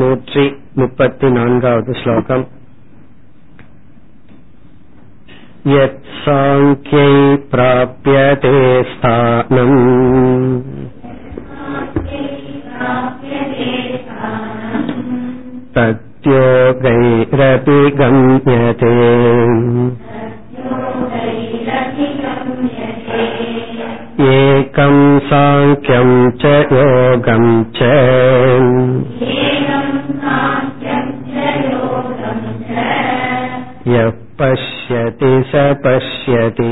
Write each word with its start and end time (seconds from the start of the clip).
नूत्रि 0.00 0.44
मुपतिनान्गावद् 0.78 1.90
श्लोकम् 1.98 2.42
यत्साङ्ख्यै 5.72 7.12
प्राप्यते 7.52 8.52
स्थानम् 8.90 9.78
तद्योगैरपि 15.76 17.78
गम्यते 18.00 18.92
एकम् 24.32 25.00
साङ्ख्यम् 25.30 26.16
च 26.42 26.52
योगम् 26.72 27.48
च 27.78 27.80
यः 33.87 34.09
पश्यति 34.39 35.31
स 35.51 35.53
पश्यति 35.83 36.71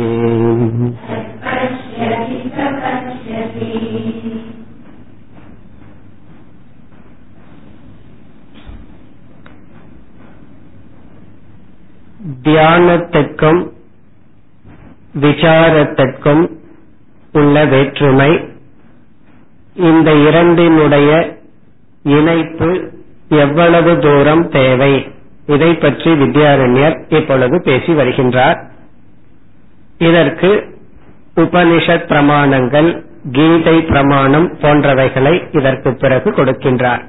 தியானத்திற்கும் 12.44 13.60
விசாரத்திற்கும் 15.16 16.44
உள்ள 17.34 17.66
வேற்றுமை 17.66 18.32
இந்த 19.82 20.10
இரண்டினுடைய 20.28 21.12
இணைப்பு 22.16 22.70
எவ்வளவு 23.38 23.92
தூரம் 24.00 24.46
தேவை 24.50 24.94
இதை 25.47 25.75
பற்றி 25.75 26.13
வித்யாரண்யர் 26.13 27.15
இப்பொழுது 27.15 27.63
பேசி 27.63 27.93
வருகின்றார். 27.93 28.65
இதற்கு 29.99 30.79
உபனிஷத் 31.37 32.07
பிரமாணங்கள் 32.09 33.05
கீதை 33.33 33.81
பிரமாணம் 33.83 34.55
போன்றவைகளை 34.55 35.57
இதற்கு 35.57 35.95
பிறகு 35.95 36.31
கொடுக்கின்றார். 36.31 37.05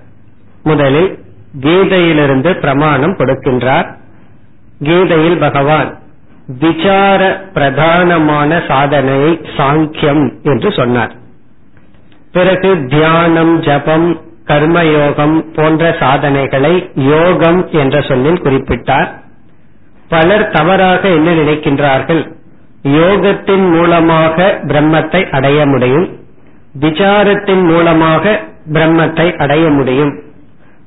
முதலில் 0.64 1.20
கீதையிலிருந்து 1.59 2.56
பிரமாணம் 2.56 3.17
கொடுக்கின்றார். 3.17 3.95
கீதையில் 4.80 5.38
பகவான் 5.38 5.98
விசார 6.48 7.42
பிரதானமான 7.54 8.67
சாதனையை 8.67 9.42
சாங்கியம் 9.58 10.42
என்று 10.42 10.72
சொன்னார். 10.72 11.11
பிறகு 12.31 12.86
தியானம் 12.86 13.59
ஜபம் 13.59 14.22
கர்மயோகம் 14.47 15.36
போன்ற 15.55 15.95
சாதனைகளை 15.99 16.89
யோகம் 16.95 17.69
என்ற 17.72 18.02
சொல்லில் 18.02 18.41
குறிப்பிட்டார். 18.41 19.09
பலர் 20.09 20.49
தவறாக 20.49 21.08
என்ன 21.08 21.31
நினைக்கின்றார்கள்? 21.31 22.31
யோகத்தின் 22.83 23.66
மூலமாக 23.71 24.59
பிரம்மத்தை 24.64 25.30
அடைய 25.30 25.66
முடியும். 25.66 26.08
விசாரத்தின் 26.80 27.64
மூலமாக 27.66 28.41
பிரம்மத்தை 28.73 29.38
அடைய 29.38 29.69
முடியும். 29.69 30.14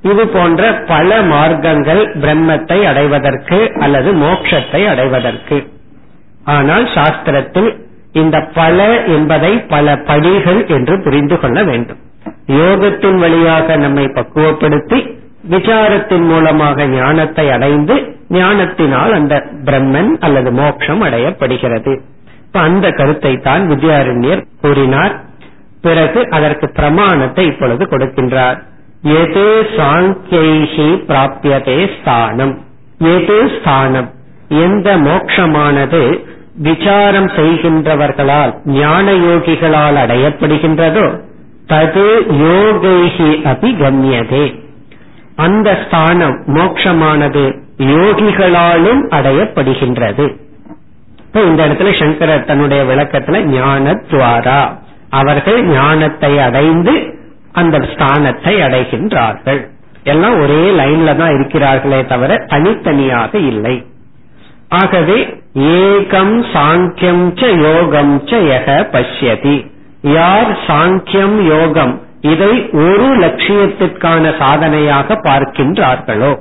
இது 0.03 0.29
போன்ற 0.29 0.75
பல 0.75 1.23
மார்க்கங்கள் 1.23 2.03
பிரம்மத்தை 2.17 2.85
அடைவதற்கு 2.85 3.73
அல்லது 3.81 4.13
மோட்சத்தை 4.13 4.89
அடைவதற்கு. 4.89 5.59
ஆனால் 6.45 6.85
சாஸ்திரத்தில் 6.85 7.71
இந்த 8.13 8.41
பல 8.55 9.05
என்பதை 9.05 9.59
பல 9.59 9.97
படிகள் 9.97 10.67
என்று 10.67 11.03
புரிந்து 11.03 11.39
கொள்ள 11.41 11.63
வேண்டும். 11.63 11.99
யோகத்தின் 12.47 13.19
வழியாக 13.19 13.77
நம்மை 13.77 14.05
பக்குவப்படுத்தி 14.05 14.99
விசாரத்தின் 15.51 16.27
மூலமாக 16.27 16.87
ஞானத்தை 16.87 17.51
அடைந்து 17.51 18.15
ஞானத்தினால் 18.29 19.13
அந்த 19.13 19.35
பிரம்மன் 19.65 20.19
அல்லது 20.21 20.53
மோட்சம் 20.53 21.03
அடையப்படுகிறது. 21.03 21.93
இப்ப 22.47 22.61
அந்த 22.61 22.91
கருத்தை 22.91 23.37
தான் 23.37 23.71
வித்யாரண்யர் 23.71 24.47
கூறினார். 24.61 25.15
பிறகு 25.83 26.27
அதற்கு 26.31 26.69
பிரமாணத்தை 26.69 27.47
இப்பொழுது 27.47 27.85
கொடுக்கின்றார். 27.85 28.59
எது 29.03 29.47
சாங்கியைகி 29.77 30.89
பிராபியதே 31.09 32.01
ஸ்தானம். 32.01 32.55
எது 32.99 33.51
ஸ்தானம். 33.61 34.11
எந்த 34.49 34.97
மோட்சமானது 34.97 36.25
விசாரம் 36.63 37.27
செய்கின்றவர்களால் 37.27 38.53
ஞான 38.65 39.13
யோகிகளால் 39.13 39.99
அடையப்படுகின்றதோ 40.05 41.07
தது 41.71 42.09
யோகைஹி 42.41 43.31
அபி 43.53 43.71
கம்யதே. 43.83 44.45
அந்த 45.37 45.69
ஸ்தானம் 45.85 46.37
மோக்ஷமானது 46.47 47.45
யோகிகளாலும் 47.79 49.03
அடையப்படுகின்றது. 49.11 50.27
இப்ப 51.25 51.43
இந்த 51.43 51.67
இடத்துல 51.67 51.91
சங்கரர் 51.99 52.45
தன்னுடைய 52.45 52.83
விளக்கத்துல 52.85 53.41
ஞானத்வாரா. 53.57 54.61
அவர்கள் 55.11 55.65
ஞானத்தை 55.65 56.39
அடைந்து 56.39 56.95
அந்த 57.53 57.77
ஸ்தானத்தை 57.79 58.55
அடைகின்றார்கள். 58.67 59.61
எல்லாம் 60.05 60.41
ஒரே 60.41 60.63
லைன்ல 60.81 61.17
தான் 61.17 61.35
இருக்கிறார்களே 61.37 62.07
தவிர 62.07 62.33
தனித்தனியாக 62.47 63.39
இல்லை. 63.39 63.77
ஆகவே 64.69 65.19
ஏகம் 65.55 66.37
சாங்கியம் 66.55 67.27
ச 67.41 67.53
யோகம் 67.67 68.15
ச 68.25 68.41
யக 68.53 68.69
பஷ்யதி. 68.95 69.57
யார் 70.15 70.51
சாங்கியம் 70.67 71.43
யோகம் 71.43 72.01
இதை 72.21 72.69
ஒரு 72.73 73.19
லட்சியத்திற்கான 73.19 74.37
சாதனையாக 74.39 75.15
பார்க்கின்றார்களோ? 75.15 76.39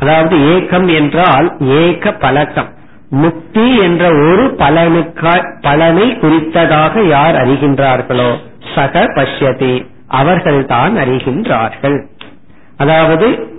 அதாவது 0.00 0.36
ஏகம் 0.36 0.94
என்றால் 0.94 1.56
ஏக 1.60 2.12
பழக்கம். 2.12 2.68
முக்தி 3.10 3.76
என்ற 3.76 4.04
ஒரு 4.04 4.54
பலனுக்கா 4.58 5.60
பலனை 5.60 6.10
குறித்ததாக 6.10 7.06
யார் 7.08 7.34
அறிகின்றார்களோ? 7.34 8.36
சக 8.74 9.00
பஷ்யதி. 9.00 9.86
அவர்கள்தான் 10.08 10.96
அறிகின்றார்கள். 10.96 12.06
அதாவது 12.76 13.58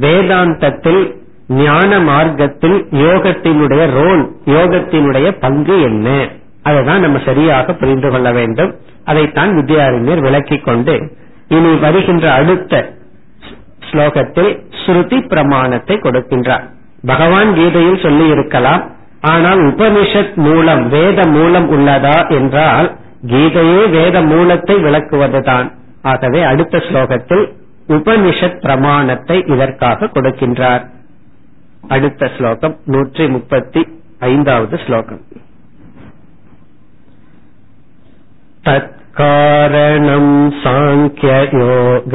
வேதாந்தத்தில் 0.00 1.14
ஞான 1.48 2.00
மார்க்கத்தில் 2.00 2.86
யோகத்தினுடைய 2.90 3.90
ரோல் 3.90 4.30
யோகத்தினுடைய 4.44 5.30
பங்கு 5.40 5.82
என்ன? 5.82 6.28
அதைதான் 6.64 6.98
நம்ம 6.98 7.18
சரியாக 7.24 7.74
புரிந்து 7.74 8.10
கொள்ள 8.10 8.32
வேண்டும். 8.32 8.76
அதைத்தான் 9.04 9.58
வித்யாரண்யர் 9.58 10.20
விளக்கிக் 10.20 10.64
கொண்டு 10.64 11.16
இனி 11.48 11.74
வருகின்ற 11.74 12.32
அடுத்த 12.32 12.94
ஸ்லோகத்தில் 13.90 14.64
ஸ்ருதி 14.86 15.28
பிரமாணத்தை 15.28 15.96
கொடுக்கின்றார். 15.96 16.64
பகவான் 17.06 17.54
கீதையில் 17.54 18.02
சொல்லி 18.02 18.26
இருக்கலாம். 18.28 18.90
ஆனால் 19.20 19.58
உபனிஷத் 19.58 20.34
மூலம் 20.34 20.88
வேத 20.88 21.26
மூலம் 21.26 21.72
உள்ளதா 21.72 22.30
என்றால் 22.30 22.96
கீதையே 23.26 23.90
வேத 23.90 24.20
மூலத்தை 24.20 24.76
விளக்குவதுதான். 24.76 25.72
ஆகவே 26.02 26.42
அடுத்த 26.42 26.78
ஸ்லோகத்தில் 26.78 27.52
உபனிஷத் 27.88 28.60
பிரமாணத்தை 28.60 29.44
இதற்காக 29.46 30.06
கொடுக்கின்றார். 30.06 30.86
அடுத்த 31.88 32.30
ஸ்லோகம் 32.36 32.76
நூற்றி 32.84 33.28
முப்பத்தி 33.28 33.88
ஐந்தாவது 34.18 34.78
ஸ்லோகம். 34.86 35.20
तत्कारणम् 38.66 40.50
साङ्ख्ययोग 40.50 42.14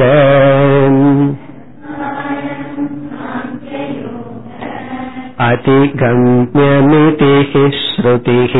अधिगम्यमिति 5.48 7.32
हि 7.50 7.64
श्रुतिः। 7.80 8.54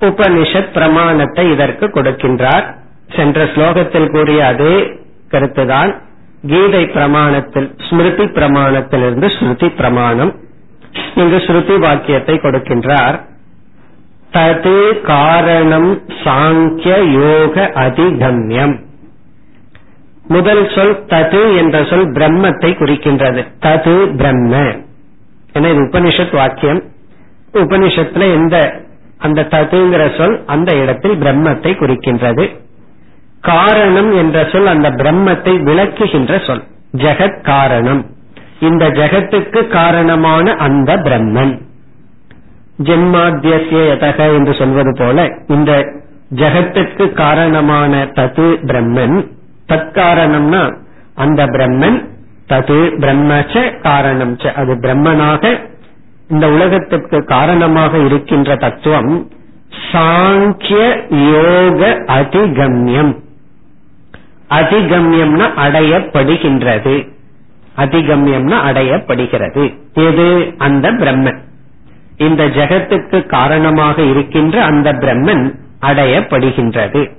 உபனிஷத் 0.01 0.73
பிரமாணத்தை 0.73 1.45
இதற்கு 1.51 1.85
கொடுக்கின்றார் 1.87 2.65
சென்ற 3.09 3.45
ஸ்லோகத்தில் 3.45 4.11
கூறிய 4.11 4.41
அதே 4.45 4.75
கருத்துதான் 5.31 5.91
கீதை 6.45 6.83
பிரமாணத்தில் 6.87 7.69
ஸ்மிருதி 7.87 8.25
பிரமாணத்திலிருந்து 8.37 9.27
ஸ்ருதி 9.37 9.69
பிரமாணம் 9.75 10.31
இங்கு 11.15 11.37
ஸ்ருதி 11.37 11.75
வாக்கியத்தை 11.79 12.35
கொடுக்கின்றார் 12.37 13.17
தது 14.34 15.00
காரணம் 15.00 16.02
சாங்கிய 16.08 17.10
யோக 17.10 17.70
அதிகம்யம். 17.74 18.82
முதல் 20.28 20.70
சொல் 20.74 21.04
தது 21.06 21.56
என்ற 21.56 21.84
சொல் 21.84 22.12
பிரம்மத்தை 22.12 22.74
குறிக்கின்றது. 22.74 23.46
தது 23.60 24.16
பிரம்ம. 24.16 24.76
என 25.52 25.68
இது 25.68 25.82
உபனிஷத் 25.82 26.34
வாக்கியம். 26.34 26.82
உபனிஷத்துல 27.52 28.32
எந்த 28.32 28.80
அந்த 29.18 29.42
ததுங்கிற 29.42 30.16
சொல் 30.16 30.44
அந்த 30.46 30.76
இடத்தில் 30.76 31.20
பிரம்மத்தை 31.20 31.76
குறிக்கின்றது. 31.76 32.56
காரணம் 33.40 34.16
என்ற 34.16 34.48
சொல் 34.52 34.66
அந்த 34.66 34.90
பிரம்மத்தை 34.90 35.62
விளக்குகின்ற 35.62 36.46
சொல். 36.46 36.62
ஜெகத் 36.96 37.40
காரணம். 37.40 38.06
இந்த 38.60 38.90
ஜெகத்துக்கு 38.90 39.66
காரணமான 39.66 40.52
அந்த 40.52 40.96
பிரம்மன். 40.96 41.58
ஜென்மாத்தியதக 42.82 44.34
என்று 44.34 44.54
சொல்வது 44.54 44.96
போல 44.98 45.38
இந்த 45.46 45.92
ஜெகத்துக்கு 46.34 47.12
காரணமான 47.12 48.04
தது 48.04 48.58
பிரம்மன் 48.62 49.26
தற்காரணம்னா 49.68 50.76
அந்த 51.14 51.46
பிரம்மன் 51.46 52.08
தது 52.48 52.92
பிரம்மச்ச 52.98 53.80
காரணம் 53.80 54.38
அது 54.56 54.74
பிரம்மனாக 54.74 55.72
இந்த 56.28 56.50
உலகத்திற்கு 56.50 57.24
காரணமாக 57.24 57.98
இருக்கின்ற 57.98 58.56
தத்துவம் 58.56 59.30
சாங்கிய 59.92 60.96
யோக 61.30 62.04
அதிகம்யம். 62.06 63.22
அதிகம்யம்னா 64.50 65.46
அடையப்படுகின்றது. 65.56 67.08
அதிகம்யம்னா 67.76 68.56
அடையப்படுகிறது. 68.72 69.74
எது? 69.94 70.54
அந்த 70.58 70.92
பிரம்மன். 70.92 71.38
இந்த 72.16 72.46
ஜெகத்துக்கு 72.46 73.26
காரணமாக 73.26 74.02
இருக்கின்ற 74.02 74.62
அந்த 74.62 74.92
பிரம்மன் 74.92 75.54
அடையப்படுகின்றது. 75.80 77.10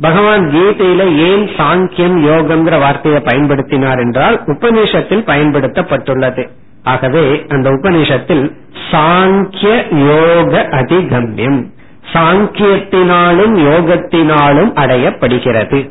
பகவான் 0.00 0.50
கீதையில 0.50 1.16
ஏன் 1.16 1.46
சாங்கியம் 1.46 2.30
யோகம்ங்கிற 2.30 2.78
வார்த்தையை 2.78 3.22
பயன்படுத்தினார் 3.22 3.98
என்றால் 3.98 4.42
உபநிஷத்தில் 4.46 5.26
பயன்படுத்தப்பட்டுள்ளது. 5.26 6.48
ஆகவே 6.82 7.44
அந்த 7.48 7.70
உபநிஷத்தில் 7.70 8.56
சாங்கிய 8.90 9.94
யோக 10.06 10.68
அதிகம்யம். 10.70 11.70
சாங்கியத்தினாலும் 12.12 13.54
யோகத்தினாலும் 13.58 14.72
அடையப்படுகிறது. 14.74 15.90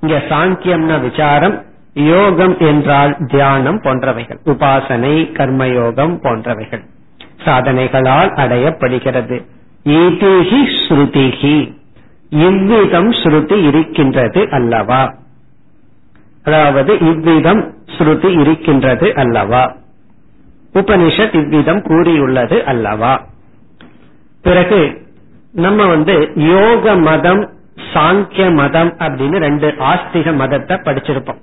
இங்க 0.00 0.22
சாங்கியம்னா 0.28 1.10
விசாரம் 1.10 1.64
யோகம் 1.94 2.58
என்றால் 2.58 3.16
தியானம் 3.26 3.80
போன்றவைகள். 3.82 4.38
உபாசனை 4.44 5.32
கர்மயோகம் 5.32 6.18
போன்றவைகள். 6.22 6.84
சாதனைகளால் 7.44 8.30
அடையப்படுகிறது. 8.34 9.44
ஈதிஹி 9.84 10.60
ஸ்ருதிஹி. 10.88 11.74
இவ்விதம் 12.30 13.10
ஸ்ருதி 13.10 13.66
இருக்கின்றது 13.66 14.48
அல்லவா? 14.50 15.14
அதாவது 16.44 16.98
இவ்விதம் 16.98 17.74
ஸ்ருதி 17.86 18.40
இருக்கின்றது 18.40 19.14
அல்லவா? 19.14 19.76
உபனிஷத் 20.74 21.34
இவ்விதம் 21.34 21.82
கூறியுள்ளது 21.82 22.64
அல்லவா? 22.64 23.26
பிறகு 24.42 25.06
நம்ம 25.52 25.86
வந்து 25.86 26.32
யோக 26.34 26.94
மதம் 26.94 27.50
சாங்கிய 27.94 28.54
மதம் 28.54 28.96
அப்படின்னு 28.98 29.36
ரெண்டு 29.36 29.74
ஆஸ்திக 29.78 30.34
மதத்தை 30.34 30.76
படிச்சிருப்போம். 30.76 31.40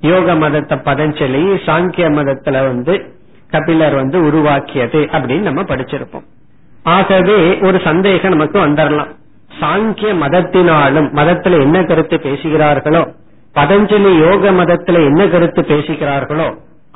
யோக 0.00 0.34
மதத்தை 0.34 0.78
பதஞ்சலி 0.78 1.58
சாங்கிய 1.66 2.06
மதத்துல 2.10 2.66
வந்து 2.66 3.12
கபிலர் 3.54 3.96
வந்து 4.00 4.18
உருவாக்கியது 4.28 5.00
அப்படின்னு 5.14 5.48
நம்ம 5.48 5.62
படிச்சிருப்போம். 5.70 6.26
ஆகவே 6.94 7.38
ஒரு 7.66 7.78
சந்தேகம் 7.88 8.34
நமக்கு 8.36 8.58
வந்துடலாம் 8.66 9.12
சாங்கிய 9.60 10.12
மதத்தினாலும் 10.22 11.08
மதத்துல 11.18 11.58
என்ன 11.64 11.78
கருத்து 11.90 12.16
பேசுகிறார்களோ 12.24 13.02
பதஞ்சலி 13.54 14.12
யோக 14.18 14.52
மதத்துல 14.60 15.02
என்ன 15.08 15.22
கருத்து 15.32 15.62
பேசுகிறார்களோ 15.68 16.46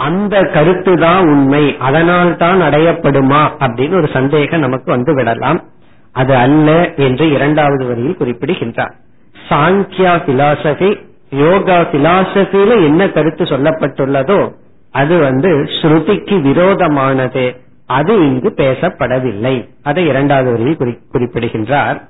அந்த 0.07 0.35
கருத்து 0.55 0.93
தான் 1.05 1.23
உண்மை. 1.33 1.63
அதனால் 1.87 2.31
தான் 2.43 2.61
அடையப்படுமா 2.67 3.43
அப்படின்னு 3.65 3.99
ஒரு 4.01 4.09
சந்தேகம் 4.17 4.65
நமக்கு 4.67 4.89
வந்து 4.95 5.13
விடலாம். 5.15 5.61
அது 6.15 6.35
அல்ல 6.45 6.69
என்று 7.07 7.25
இரண்டாவது 7.37 7.85
வரியில் 7.89 8.19
குறிப்பிடுகின்றார். 8.21 8.95
சாங்கியா 9.49 10.13
பிலாசபி 10.27 10.91
யோகா 11.43 11.79
பிலாசபில 11.93 12.71
என்ன 12.89 13.09
கருத்து 13.17 13.45
சொல்லப்பட்டுள்ளதோ 13.45 14.41
அது 14.91 15.19
வந்து 15.19 15.49
ஸ்ருதிக்கு 15.49 16.41
விரோதமானது. 16.41 17.61
அது 17.87 18.15
இங்கு 18.15 18.55
பேசப்படவில்லை. 18.57 19.69
அதை 19.83 20.07
இரண்டாவது 20.07 20.51
வரியில் 20.51 20.99
குறிப்பிடுகின்றார். 21.13 22.09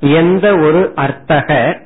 எந்த 0.00 0.56
ஒரு 0.56 0.92
அர்த்தக. 0.94 1.78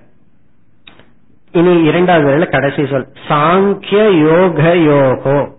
இனி 1.52 1.82
இரண்டாவது 1.82 2.28
வரையில 2.28 2.50
கடைசி 2.50 2.86
சொல். 2.86 3.12
சாங்கிய 3.28 4.10
யோக 4.18 4.74
யோகோ. 4.74 5.58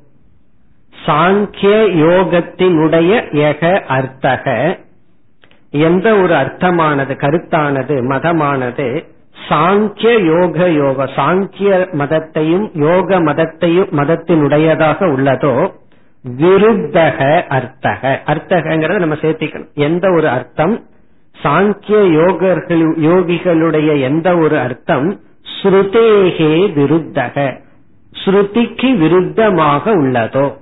சாங்கிய 1.06 1.76
யோகத்தினுடைய 2.06 3.36
ஏக 3.36 3.84
அர்த்தக. 3.88 4.78
எந்த 5.72 6.16
ஒரு 6.16 6.34
அர்த்தமானது 6.34 7.16
கருத்தானது 7.16 8.02
மதமானது 8.02 9.06
சாங்கிய 9.50 10.26
யோக 10.26 10.70
யோக 10.70 11.04
சாங்கிய 11.04 11.88
மதத்தையும் 11.92 12.70
யோக 12.74 13.20
மதத்தையும் 13.20 13.90
மதத்தினுடையதாக 13.98 15.06
உள்ளதோ 15.06 15.80
விருத்தக 16.38 17.42
அர்த்தக. 17.48 18.22
அர்த்தகங்கிறத 18.26 19.00
நம்ம 19.00 19.16
சேர்த்திக்கணும். 19.16 19.74
எந்த 19.74 20.12
ஒரு 20.12 20.28
அர்த்தம்? 20.28 20.86
சாங்கிய 21.44 21.98
யோகர்கள் 21.98 22.84
யோகிகளுடைய 23.02 24.02
எந்த 24.02 24.38
ஒரு 24.38 24.60
அர்த்தம்? 24.60 25.20
ஸ்ருதேகே 25.62 26.74
விருத்தக. 26.74 27.62
ஸ்ருதிக்கு 28.26 28.98
விருத்தமாக 28.98 29.92
உள்ளதோ. 29.96 30.58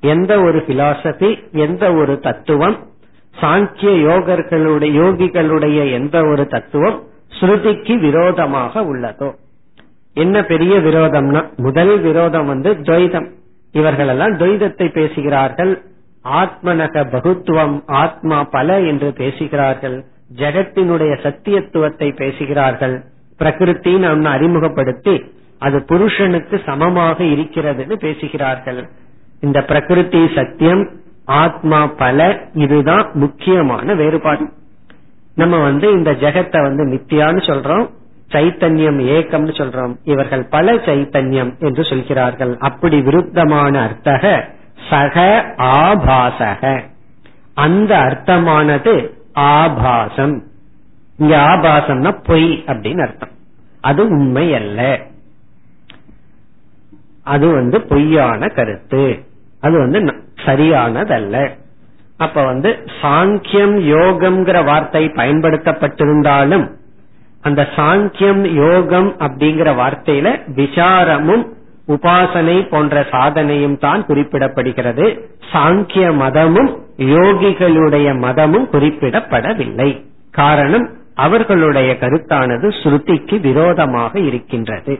எந்த 0.00 0.40
ஒரு 0.40 0.64
பிலாசபி 0.68 1.52
எந்த 1.52 1.92
ஒரு 1.92 2.18
தத்துவம்? 2.18 2.76
சாங்கிய 3.40 3.90
யோகர்களுடைய 3.90 5.02
யோகிகளுடைய 5.02 5.92
எந்த 5.92 6.24
ஒரு 6.24 6.46
தத்துவம்? 6.46 7.02
ஸ்ருதிக்கு 7.32 7.98
விரோதமாக 7.98 8.80
உள்ளதோ? 8.80 9.34
என்ன 10.14 10.42
பெரிய 10.42 10.78
விரோதம்னா 10.78 11.56
முதல் 11.56 12.00
விரோதம் 12.00 12.46
வந்து 12.46 12.74
துவைதம். 12.74 13.30
இவர்கள் 13.72 14.08
எல்லாம் 14.08 14.38
துவைதத்தை 14.38 14.92
பேசுகிறார்கள். 14.92 15.82
ஆத்மனக 16.24 17.10
பகுத்துவம் 17.10 17.82
ஆத்மா 17.86 18.44
பல 18.44 18.80
என்று 18.80 19.12
பேசுகிறார்கள். 19.12 20.04
ஜெகத்தினுடைய 20.36 21.12
சத்தியத்துவத்தை 21.22 22.16
பேசுகிறார்கள். 22.16 23.04
பிரகிருத்தின்னு 23.38 24.10
ஒன்னு 24.10 24.28
அறிமுகப்படுத்தி 24.28 25.24
அது 25.58 25.82
புருஷனுக்கு 25.82 26.60
சமமாக 26.66 27.24
இருக்கிறதுன்னு 27.24 27.94
பேசுகிறார்கள். 27.94 28.88
இந்த 29.40 29.62
பிரகிருதி 29.62 30.28
சத்தியம் 30.34 30.90
ஆத்மா 31.24 31.86
பல 31.86 32.48
இதுதான் 32.52 33.10
முக்கியமான 33.12 33.94
வேறுபாடு. 33.94 34.52
நம்ம 35.36 35.58
வந்து 35.58 35.92
இந்த 35.92 36.12
ஜெகத்தை 36.12 36.62
வந்து 36.62 36.84
நித்தியான்னு 36.86 37.40
சொல்றோம் 37.48 37.90
சைத்தன்யம் 38.32 39.00
ஏக்கம்னு 39.16 39.52
சொல்றோம். 39.58 39.96
இவர்கள் 40.02 40.44
பல 40.44 40.74
சைத்தன்யம் 40.74 41.58
என்று 41.58 41.84
சொல்கிறார்கள். 41.84 42.56
அப்படி 42.58 43.00
விருத்தமான 43.00 43.80
அர்த்தக 43.80 44.48
சக 44.90 45.44
ஆபாசக. 45.58 46.80
அந்த 47.54 47.96
அர்த்தமானது 47.98 49.10
ஆபாசம். 49.32 50.42
இங்க 51.18 51.36
ஆபாசம்னா 51.36 52.18
பொய் 52.24 52.64
அப்படின்னு 52.66 53.00
அர்த்தம். 53.00 53.34
அது 53.80 54.02
உண்மை 54.04 54.54
அல்ல 54.54 55.00
அது 57.24 57.50
வந்து 57.50 57.80
பொய்யான 57.80 58.48
கருத்து. 58.48 59.24
அது 59.60 59.78
வந்து 59.78 60.00
சரியானதல்ல. 60.44 61.64
அப்ப 62.18 62.44
வந்து 62.44 62.70
சாங்கியம் 63.02 63.76
யோகம்ங்கிற 63.94 64.64
வார்த்தை 64.64 65.02
பயன்படுத்தப்பட்டிருந்தாலும் 65.16 66.66
அந்த 67.42 67.62
சாங்கியம் 67.76 68.44
யோகம் 68.54 69.10
அப்படிங்கிற 69.18 69.68
வார்த்தையில 69.80 70.28
விசாரமும் 70.56 71.44
உபாசனை 71.88 72.68
போன்ற 72.68 73.00
சாதனையும் 73.10 73.78
தான் 73.78 74.04
குறிப்பிடப்படுகிறது. 74.08 75.04
சாங்கிய 75.52 76.06
மதமும் 76.16 76.70
யோகிகளுடைய 76.98 78.08
மதமும் 78.18 78.66
குறிப்பிடப்படவில்லை. 78.72 79.90
காரணம் 80.30 80.86
அவர்களுடைய 81.14 81.96
கருத்தானது 82.00 82.66
ஸ்ருதிக்கு 82.80 83.40
விரோதமாக 83.40 84.18
இருக்கின்றது. 84.20 84.94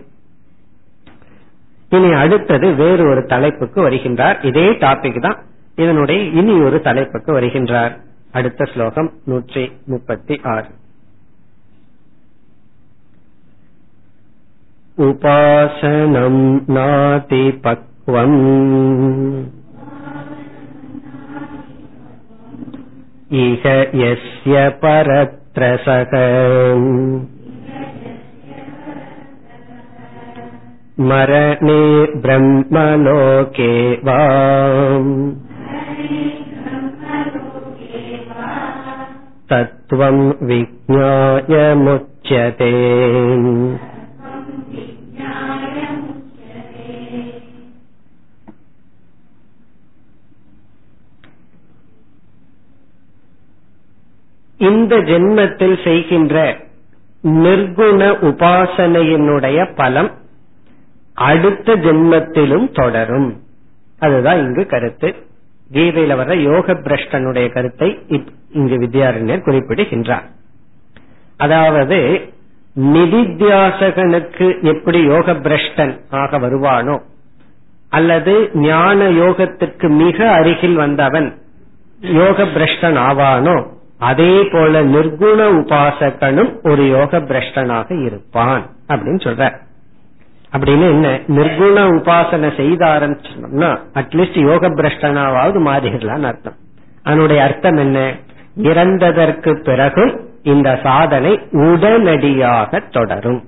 இனி 1.90 2.12
அடுத்தது 2.12 2.74
வேறு 2.74 3.02
ஒரு 3.08 3.24
தலைப்புக்கு 3.26 3.80
வருகின்றார். 3.88 4.38
இதே 4.42 4.68
டாபிக் 4.84 5.20
தான் 5.20 5.38
இதனுடைய 5.75 6.21
இனி 6.39 6.53
ஒரு 6.61 6.77
தலைப்புக்கு 6.81 7.31
வருகின்றார் 7.33 7.93
அடுத்த 8.31 8.67
ஸ்லோகம் 8.73 9.09
நூற்றி 9.25 9.63
முப்பத்தி 9.85 10.35
ஆறு 10.51 10.69
உபாசனம் 15.03 16.43
நாதி 16.75 17.45
பக்வம் 17.61 18.39
இக 23.41 23.65
யஸ்ய 24.01 24.55
பரத்ரசக 24.81 26.13
मरणे 31.01 31.83
ब्रह्मलोके 32.23 33.71
वा 34.05 34.19
तत्त्वं 39.85 40.17
विज्ञायमुच्यते 40.41 41.81
இந்த 54.59 54.95
ஜென்மத்தில் 55.01 55.77
செய்கின்ற 55.83 56.35
நிர்குண 57.43 58.01
உபாசனையினுடைய 58.21 59.59
பலம் 59.75 60.11
அடுத்த 61.23 61.75
ஜென்மத்திலும் 61.75 62.67
தொடரும் 62.71 63.29
அதுதான் 63.99 64.39
இங்கு 64.39 64.65
கருத்து 64.65 65.09
கீதையில 65.72 66.16
வர்ற 66.16 66.34
யோக 66.40 66.72
பிரஷ்டனுடைய 66.72 67.52
கருத்தை 67.52 67.98
இங்கு 68.52 68.76
வித்யாரண்யர் 68.76 69.42
குறிப்பிடுகின்றார். 69.42 70.26
அதாவது 71.36 71.98
நிதித்தியாசகனுக்கு 72.94 74.62
எப்படி 74.62 75.02
யோக 75.02 75.32
பிரஷ்டன் 75.32 76.00
ஆக 76.10 76.38
வருவானோ 76.38 77.00
அல்லது 77.90 78.50
ஞான 78.54 79.08
யோகத்திற்கு 79.10 79.88
மிக 79.88 80.30
அருகில் 80.30 80.74
வந்தவன் 80.74 81.28
யோக 82.00 82.44
பிரஷ்டன் 82.44 82.98
ஆவானோ 83.08 83.66
அதே 83.98 84.42
போல 84.52 84.82
நிர்குண 84.82 85.40
உபாசகனும் 85.60 86.60
ஒரு 86.62 86.88
யோக 86.88 87.18
பிரஷ்டனாக 87.18 88.06
இருப்பான் 88.06 88.64
அப்படின்னு 88.88 89.22
சொல்ற 89.22 89.65
அப்படின்னு 90.56 90.86
என்ன? 90.88 91.20
நிர்குண 91.28 91.78
உபாசனை 91.96 92.56
செய்த 92.56 92.86
ஆரம்பிச்சோம்னா 92.86 93.78
அட்லீஸ்ட் 93.94 94.38
யோக 94.40 94.68
பிரஷ்டனாவது 94.68 95.58
மாறிடலாம்னு 95.68 96.22
அர்த்தம். 96.22 96.56
அதனுடைய 97.02 97.42
அர்த்தம் 97.42 97.76
என்ன? 97.76 98.14
இறந்ததற்கு 98.62 99.62
பிறகும் 99.62 100.20
இந்த 100.42 100.80
சாதனை 100.82 101.40
உடனடியாக 101.50 102.80
தொடரும். 102.90 103.44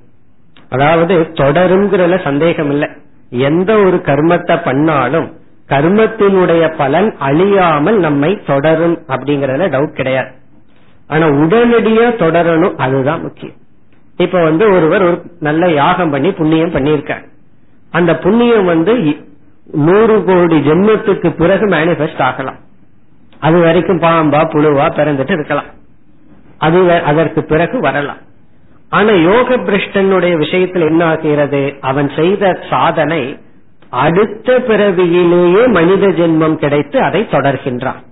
அதாவது 0.71 1.15
தொடருங்கிறதுல 1.15 2.23
சந்தேகம் 2.25 2.71
இல்லை 2.71 2.89
எந்த 3.31 3.75
ஒரு 3.79 3.97
கர்மத்தை 4.05 4.65
பண்ணாலும் 4.65 5.37
கர்மத்தினுடைய 5.69 6.77
பலன் 6.77 7.15
அழியாமல் 7.19 7.99
நம்மை 7.99 8.43
தொடரும் 8.47 8.99
அப்படிங்கறதுல 9.09 9.69
டவுட் 9.75 9.99
கிடையாது. 10.01 10.31
ஆனா 11.09 11.27
உடனடியா 11.27 12.07
தொடரணும் 12.23 12.77
அதுதான் 12.77 13.23
முக்கியம். 13.23 13.57
இப்ப 14.19 14.43
வந்து 14.43 14.71
ஒருவர் 14.71 15.03
ஒரு 15.03 15.23
நல்ல 15.41 15.71
யாகம் 15.71 16.11
பண்ணி 16.11 16.33
புண்ணியம் 16.33 16.75
பண்ணியிருக்கார். 16.75 17.29
அந்த 17.91 18.19
புண்ணியம் 18.19 18.65
வந்து 18.65 19.17
நூறு 19.73 20.25
கோடி 20.25 20.57
ஜென்மத்துக்கு 20.57 21.31
பிறகு 21.31 21.67
மேனிபெஸ்ட் 21.67 22.21
ஆகலாம். 22.21 22.57
அது 23.39 23.61
வரைக்கும் 23.61 24.01
பாம்பா 24.01 24.37
புழுவா 24.37 24.87
பிறந்துட்டு 24.97 25.31
இருக்கலாம். 25.31 25.65
அது 26.59 27.03
அதற்கு 27.03 27.45
பிறகு 27.45 27.81
வரலாம். 27.81 28.17
ஆனா 28.91 29.11
யோக 29.11 29.57
பிரஷ்டனுடைய 29.57 30.33
விஷயத்தில் 30.37 30.83
என்ன 30.83 31.05
ஆகிறது? 31.05 31.75
அவன் 31.81 32.11
செய்த 32.17 32.59
சாதனை 32.71 33.39
அடுத்த 33.91 34.59
பிறவியிலேயே 34.59 35.67
மனித 35.67 36.07
ஜென்மம் 36.07 36.55
கிடைத்து 36.55 37.03
அதை 37.03 37.27
தொடர்கின்றான். 37.31 38.03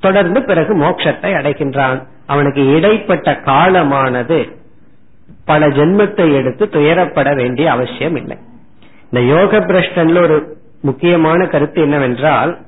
தொடர்ந்து 0.00 0.44
பிறகு 0.44 0.76
மோட்சத்தை 0.76 1.30
அடைகின்றான். 1.34 2.06
அவனுக்கு 2.26 2.74
இடைப்பட்ட 2.74 3.36
காலமானது 3.36 4.55
பல 5.46 5.68
ஜென்மத்தை 5.68 6.34
எடுத்து 6.34 6.68
துயரப்பட 6.72 7.34
வேண்டிய 7.34 7.70
அவசியம் 7.70 8.16
இல்லை. 8.16 8.38
இந்த 9.10 9.34
யோக 9.34 9.58
பிரஷ்டன்ல 9.58 10.22
ஒரு 10.22 10.56
முக்கியமான 10.82 11.46
கருத்து 11.46 11.82
என்னவென்றால் 11.82 12.58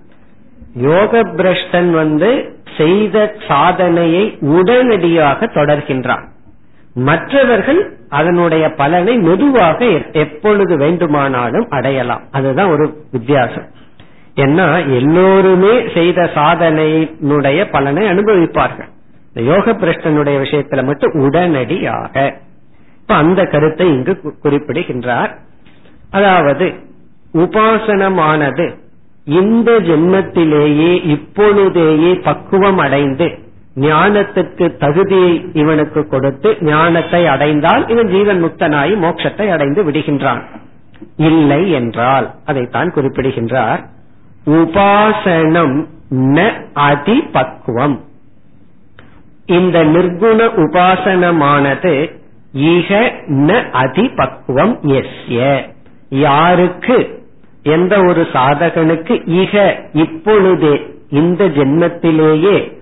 யோக 0.75 1.21
பிரஷ்டன் 1.23 1.91
வந்து 1.91 2.57
செய்த 2.77 3.35
சாதனையை 3.49 4.39
உடனடியாக 4.41 5.47
தொடர்கின்றான். 5.47 6.25
மற்றவர்கள் 6.95 7.97
அதனுடைய 8.09 8.73
பலனை 8.73 9.17
மெதுவாக 9.19 9.87
எப்பொழுது 10.13 10.77
வேண்டுமானாலும் 10.77 11.69
அடையலாம். 11.69 12.23
அதுதான் 12.31 12.71
ஒரு 12.71 13.05
வித்தியாசம். 13.13 13.67
ஏன்னா 14.37 14.67
எல்லோருமே 14.77 15.89
செய்த 15.95 16.31
சாதனையினுடைய 16.35 17.67
பலனை 17.71 18.07
அனுபவிப்பார்கள். 18.11 18.91
இந்த 19.35 19.53
யோக 19.53 19.73
பிரஷ்டனுடைய 19.73 20.37
விஷயத்துல 20.45 20.85
மட்டும் 20.85 21.13
உடனடியாக. 21.13 22.41
இப்ப 23.09 23.21
அந்த 23.21 23.43
கருத்தை 23.45 23.85
இங்கு 23.89 24.13
குறிப்பிடுகின்றார். 24.43 25.31
அதாவது 26.11 26.67
உபாசனமானது 27.35 28.67
இந்த 29.25 29.71
ஜென்மத்திலேயே 29.87 30.91
இப்பொழுதேயே 31.05 32.11
பக்குவம் 32.27 32.79
அடைந்து 32.79 33.29
ஞானத்துக்கு 33.77 34.67
தகுதியை 34.77 35.33
இவனுக்கு 35.53 36.03
கொடுத்து 36.07 36.53
ஞானத்தை 36.61 37.23
அடைந்தால் 37.27 37.87
இவன் 37.89 38.11
ஜீவன் 38.11 38.43
முக்தனாய் 38.45 38.95
மோட்சத்தை 39.05 39.47
அடைந்து 39.51 39.83
விடுகின்றான். 39.91 40.43
இல்லை 41.31 41.61
என்றால் 41.71 42.29
அதைத்தான் 42.45 42.93
குறிப்பிடுகின்றார். 42.93 43.83
உபாசனம் 44.59 45.77
ந 46.37 46.49
அதி 46.73 47.19
பக்குவம் 47.33 47.99
இந்த 49.59 49.79
நிர்குண 49.95 50.41
உபாசனமானது 50.65 51.97
ஈக 52.53 53.15
ந 53.27 53.65
அதிபக்குவம் 53.73 54.79
எஸ்ய. 54.83 55.67
யாருக்கு? 56.09 57.27
எந்த 57.63 57.99
ஒரு 57.99 58.27
சாதகனுக்கு 58.33 59.29
ஈக 59.29 59.85
இப்பொழுதே 59.93 60.97
இந்த 61.11 61.49
ஜென்மத்திலேயே 61.49 62.77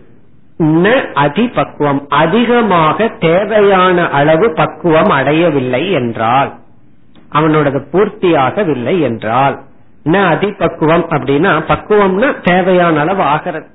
ந 0.59 0.91
அதிபக்வம் 1.15 2.07
அதிகமாக 2.09 3.09
தேவையான 3.09 4.09
அளவு 4.09 4.53
பக்குவம் 4.53 5.11
அடையவில்லை 5.11 5.93
என்றால் 5.93 6.55
அவனோடது 7.33 7.85
பூர்த்தியாகவில்லை 7.93 9.01
என்றால் 9.01 9.63
ந 10.05 10.09
அதிபக்குவம் 10.09 11.05
அப்படின்னா 11.11 11.63
பக்குவம்னா 11.69 12.41
தேவையான 12.43 13.01
அளவு 13.01 13.23
ஆகிறது. 13.23 13.67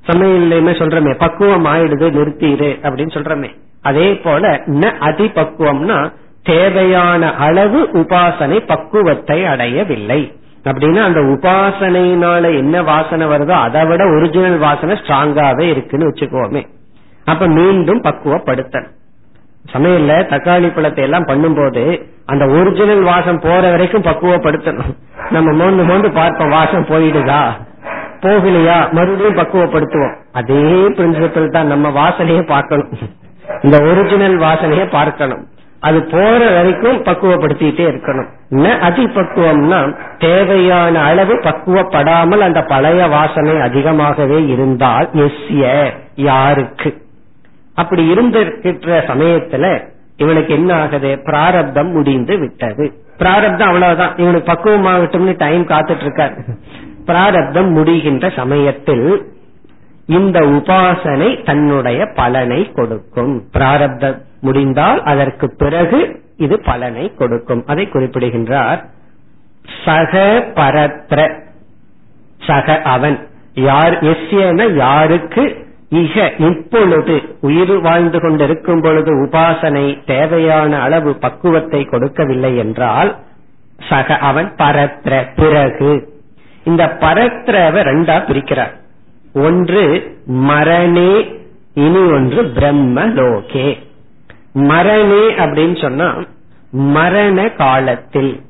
சமையல் 0.00 0.64
சொல்றமே 0.64 1.18
பக்குவம் 1.18 1.64
ஆயிடுது 1.64 2.10
நிறுத்திடு 2.10 2.78
அப்படின்னு 2.82 3.14
சொல்றமே. 3.16 3.54
அதே 3.82 4.08
போல 4.14 4.62
ந 4.80 4.92
அதிபக்குவம்னா 5.08 5.98
தேவையான 6.42 7.32
அளவு 7.46 7.80
உபாசனை 8.00 8.58
பக்குவத்தை 8.66 9.44
அடையவில்லை. 9.44 10.20
அப்படின்னா 10.64 11.02
அந்த 11.08 11.20
உபாசனையினால 11.20 12.56
என்ன 12.56 12.82
வாசனை 12.82 13.26
வருதோ 13.26 13.54
அதை 13.66 13.82
விட 13.86 14.04
ஒரிஜினல் 14.16 14.58
வாசனை 14.58 14.94
ஸ்ட்ராங்காவே 15.02 15.66
இருக்குன்னு 15.72 16.08
வச்சுக்கோமே. 16.10 16.62
அப்ப 17.24 17.46
மீண்டும் 17.46 18.02
பக்குவப்படுத்த 18.02 18.82
சமையல்ல 19.72 20.12
தக்காளி 20.32 20.68
பழத்தை 20.74 21.02
எல்லாம் 21.04 21.26
பண்ணும்போது 21.26 21.82
அந்த 22.26 22.44
ஒரிஜினல் 22.46 23.02
வாசம் 23.02 23.40
போற 23.40 23.62
வரைக்கும் 23.70 24.06
பக்குவப்படுத்தணும். 24.08 24.92
நம்ம 25.30 25.52
மோந்து 25.52 25.82
மோந்து 25.84 26.10
பார்ப்போம் 26.10 26.54
வாசம் 26.56 26.86
போயிடுதா? 26.90 27.42
போகலையா? 28.22 28.78
மறுபடியும் 28.96 29.38
பக்குவப்படுத்துவோம். 29.40 30.14
அதே 30.32 30.62
பிரின்சிபல் 30.96 31.54
தான் 31.56 31.66
நம்ம 31.66 31.88
வாசனையே 32.00 32.42
பார்க்கணும். 32.54 32.90
இந்த 33.62 33.82
ஒரிஜினல் 33.82 34.38
வாசனையை 34.38 34.90
பார்க்கணும். 34.90 35.46
அது 35.80 36.02
போற 36.02 36.50
வரைக்கும் 36.50 37.04
பக்குவப்படுத்திட்டே 37.04 37.84
இருக்கணும். 37.90 38.78
அதி 38.78 39.04
பக்குவம்னா 39.04 39.96
தேவையான 40.18 41.02
அளவு 41.02 41.34
பக்குவப்படாமல் 41.34 42.38
அந்த 42.38 42.62
பழைய 42.62 43.06
வாசனை 43.06 43.60
அதிகமாகவே 43.60 44.46
இருந்தால் 44.46 45.08
எஸ்ய 45.14 45.90
யாருக்கு? 46.14 47.02
அப்படி 47.74 48.06
இருந்திருக்கிற 48.06 49.04
சமயத்துல 49.06 49.88
இவனுக்கு 50.16 50.54
என்ன 50.54 50.74
ஆகுது? 50.74 51.20
பிராரப்தம் 51.24 51.90
முடிந்து 51.90 52.38
விட்டது. 52.38 52.92
பிராரப்தம் 53.18 53.66
அவ்வளவுதான். 53.66 54.16
இவனுக்கு 54.16 54.52
பக்குவமாகட்டும்னு 54.52 55.34
டைம் 55.38 55.66
காத்துட்டு 55.66 56.04
இருக்காரு. 56.06 56.36
பிராரப்தம் 57.06 57.76
முடிகின்ற 57.76 58.36
சமயத்தில் 58.36 59.32
இந்த 60.18 60.38
உபாசனை 60.40 61.28
தன்னுடைய 61.44 62.00
பலனை 62.16 62.60
கொடுக்கும். 62.72 63.34
பிராரப்தம் 63.52 64.18
முடிந்தால் 64.40 65.00
அதற்கு 65.02 65.46
பிறகு 65.62 65.98
இது 66.36 66.56
பலனை 66.60 67.04
கொடுக்கும். 67.14 67.62
அதை 67.66 67.84
குறிப்பிடுகின்றார். 67.88 68.80
சக 69.84 70.12
பரத்ர 70.54 71.18
சக 72.46 72.78
அவன். 72.94 73.18
யார் 73.54 73.96
எஸ்யன 74.02 74.68
யாருக்கு 74.74 75.44
இக 75.94 76.16
இப்பொழுது 76.48 77.14
உயிர் 77.40 77.74
வாழ்ந்து 77.80 78.18
கொண்டிருக்கும் 78.20 78.80
பொழுது 78.80 79.12
உபாசனை 79.24 79.86
தேவையான 80.06 80.80
அளவு 80.80 81.10
பக்குவத்தை 81.14 81.80
கொடுக்கவில்லை 81.84 82.52
என்றால் 82.56 83.10
சக 83.88 84.16
அவன் 84.30 84.48
பரத்ர 84.58 85.22
பிறகு. 85.36 85.92
இந்த 86.64 86.82
பரத்ரவை 87.00 87.80
ரெண்டா 87.90 88.16
பிரிக்கிறார். 88.28 88.74
ஒன்று 89.34 90.16
மரணே 90.26 91.40
இனி 91.74 91.98
ஒன்று 91.98 92.44
பிரம்ம 92.44 93.06
லோகே 93.06 93.78
மரணே 94.52 95.34
அப்படின்னு 95.34 95.82
சொன்னா 95.82 96.16
மரண 96.70 97.50
காலத்தில். 97.50 98.40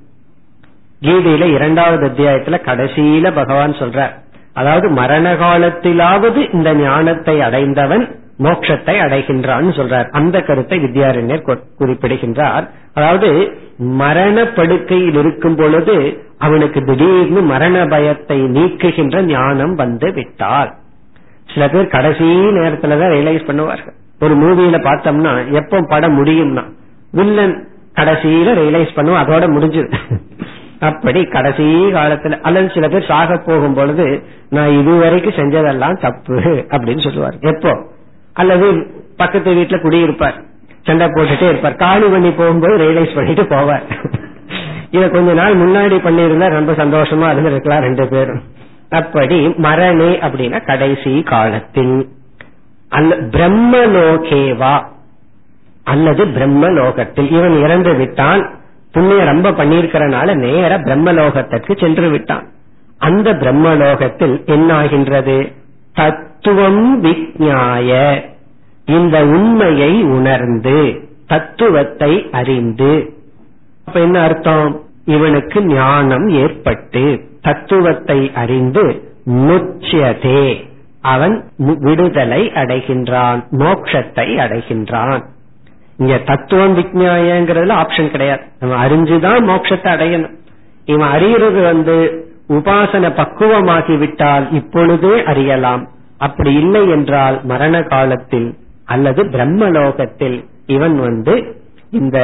கீதையில 1.03 1.55
இரண்டாவது 1.55 2.09
அத்தியாயத்துல 2.09 2.59
கடைசியில 2.65 3.35
பகவான் 3.35 3.73
சொல்றார் 3.73 4.11
அதாவது 4.53 4.89
மரண 4.89 5.35
காலத்திலாவது 5.35 6.55
இந்த 6.55 6.75
ஞானத்தை 6.75 7.41
அடைந்தவன் 7.41 8.20
மோட்சத்தை 8.43 8.95
அடைகின்றான்னு 9.05 9.73
சொல்றார். 9.79 10.09
அந்த 10.11 10.37
கருத்தை 10.41 10.79
வித்யாரண்யர் 10.79 11.63
குறிப்பிடுகின்றார். 11.79 12.67
அதாவது 12.95 13.31
மரண 13.79 14.47
படுக்கையில் 14.47 15.15
இருக்கும் 15.15 15.57
பொழுது 15.57 15.97
அவனுக்கு 16.39 16.81
திடீர்னு 16.81 17.43
மரண 17.43 17.85
பயத்தை 17.87 18.39
நீக்குகின்ற 18.43 19.23
ஞானம் 19.23 19.75
வந்து 19.75 20.13
விட்டால். 20.13 20.71
சில 21.53 21.69
பேர் 21.69 21.95
கடைசி 21.97 22.29
நேரத்துலதான் 22.59 23.15
ரியலைஸ் 23.17 23.49
பண்ணுவார்கள். 23.51 23.97
ஒரு 24.21 24.35
மூவியில 24.37 24.79
பார்த்தோம்னா 24.87 25.33
எப்போ 25.51 25.77
படம் 25.89 26.25
முடியும்னா 26.25 26.65
வில்லன் 27.13 27.55
கடைசியில 27.95 28.51
ரியலைஸ் 28.63 28.97
பண்ணுவோம் 28.97 29.23
அதோட 29.23 29.45
முடிஞ்சது 29.55 29.99
அப்படி 30.81 31.21
கடைசி 31.25 31.65
காலத்துல 31.97 32.37
அல்லது 32.41 32.69
சில 32.75 32.89
பேர் 32.89 33.09
சாக 33.09 33.37
போகும் 33.47 33.75
பொழுது 33.75 34.07
நான் 34.51 34.77
இதுவரைக்கும் 34.79 35.39
செஞ்சதெல்லாம் 35.39 36.01
தப்பு 36.01 36.37
அப்படின்னு 36.69 37.03
சொல்லுவார். 37.03 37.37
எப்போ? 37.41 37.73
அல்லது 38.41 38.67
பக்கத்து 39.21 39.51
வீட்டுல 39.59 39.79
குடியிருப்பார். 39.83 40.39
சண்டை 40.87 41.07
போட்டுட்டே 41.07 41.49
இருப்பார். 41.49 41.81
காலி 41.85 42.07
பண்ணி 42.13 42.31
போகும்போது 42.31 42.77
ரியலைஸ் 42.85 43.17
பண்ணிட்டு 43.17 43.45
போவார். 43.55 43.87
இத 44.91 45.09
கொஞ்ச 45.09 45.33
நாள் 45.41 45.61
முன்னாடி 45.65 45.97
பண்ணிருந்தா 46.05 46.47
ரொம்ப 46.59 46.73
சந்தோஷமா 46.83 47.27
இருந்திருக்கலாம் 47.33 47.85
ரெண்டு 47.89 48.07
பேரும். 48.13 48.41
அப்படி 49.01 49.37
மரணே 49.67 50.09
அப்படின்னா 50.27 50.59
கடைசி 50.67 51.13
காலத்தில். 51.33 51.97
அல்ல 52.89 53.17
பிரம்ம 53.35 53.83
லோகேவா 53.97 54.75
அல்லது 55.93 56.23
பிரம்ம 56.37 56.71
லோகத்தில் 56.79 57.29
இவன் 57.37 57.57
இறந்து 57.65 57.93
விட்டான். 58.01 58.43
புண்ணியம் 58.95 59.31
ரொம்ப 59.33 59.49
பண்ணியிருக்கிறனால 59.59 60.35
நேர 60.45 60.79
பிரம்மலோகத்திற்கு 60.79 61.73
சென்று 61.81 62.09
விட்டான். 62.09 62.47
அந்த 62.99 63.29
பிரம்மலோகத்தில் 63.43 64.35
என்ன 64.45 64.71
ஆகின்றது 64.75 65.37
தத்துவம் 66.41 67.05
விஜாய 67.05 67.91
இந்த 68.87 69.25
உண்மையை 69.25 70.03
உணர்ந்து 70.03 70.77
தத்துவத்தை 71.27 72.29
அறிந்து. 72.33 73.15
அப்ப 73.87 74.01
என்ன 74.01 74.23
அர்த்தம்? 74.23 74.81
இவனுக்கு 75.05 75.65
ஞானம் 75.65 76.29
ஏற்பட்டு 76.29 77.21
தத்துவத்தை 77.43 78.31
அறிந்து 78.35 79.13
முச்சியதே 79.27 80.69
அவன் 81.01 81.45
விடுதலை 81.57 82.51
அடைகின்றான் 82.55 83.45
மோட்சத்தை 83.51 84.27
அடைகின்றான். 84.45 85.23
இங்க 85.97 86.19
தத்துவம் 86.19 86.79
விஜயாயங்கிறதுல 86.79 87.79
ஆப்ஷன் 87.83 88.11
கிடையாது. 88.11 88.43
நம்ம 88.61 88.87
அறிஞ்சுதான் 88.87 89.49
மோட்சத்தை 89.51 89.91
அடையணும். 89.97 90.37
இவன் 90.85 91.09
அறியறது 91.09 91.63
வந்து 91.63 92.29
உபாசன 92.49 93.09
பக்குவமாகி 93.15 93.99
விட்டால் 93.99 94.53
இப்பொழுதே 94.53 95.25
அறியலாம். 95.25 95.89
அப்படி 96.21 96.53
இல்லை 96.63 96.85
என்றால் 96.89 97.37
மரண 97.45 97.77
காலத்தில் 97.83 98.49
அல்லது 98.85 99.23
பிரம்மலோகத்தில் 99.35 100.39
இவன் 100.67 100.97
வந்து 101.01 101.35
இந்த 101.91 102.19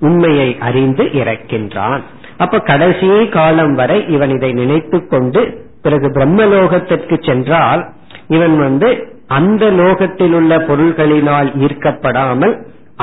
உண்மையை 0.00 0.48
அறிந்து 0.58 1.04
இறக்கின்றான். 1.20 2.02
அப்ப 2.36 2.60
கடைசி 2.70 3.08
காலம் 3.28 3.74
வரை 3.74 3.98
இவன் 4.08 4.32
இதை 4.36 4.50
நினைத்து 4.52 4.98
கொண்டு 5.06 5.40
பிறகு 5.82 6.08
பிரம்மலோகத்திற்கு 6.08 7.16
சென்றால் 7.26 7.82
இவன் 8.28 8.56
வந்து 8.58 8.88
அந்த 9.38 9.64
லோகத்தில் 9.80 10.34
உள்ள 10.34 10.52
பொருள்களினால் 10.68 11.50
ஈர்க்கப்படாமல் 11.64 12.54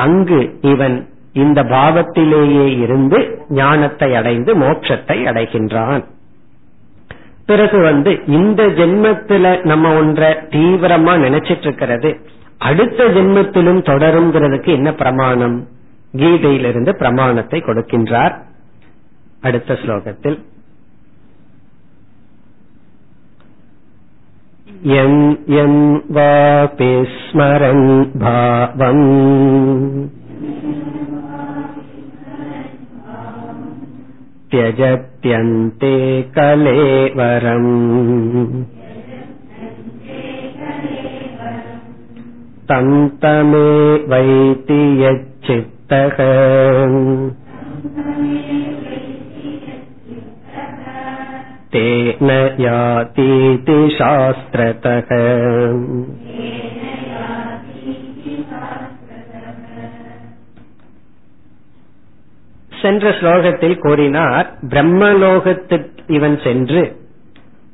அங்கு 0.06 0.40
இவன் 0.74 0.98
இந்த 1.34 1.60
பாவத்திலேயே 1.74 2.66
இருந்து 2.84 3.20
ஞானத்தை 3.60 4.10
அடைந்து 4.16 4.52
மோட்சத்தை 4.56 5.18
அடைகின்றான். 5.30 6.04
பிறகு 7.46 7.82
வந்து 7.82 8.20
இந்த 8.28 8.64
ஜென்மத்துல 8.64 9.64
நம்ம 9.64 9.96
ஒன்றை 9.96 10.32
தீவிரமா 10.32 11.14
நினைச்சிட்டு 11.26 11.60
இருக்கிறது 11.60 12.20
அடுத்த 12.58 13.04
ஜென்மத்திலும் 13.04 13.84
தொடருங்கிறதுக்கு 13.84 14.68
என்ன 14.68 14.94
பிரமாணம்? 14.94 15.68
கீதையிலிருந்து 16.16 16.96
பிரமாணத்தை 16.96 17.60
கொடுக்கின்றார். 17.60 18.42
அடுத்த 19.42 19.74
ஸ்லோகத்தில். 19.74 20.50
यं 24.84 25.38
यं 25.48 25.76
वापि 26.10 26.92
स्मरन् 27.16 28.06
भावम् 28.20 30.10
त्यजत्यन्ते 34.51 35.95
कलेवरम् 36.39 37.73
तन्तमे 42.71 43.67
वैति 44.13 44.81
यच्चित्तः 45.03 46.17
तेन 51.75 52.31
यातीति 52.65 53.79
शास्त्रतः 53.99 55.11
சென்ற 62.82 63.10
ஸ்லோகத்தில் 63.10 63.80
கூறினார் 63.80 64.56
பிரம்மலோகத்துக்கு 64.70 65.88
இவன் 66.08 66.40
சென்று 66.44 67.00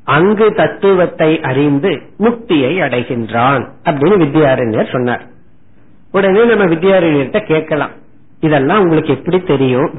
அங்கு 0.04 0.54
தத்துவத்தை 0.54 1.42
அறிந்து 1.42 2.02
முக்தியை 2.20 2.74
அடைகின்றான் 2.82 3.64
அப்படின்னு 3.84 4.18
வித்யாரண்யர் 4.24 4.92
சொன்னார். 4.92 5.24
உடனே 6.12 6.44
நம்ம 6.44 6.66
வித்யாரண்யர்கிட்ட 6.66 7.46
கேட்கலாம். 7.46 7.92
இதெல்லாம் 8.40 8.82
உங்களுக்கு 8.82 9.14
எப்படி 9.14 9.40
தெரியும்? 9.40 9.92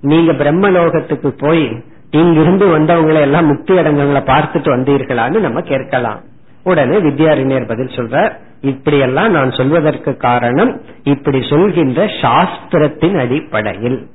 நீங்க 0.00 0.32
பிரம்மலோகத்துக்கு 0.32 1.28
போய் 1.38 1.82
இங்கிருந்து 2.10 2.78
வந்தவங்களை 2.78 3.20
எல்லாம் 3.20 3.46
முக்தி 3.46 3.74
அடைஞ்சவங்களை 3.74 4.22
பார்த்துட்டு 4.32 4.68
வந்தீர்களான்னு 4.76 5.40
நம்ம 5.40 5.60
கேட்கலாம். 5.60 6.20
உடனே 6.62 6.96
வித்யாரண்யர் 6.96 7.68
பதில் 7.68 7.94
சொல்ற 7.96 8.32
இப்படியெல்லாம் 8.60 9.30
நான் 9.30 9.50
சொல்வதற்கு 9.50 10.16
காரணம் 10.16 10.80
இப்படி 11.02 11.46
சொல்கின்ற 11.50 12.04
சாஸ்திரத்தின் 12.04 13.18
அடிப்படையில். 13.18 14.06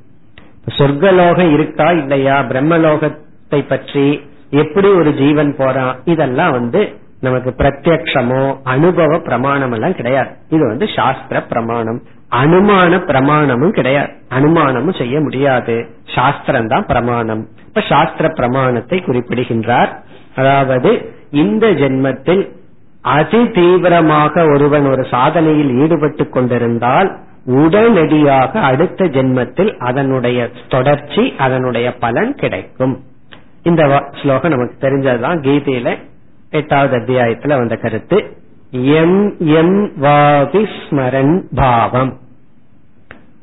சொர்க்கலோகம் 0.75 1.53
இருக்கா 1.53 1.91
இல்லையா? 1.91 2.39
பிரம்மலோகத்தை 2.39 3.67
பற்றி 3.67 4.21
எப்படி 4.49 4.87
ஒரு 4.87 5.13
ஜீவன் 5.13 5.55
போறான்? 5.55 5.95
இதெல்லாம் 6.05 6.51
வந்து 6.51 6.95
நமக்கு 7.21 7.53
பிரத்யக்ஷமோ 7.57 8.57
அனுபவ 8.63 9.17
பிரமாணம் 9.17 9.71
எல்லாம் 9.71 9.95
கிடையாது. 9.95 10.29
இது 10.49 10.67
வந்து 10.67 10.87
சாஸ்திர 10.95 11.41
பிரமாணம். 11.41 12.01
அனுமான 12.31 12.97
பிரமாணமும் 13.05 13.69
கிடையாது. 13.69 14.11
அனுமானமும் 14.29 14.97
செய்ய 14.97 15.19
முடியாது. 15.19 15.85
சாஸ்திரம் 16.15 16.67
தான் 16.67 16.85
பிரமாணம். 16.85 17.47
இப்ப 17.65 17.81
சாஸ்திர 17.81 18.27
பிரமாணத்தை 18.29 19.01
குறிப்பிடுகின்றார். 19.01 20.03
அதாவது 20.35 21.15
இந்த 21.31 21.67
ஜென்மத்தில் 21.67 22.55
அதி 23.01 23.51
தீவிரமாக 23.51 24.43
ஒருவன் 24.43 24.85
ஒரு 24.85 25.01
சாதனையில் 25.01 25.75
ஈடுபட்டு 25.75 26.29
கொண்டிருந்தால் 26.29 27.17
உடனடியாக 27.47 28.59
அடுத்த 28.59 29.05
ஜென்மத்தில் 29.05 29.77
அதனுடைய 29.77 30.49
தொடர்ச்சி 30.69 31.33
அதனுடைய 31.37 31.95
பலன் 31.95 32.35
கிடைக்கும். 32.35 33.03
இந்த 33.63 34.09
ஸ்லோகம் 34.21 34.51
நமக்கு 34.51 34.87
தெரிஞ்சதுதான் 34.87 35.45
கீதையில 35.47 35.97
எட்டாவது 36.49 36.97
அத்தியாயத்துல 36.97 37.47
வந்த 37.47 37.75
கருத்து. 37.75 38.37
எம் 38.71 39.35
எம் 39.39 39.91
வாபி 40.01 40.67
ஸ்மரன் 40.89 41.41
பாவம். 41.55 42.19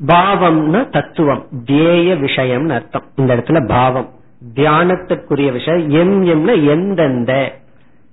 பாவம்னா 0.07 0.89
தத்துவம் 0.89 1.45
தேய 1.65 2.15
விஷயம் 2.15 2.69
அர்த்தம். 2.69 3.03
இந்த 3.15 3.35
இடத்துல 3.35 3.67
பாவம். 3.67 4.09
தியானத்துக்குரிய 4.55 5.51
விஷயம் 5.51 5.89
எம் 5.89 6.25
எம்னா 6.25 6.65
எந்தெந்த? 6.65 7.53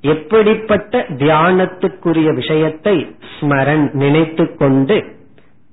எப்படிப்பட்ட 0.00 1.05
தியானத்துக்குரிய 1.09 2.35
விஷயத்தை 2.35 3.16
ஸ்மரன் 3.40 3.92
நினைத்து 3.92 4.55
கொண்டு 4.55 5.20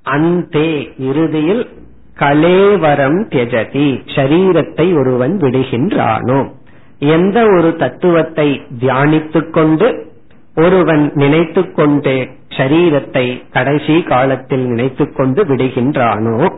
அந்தே 0.04 0.92
இறுதியில் 0.98 1.70
கலேவரம் 2.18 3.20
தியஜதி 3.30 4.16
சரீரத்தை 4.16 4.98
ஒருவன் 4.98 5.38
விடுகின்றானோ. 5.38 6.50
எந்த 7.00 7.46
ஒரு 7.58 7.76
தத்துவத்தை 7.76 8.62
தியானித்துக் 8.80 9.50
கொண்டு 9.50 10.08
ஒருவன் 10.56 11.12
நினைத்து 11.14 11.72
கொண்டு 11.72 12.28
சரீரத்தை 12.50 13.44
கடைசி 13.52 14.02
காலத்தில் 14.02 14.66
நினைத்து 14.66 15.14
கொண்டு 15.14 15.44
விடுகின்றானோ 15.44 16.54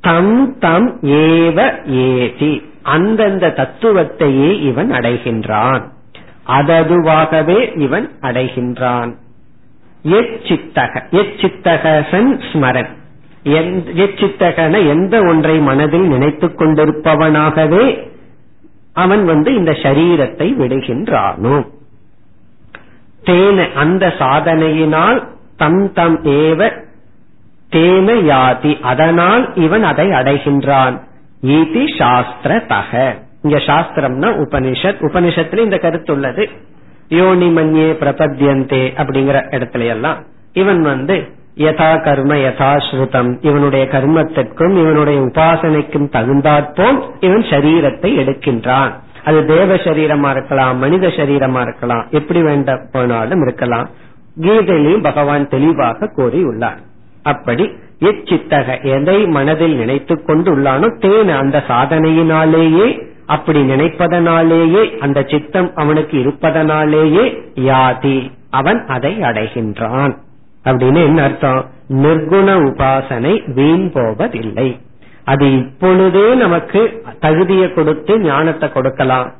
தம் 0.00 0.58
தம் 0.58 1.00
ஏவ 1.02 1.58
ஏதி 1.88 2.62
அந்தந்த 2.82 3.46
தத்துவத்தையே 3.46 4.60
இவன் 4.60 4.90
அடைகின்றான். 4.90 5.82
அததுவாகவே 6.46 7.78
இவன் 7.78 8.10
அடைகின்றான். 8.20 9.14
எச்சித்தக 10.02 11.02
எச்சித்தகசன் 11.10 12.40
ஸ்மரன். 12.52 12.88
எச்சித்தகன 13.96 14.88
எந்த 14.88 15.20
ஒன்றை 15.20 15.58
மனதில் 15.58 16.06
நினைத்துக் 16.06 16.60
கொண்டிருப்பவனாகவே 16.60 18.08
அவன் 18.92 19.24
வந்து 19.24 19.54
இந்த 19.54 19.70
சரீரத்தை 19.70 20.54
விடுகின்றானோ. 20.54 21.66
தேன 23.24 23.72
அந்த 23.72 24.12
சாதனையினால் 24.18 25.26
தம் 25.56 25.92
தம் 25.92 26.24
ஏவ 26.24 26.70
தேன 27.70 28.08
யாதி 28.30 28.80
அதனால் 28.80 29.54
இவன் 29.54 29.82
அதை 29.82 30.08
அடைகின்றான். 30.08 31.00
ஈதி 31.42 31.98
சாஸ்திர 31.98 32.58
தக 32.58 33.16
இங்க 33.42 33.56
சாஸ்திரம்னா 33.56 34.28
உபனிஷத். 34.44 35.00
உபனிஷத்துல 35.00 35.58
இந்த 35.58 35.78
கருத்து 35.78 36.48
யோனிமன்யே 37.08 37.88
பிரபத்தியந்தே 38.00 38.82
அப்படிங்கிற 38.96 39.38
இடத்துல 39.50 39.86
எல்லாம் 39.86 40.24
இவன் 40.52 40.82
வந்து 40.82 41.28
யதா 41.56 42.02
கர்ம 42.02 42.34
யதா 42.34 42.76
ஸ்ருதம். 42.90 43.38
இவனுடைய 43.40 43.84
கர்மத்திற்கும் 43.84 44.76
இவனுடைய 44.76 45.20
உபாசனைக்கும் 45.20 46.08
தகுந்தாற்போல் 46.08 47.02
இவன் 47.20 47.40
சரீரத்தை 47.40 48.18
எடுக்கின்றான். 48.18 48.90
அது 49.24 49.46
தேவ 49.46 49.74
சரீரமா 49.74 50.30
இருக்கலாம் 50.30 50.78
மனித 50.78 51.06
சரீரமா 51.06 51.60
இருக்கலாம் 51.60 52.06
எப்படி 52.10 52.42
வேண்ட 52.42 52.80
போனாலும் 52.92 53.42
இருக்கலாம். 53.42 53.88
கீதையிலையும் 54.40 55.02
பகவான் 55.02 55.48
தெளிவாக 55.48 56.10
கூறியுள்ளார். 56.16 56.78
அப்படி 57.22 57.72
எச்சித்தக 58.00 58.82
எதை 58.82 59.26
மனதில் 59.26 59.76
நினைத்துக் 59.76 60.26
கொண்டு 60.26 60.56
உள்ளானோ 60.56 60.88
தேன 61.00 61.36
அந்த 61.36 61.62
சாதனையினாலேயே 61.68 63.14
அப்படி 63.26 63.62
நினைப்பதனாலேயே 63.62 64.98
அந்த 64.98 65.22
சித்தம் 65.22 65.70
அவனுக்கு 65.74 66.20
இருப்பதனாலேயே 66.20 67.52
யாதி 67.54 68.30
அவன் 68.50 68.86
அதை 68.86 69.18
அடைகின்றான். 69.20 70.16
அப்படின்னு 70.64 71.04
என்ன 71.04 71.22
அர்த்தம்? 71.22 71.70
நிர்குண 71.88 72.48
உபாசனை 72.60 73.52
வீண் 73.52 73.92
போவதில்லை. 73.92 74.80
அது 75.24 75.58
இப்பொழுதே 75.58 76.34
நமக்கு 76.34 77.04
தகுதியை 77.20 77.72
கொடுத்து 77.72 78.20
ஞானத்தை 78.20 78.72
கொடுக்கலாம். 78.72 79.32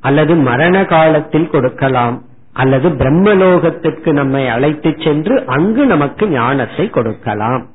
அல்லது 0.00 0.34
மரண 0.34 0.84
காலத்தில் 0.84 1.50
கொடுக்கலாம். 1.50 2.22
அல்லது 2.52 2.88
பிரம்மலோகத்திற்கு 2.88 4.12
நம்மை 4.12 4.48
அழைத்து 4.48 4.96
சென்று 4.98 5.46
அங்கு 5.46 5.86
நமக்கு 5.86 6.28
ஞானத்தை 6.28 6.90
கொடுக்கலாம். 6.90 7.66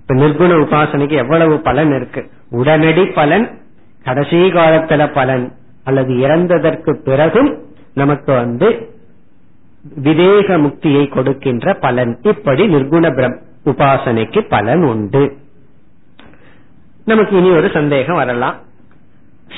இப்ப 0.00 0.14
நிர்குண 0.14 0.52
உபாசனைக்கு 0.60 1.16
எவ்வளவு 1.16 1.58
பலன் 1.58 1.96
இருக்கு? 1.96 2.30
உடனடி 2.50 3.06
பலன் 3.06 3.61
கடைசி 4.04 4.36
காலத்துல 4.36 5.02
பலன் 5.12 5.44
அல்லது 5.84 6.12
இறந்ததற்கு 6.24 6.92
பிறகும் 7.04 7.50
நமக்கு 7.94 8.32
வந்து 8.32 8.68
விதேக 10.04 10.48
முக்தியை 10.64 11.04
கொடுக்கின்ற 11.08 11.74
பலன். 11.84 12.12
இப்படி 12.22 12.62
நிர்குண 12.74 13.06
பிரம் 13.16 13.38
உபாசனைக்கு 13.70 14.40
பலன் 14.48 14.82
உண்டு. 14.82 15.22
நமக்கு 17.04 17.36
இனி 17.36 17.50
ஒரு 17.50 17.68
சந்தேகம் 17.74 18.16
வரலாம். 18.16 18.56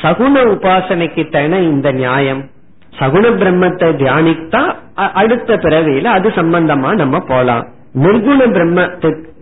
சகுன 0.02 0.42
உபாசனைக்கு 0.54 1.24
தானே 1.32 1.58
இந்த 1.64 1.88
நியாயம். 1.92 2.42
சகுன 2.98 3.24
பிரம்மத்தை 3.40 3.88
தியானித்தா 4.00 4.62
அடுத்த 5.22 5.56
பிறவியில 5.56 6.04
அது 6.16 6.28
சம்பந்தமா 6.28 6.90
நம்ம 7.02 7.18
போலாம். 7.32 7.64
நிர்குண 8.04 8.40
பிரம்ம 8.52 8.82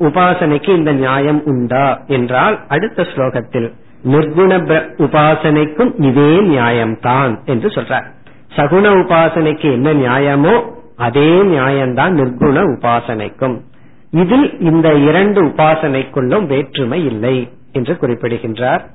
உபாசனைக்கு 0.07 0.71
இந்த 0.77 0.93
நியாயம் 0.93 1.41
உண்டா? 1.45 1.87
என்றால் 2.07 2.57
அடுத்த 2.69 3.07
ஸ்லோகத்தில் 3.13 3.69
நிர்குண 4.05 4.59
உபாசனைக்கும் 4.97 6.03
இதே 6.03 6.41
நியாயம்தான் 6.41 7.45
என்று 7.45 7.69
சொல்றார். 7.69 8.07
சகுண 8.57 8.85
உபாசனைக்கு 8.95 9.73
என்ன 9.73 9.93
நியாயமோ 9.93 10.71
அதே 10.97 11.43
நியாயம்தான் 11.43 12.13
நிர்குண 12.13 12.65
உபாசனைக்கும். 12.65 13.61
இதில் 14.11 14.61
இந்த 14.61 14.95
இரண்டு 14.95 15.43
உபாசனைக்குள்ளும் 15.43 16.47
வேற்றுமை 16.47 17.05
இல்லை 17.05 17.51
என்று 17.73 17.97
குறிப்பிடுகின்றார். 17.97 18.91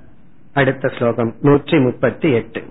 அடுத்த 0.54 0.92
ஸ்லோகம் 0.98 1.34
நூற்றி 1.42 1.80
முப்பத்தி 1.80 2.32
எட்டு. 2.32 2.64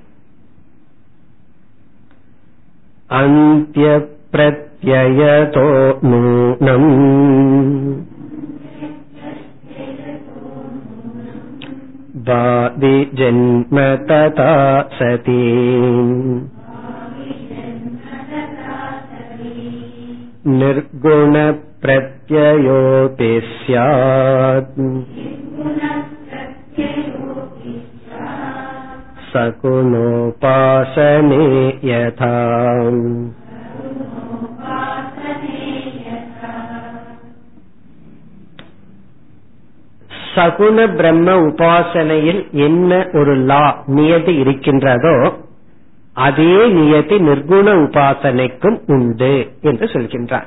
அந்திய 3.06 4.08
பிரத்யயதோ 4.32 5.96
நூனம். 6.02 6.90
वादिजन्म 12.28 13.78
तथा 14.08 14.54
सती 14.94 15.42
निर्गुणप्रत्ययोऽपि 20.46 23.30
स्यात्। 23.50 24.80
सकुणोपासने 29.30 31.46
यथा 31.84 32.34
சகுண 40.36 40.76
பிரம்ம 40.96 41.28
உபாசனையில் 41.48 42.40
என்ன 42.66 42.90
ஒரு 43.12 43.34
லா 43.50 43.64
நியதி 43.86 44.34
இருக்கின்றதோ 44.36 45.16
அதே 46.26 46.54
நியதி 46.68 47.16
நிர்குண 47.18 47.66
உபாசனைக்கும் 47.84 48.78
உண்டு 48.86 49.32
என்று 49.60 49.86
சொல்கின்றார். 49.86 50.46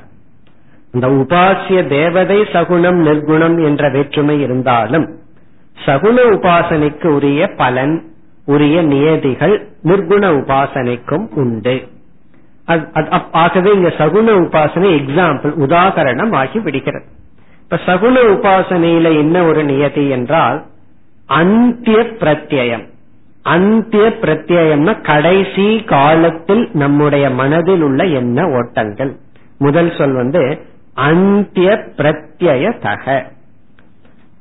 இந்த 0.93 1.07
உபாசிய 1.07 1.79
தேவதை 1.87 2.37
சகுணம் 2.53 2.99
நிர்குணம் 3.07 3.57
என்ற 3.63 3.89
வேற்றுமை 3.89 4.39
இருந்தாலும் 4.41 5.07
சகுண 5.85 6.17
உபாசனைக்கு 6.35 7.07
உரிய 7.07 7.41
பலன் 7.47 7.95
உரிய 8.45 8.81
நியதிகள் 8.81 9.55
நிர்குண 9.83 10.23
உபாசனைக்கும் 10.39 11.27
உண்டு. 11.35 11.75
ஆகவே 13.31 13.69
இங்க 13.73 13.91
சகுண 13.97 14.27
உபாசனை 14.43 14.89
எக்ஸாம்பிள் 14.99 15.53
உதாகரணம் 15.65 16.33
ஆகி 16.35 16.59
விடுகிறது. 16.59 17.07
இப்ப 17.69 17.93
சகுன 17.93 18.15
உபாசனையில 18.15 19.03
என்ன 19.03 19.43
ஒரு 19.43 19.63
நியதி 19.63 20.09
என்றால் 20.09 20.65
அந்திய 21.25 21.97
பிரத்யம் 21.97 22.87
அந்திய 23.43 24.17
பிரத்யம்னா 24.21 25.01
கடைசி 25.01 25.83
காலத்தில் 25.83 26.69
நம்முடைய 26.73 27.29
மனதில் 27.29 27.81
உள்ள 27.81 28.03
என்ன 28.03 28.47
ஓட்டங்கள். 28.47 29.15
முதல் 29.57 29.95
சொல் 29.97 30.13
வந்து 30.13 30.59
அந்திய 30.93 31.87
பிரத்யய 31.97 32.79
தக 32.79 33.31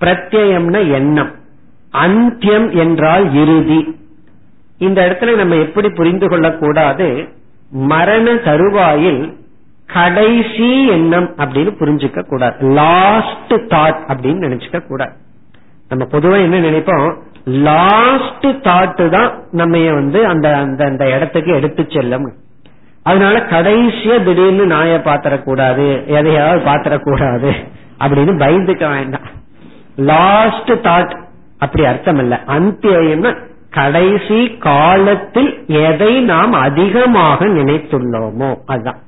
பிரத்யம்னா 0.00 0.92
எண்ணம். 0.92 1.30
அந்தியம் 1.92 2.74
என்றால் 2.74 3.34
இறுதி. 3.34 3.96
இந்த 4.78 5.02
இடத்துல 5.02 5.36
நம்ம 5.36 5.54
எப்படி 5.54 5.88
புரிந்து 5.88 6.28
கொள்ளக்கூடாது? 6.28 7.28
மரண 7.70 8.34
தருவாயில் 8.34 9.37
கடைசி 9.92 10.86
எண்ணம் 10.86 11.28
அப்படின்னு 11.36 11.72
புரிஞ்சுக்க 11.80 12.22
கூடாது. 12.22 12.56
லாஸ்ட் 12.60 13.52
தாட் 13.52 14.00
அப்படின்னு 14.08 14.44
நினைச்சுக்க 14.46 14.86
கூடாது. 14.86 15.12
நம்ம 15.88 16.04
பொதுவா 16.12 16.38
என்ன 16.42 16.58
நினைப்போம்? 16.58 17.16
லாஸ்ட் 17.44 18.46
தாட் 18.46 19.08
தான் 19.08 19.30
நம்ம 19.52 19.78
வந்து 19.92 20.26
அந்த 20.26 20.56
அந்த 20.56 20.84
அந்த 20.84 21.04
இடத்துக்கு 21.10 21.54
எடுத்து 21.54 21.86
செல்லும். 21.88 22.32
அதனால 23.02 23.38
கடைசியா 23.38 24.24
திடீர்னு 24.24 24.66
நாய 24.66 25.00
பாத்திரக்கூடாது 25.04 26.06
எதையாவது 26.06 26.64
பாத்திரக்கூடாது 26.70 27.52
அப்படின்னு 28.00 28.34
பயந்துக்க 28.44 28.90
வேண்டாம். 28.90 29.28
லாஸ்ட் 29.96 30.70
தாட் 30.70 31.14
அப்படி 31.58 31.84
அர்த்தம் 31.84 32.18
இல்ல 32.18 32.40
அந்தியம்னா 32.46 33.36
கடைசி 33.70 34.56
காலத்தில் 34.58 35.64
எதை 35.66 36.20
நாம் 36.20 36.52
அதிகமாக 36.52 37.46
நினைத்துள்ளோமோ 37.46 38.54
அதுதான் 38.66 39.00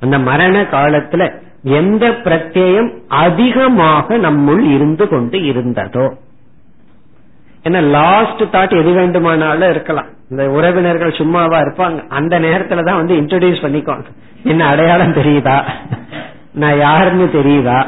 அந்த 0.00 0.18
மரண 0.18 0.62
காலத்துல 0.62 1.32
எந்த 1.62 2.08
பிரத்யம் 2.08 2.98
அதிகமாக 3.08 4.18
நம்முள் 4.18 4.74
இருந்து 4.74 5.08
கொண்டு 5.08 5.38
இருந்ததோ. 5.38 6.14
ஏன்னா 7.64 7.82
லாஸ்ட் 7.82 8.42
தாட் 8.42 8.80
எது 8.80 8.90
வேண்டுமானாலும் 8.90 9.70
இருக்கலாம். 9.70 10.06
இந்த 10.30 10.50
உறவினர்கள் 10.50 11.12
சும்மாவா 11.12 11.60
இருப்பாங்க. 11.60 12.08
அந்த 12.08 12.40
நேரத்துல 12.40 12.84
தான் 12.84 12.96
வந்து 12.96 13.14
இன்ட்ரோடியூஸ் 13.14 13.64
பண்ணிக்கோங்க 13.64 14.04
என்ன 14.44 14.66
அடையாளம் 14.66 15.12
தெரியுதா? 15.12 15.62
நான் 16.52 16.78
யாருன்னு 16.78 17.24
தெரியுதா? 17.24 17.86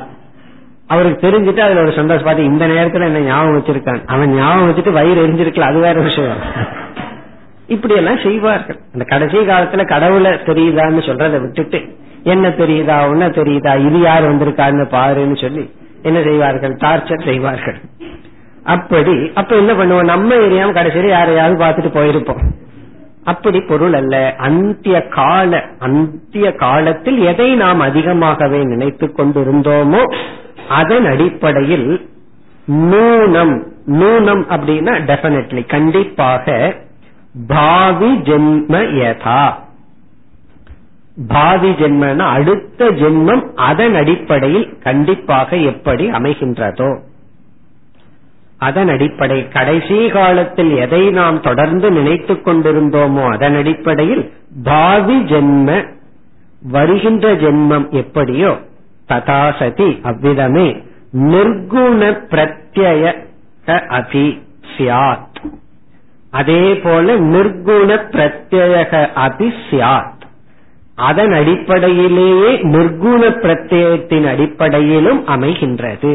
அவருக்கு 0.87 1.29
தெரிஞ்சுட்டு 1.29 1.59
அதுல 1.59 1.81
ஒரு 1.81 1.93
சந்தோஷம் 1.93 2.25
பார்த்து 2.25 2.45
இந்த 2.45 2.67
நேரத்துல 2.67 3.05
என்ன 3.05 3.19
ஞாபகம் 3.19 3.59
வச்சிருக்கான்? 3.59 4.07
அவன் 4.07 4.35
ஞாபகம் 4.35 4.71
வச்சுட்டு 4.71 4.93
வயிறு 4.93 5.29
எரிஞ்சிருக்கல. 5.29 5.61
அது 5.61 5.79
வேற 5.79 6.01
விஷயம். 6.01 6.37
இப்படி 7.75 7.95
எல்லாம் 7.95 8.23
செய்வார்கள். 8.27 8.79
அந்த 8.93 9.05
கடைசி 9.05 9.39
காலத்துல 9.51 9.83
கடவுளை 9.89 10.31
தெரியுதான்னு 10.49 11.03
சொல்றதை 11.09 11.39
விட்டுட்டு 11.41 11.81
என்ன 12.33 12.49
தெரியுதா 12.49 12.97
உன்ன 13.11 13.29
தெரியுதா 13.29 13.73
இது 13.87 13.99
யார் 14.01 14.29
வந்திருக்கான்னு 14.31 14.87
பாருன்னு 14.97 15.37
சொல்லி 15.45 15.65
என்ன 16.03 16.19
செய்வார்கள்? 16.23 16.75
டார்ச்சர் 16.85 17.29
செய்வார்கள். 17.29 17.79
அப்படி 18.65 19.15
அப்ப 19.35 19.57
என்ன 19.57 19.73
பண்ணுவோம்? 19.73 20.11
நம்ம 20.13 20.35
ஏரியாவும் 20.35 20.77
கடைசியில 20.79 21.09
யாரையாவது 21.09 21.57
பார்த்துட்டு 21.63 21.93
போயிருப்போம். 21.99 22.43
அப்படி 23.25 23.59
பொருள் 23.61 23.93
அல்ல. 23.93 24.17
அந்திய 24.39 24.99
கால 25.17 25.63
அந்திய 25.79 26.47
காலத்தில் 26.65 27.19
எதை 27.31 27.49
நாம் 27.55 27.81
அதிகமாகவே 27.81 28.61
நினைத்து 28.65 29.07
கொண்டிருந்தோமோ 29.19 30.03
அதன் 30.79 31.07
அடிப்படையில் 31.07 31.89
நூனம் 32.91 33.55
நூனம் 34.01 34.45
அப்படின்னா 34.55 34.95
டெபினெட்லி 35.11 35.63
கண்டிப்பாக 35.67 36.47
பாவி 37.47 38.17
ஜென்ம 38.17 38.73
யதா. 38.73 39.55
பாவி 41.29 41.71
ஜென்மன 41.71 42.19
அடுத்த 42.19 42.91
ஜென்மம் 42.91 43.55
அதன் 43.55 43.95
அடிப்படையில் 43.95 44.79
கண்டிப்பாக 44.79 45.57
எப்படி 45.57 46.11
அமைகின்றதோ. 46.11 46.99
அதன் 48.59 48.89
அடிப்படை 48.89 49.49
கடைசி 49.49 50.09
காலத்தில் 50.09 50.77
எதை 50.77 51.11
நாம் 51.11 51.41
தொடர்ந்து 51.41 51.91
நினைத்துக் 51.91 52.49
கொண்டிருந்தோமோ 52.49 53.31
அதன் 53.31 53.57
அடிப்படையில் 53.57 54.33
பாவி 54.65 55.21
ஜென்ம 55.21 55.87
வருகின்ற 56.63 57.35
ஜென்மம் 57.35 57.91
எப்படியோ. 57.91 58.59
ததாசதி 59.09 60.03
அவ்விதமே 60.03 60.83
நிர்குண 61.13 62.19
பிரத்யய 62.31 63.15
அதி 63.89 64.43
சியாத். 64.77 65.53
அதே 66.33 66.65
போல 66.83 67.17
நிர்குண 67.33 67.91
பிரத்யக 68.13 68.93
அதிசியாத் 69.25 70.25
அதன் 71.09 71.33
அடிப்படையிலேயே 71.33 72.51
நிர்குண 72.75 73.23
பிரத்யத்தின் 73.43 74.27
அடிப்படையிலும் 74.33 75.21
அமைகின்றது. 75.27 76.13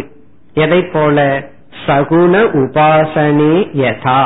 எதை 0.54 0.82
போல 0.94 1.18
சகுண 1.86 2.34
உபாசனே 2.62 3.56
யதா. 3.82 4.22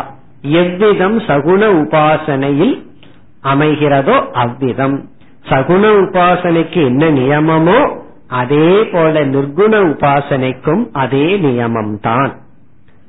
எவ்விதம் 0.62 1.18
சகுண 1.20 1.62
உபாசனையில் 1.82 2.76
அமைகிறதோ 3.44 4.18
அவ்விதம். 4.34 4.98
சகுண 5.50 5.84
உபாசனைக்கு 6.04 6.80
என்ன 6.86 7.04
நியமமோ 7.10 7.80
அதே 8.42 8.68
போல 8.92 9.24
நிர்குண 9.26 9.74
உபாசனைக்கும் 9.92 10.84
அதே 10.94 11.28
நியமம் 11.38 11.96
தான் 12.00 12.32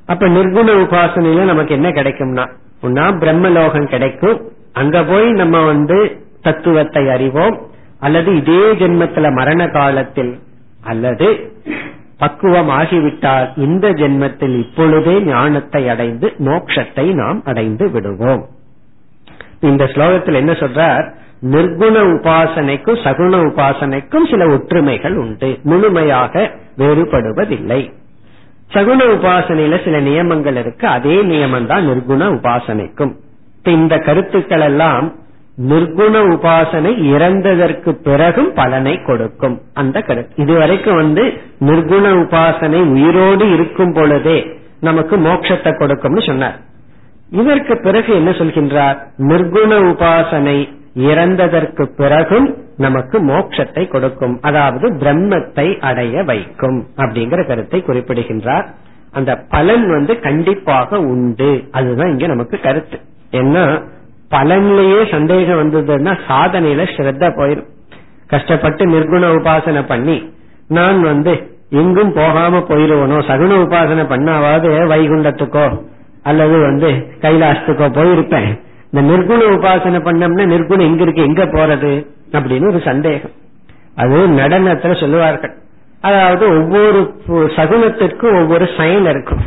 அப்ப 0.07 0.29
நிர்குண 0.29 0.69
உபாசனையில 0.85 1.45
நமக்கு 1.45 1.75
என்ன 1.75 1.89
கிடைக்கும்னா 1.91 2.45
ஒன்னா 2.83 3.07
பிரம்மலோகம் 3.23 3.89
கிடைக்கும். 3.89 4.53
அங்க 4.73 5.05
போய் 5.05 5.31
நம்ம 5.31 5.65
வந்து 5.65 6.25
தத்துவத்தை 6.43 7.09
அறிவோம். 7.09 7.69
அல்லது 8.01 8.37
இதே 8.37 8.73
ஜென்மத்துல 8.73 9.33
மரண 9.33 9.67
காலத்தில் 9.67 10.39
அல்லது 10.83 11.53
பக்குவம் 12.19 12.69
ஆகிவிட்டால் 12.69 13.53
இந்த 13.57 13.91
ஜென்மத்தில் 13.91 14.59
இப்பொழுதே 14.59 15.21
ஞானத்தை 15.21 15.89
அடைந்து 15.89 16.33
மோட்சத்தை 16.39 17.13
நாம் 17.13 17.43
அடைந்து 17.45 17.91
விடுவோம். 17.91 18.47
இந்த 19.61 19.85
ஸ்லோகத்தில் 19.85 20.35
என்ன 20.35 20.53
சொல்றார்? 20.53 21.13
நிர்குண 21.43 21.97
உபாசனைக்கும் 22.15 23.03
சகுண 23.05 23.35
உபாசனைக்கும் 23.45 24.31
சில 24.31 24.47
ஒற்றுமைகள் 24.47 25.17
உண்டு. 25.17 25.59
முழுமையாக 25.63 26.51
வேறுபடுவதில்லை. 26.79 27.93
சகுண 28.75 29.01
உபாசனையில 29.17 29.85
சில 29.85 30.01
நியமங்கள் 30.01 30.57
இருக்கு. 30.57 30.87
அதே 30.87 31.23
நியமம் 31.23 31.67
தான் 31.67 31.89
நிர்குண 31.89 32.23
உபாசனைக்கும். 32.35 33.13
இந்த 33.65 33.99
கருத்துக்கள் 33.99 34.61
எல்லாம் 34.61 35.13
நிர்குண 35.69 36.15
உபாசனை 36.35 36.93
இறந்ததற்கு 37.15 37.91
பிறகும் 37.91 38.53
பலனை 38.55 39.03
கொடுக்கும். 39.03 39.61
அந்த 39.75 40.01
கருத்து. 40.01 40.43
இதுவரைக்கும் 40.43 40.97
வந்து 40.97 41.25
நிர்குண 41.61 42.07
உபாசனை 42.23 42.81
உயிரோடு 42.85 43.51
இருக்கும் 43.51 43.93
பொழுதே 43.93 44.59
நமக்கு 44.81 45.17
மோட்சத்தை 45.17 45.79
கொடுக்கும்னு 45.79 46.23
சொன்னார். 46.23 46.59
இதற்கு 47.31 47.81
பிறகு 47.83 48.15
என்ன 48.15 48.31
சொல்கின்றார்? 48.31 48.97
நிர்குண 49.19 49.73
உபாசனை 49.91 50.59
இறந்ததற்கு 50.95 51.83
பிறகும் 51.97 52.57
நமக்கு 52.77 53.19
மோட்சத்தை 53.21 53.89
கொடுக்கும். 53.89 54.41
அதாவது 54.41 54.89
பிரம்மத்தை 54.93 55.81
அடைய 55.81 56.23
வைக்கும் 56.23 56.87
அப்படிங்கிற 56.97 57.47
கருத்தை 57.47 57.83
குறிப்பிடுகின்றார். 57.83 58.67
அந்த 59.13 59.37
பலன் 59.37 59.91
வந்து 59.91 60.19
கண்டிப்பாக 60.19 61.01
உண்டு. 61.01 61.65
அதுதான் 61.71 62.09
இங்க 62.09 62.27
நமக்கு 62.27 62.61
கருத்து. 62.61 62.99
ஏன்னா 63.33 63.83
பலன்லயே 64.31 65.11
சந்தேகம் 65.11 65.61
வந்ததுன்னா 65.63 66.19
சாதனையில 66.29 66.83
ஸ்ரத்த 66.97 67.31
போயிடும் 67.39 67.71
கஷ்டப்பட்டு 68.27 68.87
நிர்குண 68.87 69.25
உபாசனை 69.37 69.87
பண்ணி 69.87 70.33
நான் 70.69 71.03
வந்து 71.03 71.33
எங்கும் 71.71 72.13
போகாம 72.13 72.59
போயிருவனோ 72.59 73.19
சகுன 73.29 73.57
உபாசனை 73.65 74.05
பண்ணாவது 74.13 74.71
வைகுண்டத்துக்கோ 74.93 75.83
அல்லது 76.23 76.59
வந்து 76.59 76.91
கைலாசத்துக்கோ 77.21 77.89
போயிருப்பேன். 77.99 78.51
இந்த 78.93 79.03
நிர்குண 79.11 79.43
உபாசனை 79.57 79.99
பண்ணோம்னா 80.07 80.45
நிர்குணம் 80.53 80.89
எங்க 80.91 81.03
இருக்கு 81.03 81.23
எங்க 81.23 81.45
போறது 81.45 81.93
அப்படின்னு 82.33 82.71
ஒரு 82.73 82.81
சந்தேகம். 82.81 83.35
அது 83.95 84.17
நடனத்துல 84.29 85.01
சொல்லுவார்கள். 85.01 85.55
அதாவது 86.01 86.45
ஒவ்வொரு 86.59 87.01
சகுனத்திற்கும் 87.57 88.37
ஒவ்வொரு 88.41 88.67
சைன் 88.79 89.07
இருக்கும். 89.13 89.43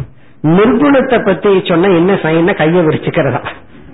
நிர்குணத்தை 0.58 1.18
பத்தி 1.26 1.52
சொன்னா 1.66 1.90
என்ன 2.00 2.14
சைன்னா 2.24 2.54
கைய 2.62 2.82
விரிச்சுக்கிறதா? 2.88 3.42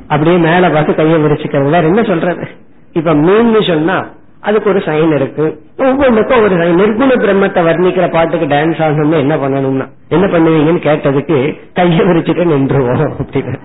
அப்படியே 0.08 0.38
மேல 0.38 0.70
பார்த்து 0.70 0.94
கைய 0.94 1.18
விரிச்சுக்கிறதா. 1.26 1.82
என்ன 1.84 2.04
சொல்றது? 2.04 2.46
இப்ப 2.94 3.14
மீன் 3.14 3.62
சொன்னா 3.72 3.98
அதுக்கு 4.42 4.70
ஒரு 4.70 4.80
சைன் 4.80 5.14
இருக்கு. 5.16 5.46
ஒவ்வொன்றுக்கும் 5.88 6.44
ஒரு 6.44 6.56
சைன் 6.56 6.80
நிர்குண 6.82 7.12
பிரம்மத்தை 7.24 7.62
வர்ணிக்கிற 7.70 8.06
பாட்டுக்கு 8.12 8.48
டான்ஸ் 8.48 8.84
ஆகணும்னா 8.86 9.18
என்ன 9.26 9.36
பண்ணணும்னா 9.36 9.88
என்ன 10.10 10.26
பண்ணுவீங்கன்னு 10.28 10.86
கேட்டதுக்கு 10.88 11.40
கைய 11.80 12.00
விரிச்சுட்டு 12.10 12.46
நின்றுவோம் 12.54 13.04
அப்படின்னு. 13.24 13.60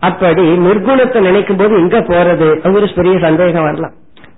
அப்படி 0.00 0.66
நிர்குணத்தை 0.66 1.20
நினைக்கும் 1.20 1.56
போது 1.56 1.76
எங்க 1.76 2.00
போறது 2.00 2.74
ஒரு 2.74 2.90
பெரிய 2.94 3.18
சந்தேகம் 3.18 3.62
வரலாம். 3.62 3.92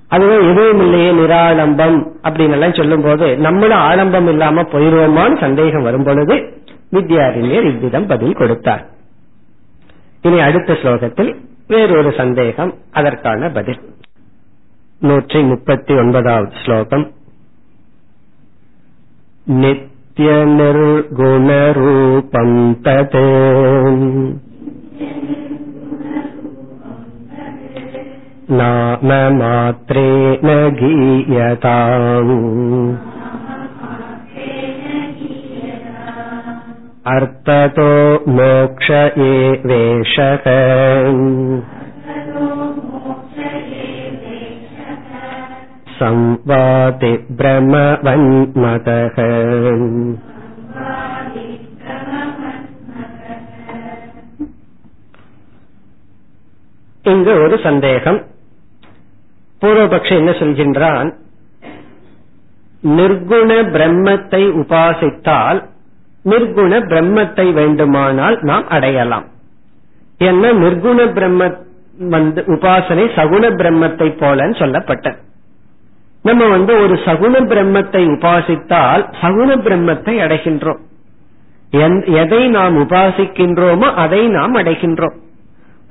அதுவும் 0.09 0.51
எதுவும் 0.51 0.81
இல்லையே 0.81 1.13
நிராலம்பம் 1.13 2.07
அப்படின்னு 2.23 2.51
எல்லாம் 2.51 2.73
சொல்லும் 2.73 3.03
போது 3.03 3.37
நம்மளும் 3.37 3.79
ஆலம்பம் 3.79 4.29
இல்லாம 4.29 4.63
போயிருவோமான்னு 4.63 5.41
சந்தேகம் 5.41 5.83
வரும் 5.83 6.03
பொழுது 6.03 6.61
வித்யாரிணியர் 6.93 7.63
இவ்விதம் 7.63 8.07
பதில் 8.07 8.33
கொடுத்தார். 8.33 8.87
இனி 10.23 10.41
அடுத்த 10.41 10.73
ஸ்லோகத்தில் 10.73 11.37
வேறொரு 11.69 12.15
சந்தேகம் 12.17 12.75
அதற்கான 12.93 13.49
பதில். 13.49 13.79
நூற்றி 15.01 15.43
முப்பத்தி 15.43 15.95
ஒன்பதாவது 15.95 16.53
ஸ்லோகம். 16.65 17.11
நித்ய 19.63 20.45
நிர்குணரூபம் 20.59 22.75
ததே. 22.85 23.31
நாம 28.60 29.10
மாத்திரேன 29.40 30.50
கீயதாம் 30.80 32.34
अर्थतो 37.10 37.92
मोक्ष 38.30 38.88
एवेशः 39.26 40.46
संवाति 46.00 47.12
भ्रमवन्मतः 47.40 49.18
இங்கு 57.06 57.34
ஒரு 57.44 57.56
சந்தேகம் 57.66 58.20
பூர்வபக்ஷம் 59.63 60.21
என்ன 60.23 60.33
சொல்கின்றான்? 60.43 61.11
நிர்குண 62.99 63.51
பிரம்மத்தை 63.75 64.43
உபாசித்தால் 64.63 65.61
நிர்குண 66.25 66.73
பிரம்மத்தை 66.93 67.47
வேண்டுமானால் 67.53 68.37
நாம் 68.51 68.67
அடையலாம். 68.69 69.27
என்ன? 70.31 70.53
நிர்குண 70.53 71.01
பிரம்ம 71.13 71.51
வந்து 72.15 72.41
உபாசனை 72.55 73.05
சகுண 73.19 73.45
பிரம்மத்தை 73.61 74.09
போலன்னு 74.23 74.57
சொல்லப்பட்ட 74.59 75.17
நம்ம 76.23 76.43
வந்து 76.49 76.73
ஒரு 76.83 76.95
சகுண 77.07 77.35
பிரம்மத்தை 77.53 78.03
உபாசித்தால் 78.15 79.03
சகுண 79.21 79.51
பிரம்மத்தை 79.67 80.15
அடைகின்றோம். 80.25 80.81
எதை 82.23 82.43
நாம் 82.57 82.75
உபாசிக்கின்றோமோ 82.83 83.89
அதை 84.03 84.21
நாம் 84.29 84.55
அடைகின்றோம். 84.55 85.17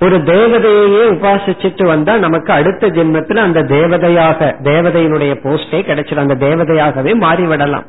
ஒரு 0.02 0.16
தேவதையே 0.30 1.02
உபாசிச்சுட்டு 1.14 1.84
வந்தா 1.84 2.12
நமக்கு 2.16 2.50
அடுத்த 2.52 2.88
ஜென்மத்தில் 2.96 3.40
அந்த 3.46 3.60
தேவதையாக 3.72 4.48
தேவதையினுடைய 4.68 5.32
போஸ்டே 5.44 5.80
கிடைச்சிடும் 5.88 6.24
அந்த 6.26 6.36
தேவதையாகவே 6.46 7.12
மாறிவிடலாம். 7.24 7.86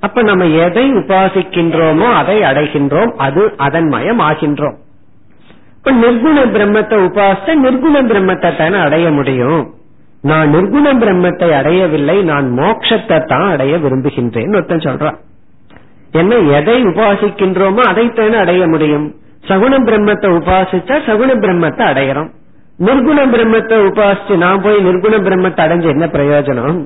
அப்ப 0.00 0.22
நம்ம 0.22 0.44
எதை 0.66 0.84
உபாசிக்கின்றோமோ 1.00 2.06
அதை 2.20 2.36
அடைகின்றோம். 2.50 3.12
அது 3.26 3.42
அதன் 3.56 3.88
மயம் 3.88 4.22
ஆகின்றோம். 4.28 4.78
இப்ப 5.76 5.92
நிர்குண 6.04 6.38
பிரம்மத்தை 6.54 6.96
உபாச 7.08 7.54
நிர்குண 7.66 7.96
பிரம்மத்தை 8.10 8.50
தானே 8.56 8.78
அடைய 8.86 9.06
முடியும். 9.10 9.62
நான் 10.30 10.48
நிர்குண 10.54 10.86
பிரம்மத்தை 11.02 11.48
அடையவில்லை 11.58 12.16
நான் 12.22 12.48
மோட்சத்தை 12.58 13.18
தான் 13.32 13.48
அடைய 13.54 13.74
விரும்புகின்றேன் 13.78 14.56
ஒருத்தன் 14.58 14.86
சொல்றான். 14.88 15.18
என்ன 16.20 16.34
எதை 16.58 16.76
உபாசிக்கின்றோமோ 16.90 17.82
அதைத்தானே 17.90 18.36
அடைய 18.44 18.62
முடியும்? 18.66 19.06
சகுண 19.48 19.74
பிரம்மத்தை 19.88 20.28
உபாசிச்சா 20.38 20.96
சகுண 21.08 21.30
பிரம்மத்தை 21.44 21.84
அடைகிறோம் 21.92 22.30
நிர்குண 22.86 23.20
பிரம்மத்தை 23.32 23.76
உபாசிச்சு 23.88 24.34
நான் 24.42 24.62
போய் 24.64 24.84
நிர்குண 24.86 25.14
பிரம்மத்தை 25.26 25.60
அடைஞ்ச 25.64 25.86
என்ன 25.94 26.06
பிரயோஜனம்? 26.06 26.78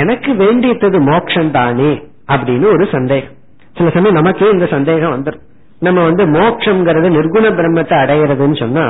எனக்கு 0.00 0.30
வேண்டியது 0.34 0.98
மோட்சம் 1.08 1.50
தானே 1.50 1.90
அப்படின்னு 2.34 2.66
ஒரு 2.74 2.84
சந்தேகம். 2.94 3.34
சில 3.78 3.90
சமயம் 3.90 4.18
நமக்கே 4.18 4.50
இந்த 4.50 4.66
சந்தேகம் 4.66 5.14
வந்துடும் 5.14 5.44
நம்ம 5.80 6.02
வந்து 6.04 6.24
மோட்சம்ங்கிறது 6.36 7.08
நிர்குண 7.16 7.46
பிரம்மத்தை 7.58 7.96
அடையிறதுன்னு 8.02 8.58
சொன்னா 8.62 8.84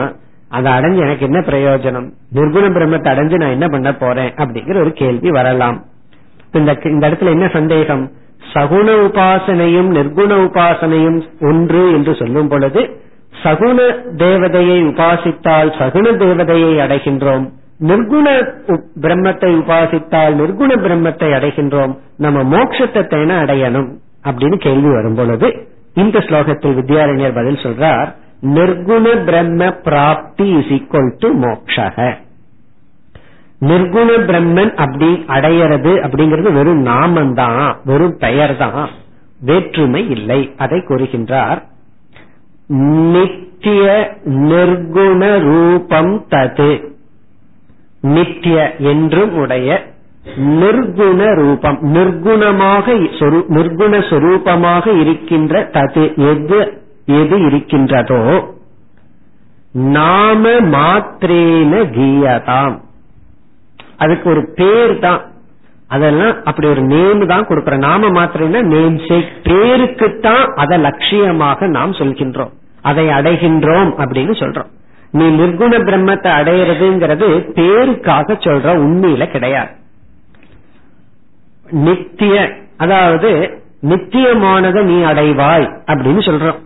அதை 0.57 0.68
அடைஞ்சு 0.72 1.00
எனக்கு 1.07 1.27
என்ன 1.29 1.40
பிரயோஜனம்? 1.50 2.09
நிர்குண 2.37 2.64
பிரம்மத்தை 2.77 3.09
அடைஞ்சு 3.12 3.37
நான் 3.42 3.57
என்ன 3.57 3.66
பண்ண 3.68 3.90
போறேன் 3.94 4.33
அப்படிங்கிற 4.42 4.77
ஒரு 4.85 4.92
கேள்வி 4.92 5.31
வரலாம். 5.31 5.79
இந்த 6.59 6.72
இந்த 6.85 7.05
இடத்துல 7.09 7.35
என்ன 7.37 7.46
சந்தேகம்? 7.48 8.05
சகுண 8.52 8.88
உபாசனையும் 9.07 9.90
நிர்குண 9.96 10.33
உபாசனையும் 10.46 11.18
ஒன்று 11.40 11.83
என்று 11.92 12.12
சொல்லும் 12.14 12.48
பொழுது 12.48 12.83
சகுண 13.42 13.78
தேவதையை 14.16 14.78
உபாசித்தால் 14.90 15.70
சகுண 15.78 16.07
தேவதையை 16.22 16.72
அடைகின்றோம். 16.85 17.46
நிர்குண 17.88 18.26
பிரம்மத்தை 19.00 19.50
உபாசித்தால் 19.61 20.35
நிர்குண 20.40 20.72
பிரம்மத்தை 20.85 21.30
அடைகின்றோம். 21.38 21.94
நம்ம 22.16 22.42
மோட்சத்தை 22.54 23.02
தேன 23.14 23.38
அடையணும் 23.44 23.88
அப்படின்னு 24.28 24.59
கேள்வி 24.66 24.90
வரும் 24.92 25.14
பொழுது 25.14 25.48
இந்த 25.94 26.18
ஸ்லோகத்தில் 26.18 26.76
வித்யாரண்யர் 26.80 27.38
பதில் 27.40 27.62
சொல்றார் 27.64 28.09
நிர்குண 28.57 29.07
பிரம்ம 29.24 29.70
பிராப்தி 29.88 30.46
இஸ் 30.59 30.72
ஈக்வல் 30.78 31.11
டு 31.18 31.28
மோக்ஷக. 31.44 31.98
நிர்குண 33.68 34.11
பிரம்மன் 34.29 34.72
அப்படி 34.74 35.11
அடையிறது 35.29 35.92
அப்படிங்கிறது 36.07 36.53
வெறும் 36.53 36.83
நாமந்தான் 36.87 37.77
வெறும் 37.85 38.16
பெயர் 38.18 38.57
தான் 38.57 38.88
வேற்றுமை 39.40 40.03
இல்லை 40.11 40.40
அதை 40.59 40.79
கூறுகின்றார். 40.79 41.61
நித்திய 43.14 43.85
நிர்குண 44.24 45.22
ரூபம் 45.40 46.14
தது. 46.31 46.70
நித்திய 48.00 48.74
என்றும் 48.79 49.35
உடைய 49.35 49.68
நிர்குண 50.61 51.20
ரூபம் 51.35 51.79
நிர்குணமாக 51.94 52.96
நிர்குண 53.57 53.92
சொரூபமாக 54.11 55.00
இருக்கின்ற 55.00 55.62
தது 55.72 56.05
எது 56.31 56.61
எது 57.20 57.37
இருக்கின்றதோ 57.46 58.22
நாம 59.72 60.50
மாத்திரேன 60.74 61.72
கீயதாம். 61.96 62.77
அதுக்கு 63.96 64.26
ஒரு 64.30 64.42
பேர் 64.59 64.98
தான் 64.98 65.20
அதெல்லாம் 65.88 66.35
அப்படி 66.44 66.66
ஒரு 66.68 66.83
நேம் 66.92 67.26
தான் 67.26 67.46
கொடுக்கிற 67.46 67.76
நாம 67.76 68.09
மாத்திரம்னா 68.09 68.61
நேம் 68.74 68.96
சேக் 69.09 69.33
பேருக்குத்தான் 69.48 70.46
அதை 70.62 70.76
லட்சியமாக 70.78 71.68
நாம் 71.76 71.92
சொல்கின்றோம். 71.92 72.52
அதை 72.83 73.04
அடைகின்றோம் 73.09 73.90
அப்படின்னு 74.02 74.35
சொல்றோம். 74.42 74.70
நீ 75.18 75.24
நிர்குண 75.40 75.74
பிரம்மத்தை 75.88 76.30
அடையிறதுங்கிறது 76.40 77.28
பேருக்காக 77.59 78.37
சொல்ற 78.46 78.68
உண்மையில 78.87 79.26
கிடையாது. 79.30 79.72
நித்திய 81.87 82.37
அதாவது 82.76 83.30
நித்தியமானதை 83.90 84.83
நீ 84.83 84.98
அடைவாய் 85.02 85.66
அப்படின்னு 85.90 86.22
சொல்றோம். 86.28 86.61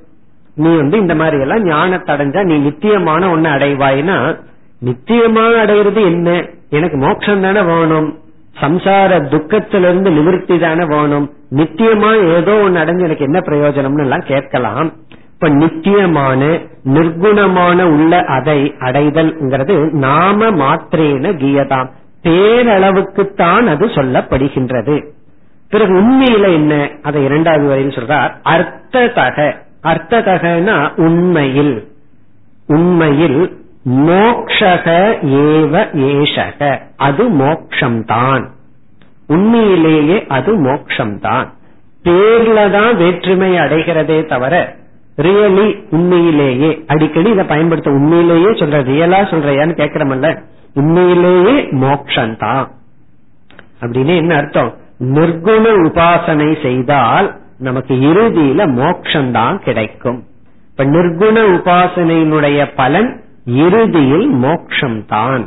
நீ 0.62 0.70
வந்து 0.76 0.96
இந்த 0.98 1.14
மாதிரி 1.14 1.38
எல்லாம் 1.40 1.64
ஞானத்தை 1.64 2.10
அடைஞ்சா 2.14 2.42
நீ 2.42 2.56
நித்தியமான 2.58 3.30
ஒன்னு 3.30 3.48
அடைவாய்னா 3.56 4.16
நித்தியமா 4.84 5.64
அடையிறது 5.64 6.04
என்ன? 6.04 6.46
எனக்கு 6.70 6.96
மோட்சம் 6.96 7.40
தானே 7.40 7.60
வேணும். 7.60 8.18
சம்சார 8.60 9.22
துக்கத்திலிருந்து 9.28 10.10
நிவர்த்தி 10.10 10.58
தானே 10.58 10.84
வேணும். 10.84 11.32
நித்தியமா 11.50 12.36
ஏதோ 12.36 12.54
ஒன்னு 12.54 12.78
அடைஞ்சு 12.78 13.00
எனக்கு 13.00 13.24
என்ன 13.24 13.38
பிரயோஜனம்னு 13.38 14.00
எல்லாம் 14.00 14.24
கேட்கலாம். 14.26 14.92
இப்ப 15.32 15.48
நித்தியமான 15.48 16.60
நிர்குணமான 16.84 17.82
உள்ள 17.82 18.20
அதை 18.20 18.74
அடைதல்ங்கிறது 18.78 19.90
நாம 19.90 20.50
மாத்திரேன 20.50 21.32
கீயதாம். 21.32 21.90
பேரளவுக்குத்தான் 22.22 23.66
அது 23.66 23.86
சொல்லப்படுகின்றது. 23.86 25.04
பிறகு 25.70 25.92
உண்மையில 25.92 26.52
என்ன? 26.52 26.90
அதை 27.02 27.24
இரண்டாவது 27.24 27.66
வரையில் 27.66 27.94
சொல்றார். 27.94 28.30
அர்த்ததக. 28.44 29.54
அர்த்ததகனா 29.82 30.90
உண்மையில். 30.96 31.88
உண்மையில் 32.66 33.66
மோக்ஷக 33.84 35.16
ஏவ 35.22 35.86
ஏஷக. 35.92 36.78
அது 36.96 37.30
மோக்ஷம்தான். 37.30 38.48
உண்மையிலேயே 39.26 40.26
அது 40.26 40.64
மோக்ஷம்தான். 40.64 41.48
பேர்ல 42.04 42.70
தான் 42.70 42.96
வேற்றுமை 42.96 43.52
அடைகிறதே 43.52 44.28
தவிர 44.28 44.76
ரியலி 45.16 45.82
உண்மையிலேயே 45.90 46.84
அடிக்கடி 46.86 47.30
இதை 47.30 47.44
பயன்படுத்த 47.44 47.90
உண்மையிலேயே 47.90 48.46
சொல்ற 48.46 48.82
ரியலா 48.82 49.16
சொல்றியான்னு 49.16 49.76
கேக்குறமல்ல 49.76 50.42
உண்மையிலேயே 50.74 51.62
மோக்ஷந்தான். 51.62 52.68
அப்படின்னு 53.80 54.16
என்ன 54.16 54.36
அர்த்தம்? 54.36 54.74
நிர்குண 55.00 55.64
உபாசனை 55.84 56.62
செய்தால் 56.62 57.40
நமக்கு 57.58 57.94
இறுதியில 57.94 58.66
மோக்ஷந்தான் 58.66 59.58
கிடைக்கும். 59.58 60.24
இப்ப 60.70 60.84
நிர்குண 60.84 61.60
உபாசனையினுடைய 61.60 62.68
பலன் 62.76 63.22
இறுதியில் 63.56 64.28
மோக்ஷம்தான். 64.42 65.44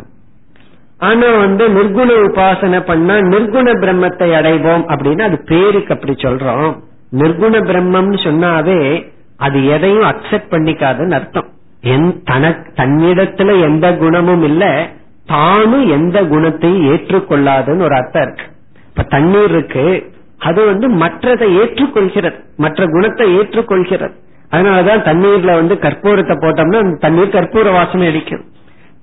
ஆனா 0.99 1.27
வந்து 1.37 1.63
நிர்குண 1.69 2.09
உபாசனை 2.25 2.79
பண்ணா 2.79 3.15
நிர்குண 3.33 3.67
பிரம்மத்தை 3.83 4.27
அடைவோம் 4.39 4.85
அப்படின்னு 4.93 5.21
அது 5.21 5.37
பேருக்கு 5.45 5.93
அப்படி 5.93 6.13
சொல்றோம். 6.13 6.71
நிர்குண 7.11 7.53
பிரம்மம்னு 7.69 8.19
சொன்னாவே 8.27 8.79
அது 9.37 9.59
எதையும் 9.65 10.09
அக்செப்ட் 10.09 10.51
பண்ணிக்காதுன்னு 10.51 11.11
அர்த்தம். 11.11 11.49
தனக்கு 12.23 12.71
தன்னிடத்துல 12.75 13.61
எந்த 13.61 13.85
குணமும் 13.97 14.43
இல்ல 14.43 14.63
தானும் 15.25 15.87
எந்த 15.91 16.17
குணத்தையும் 16.23 16.85
ஏற்றுக்கொள்ளாதுன்னு 16.93 17.81
ஒரு 17.81 17.95
அர்த்தம் 17.95 18.23
இருக்கு. 18.23 18.45
இப்ப 18.89 19.03
தண்ணீர் 19.03 19.49
இருக்கு 19.49 19.85
அது 20.39 20.65
வந்து 20.65 20.87
மற்றதை 20.89 21.47
ஏற்றுக்கொள்கிறது 21.61 22.39
மற்ற 22.57 22.85
குணத்தை 22.85 23.25
ஏற்றுக்கொள்கிறது. 23.37 24.15
அதனாலதான் 24.51 25.03
தண்ணீர்ல 25.03 25.53
வந்து 25.53 25.75
கற்பூரத்தை 25.75 26.35
போட்டோம்னா 26.35 26.97
தண்ணீர் 26.99 27.27
கற்பூர 27.27 27.71
வாசனை 27.71 28.07
அடிக்கும். 28.07 28.43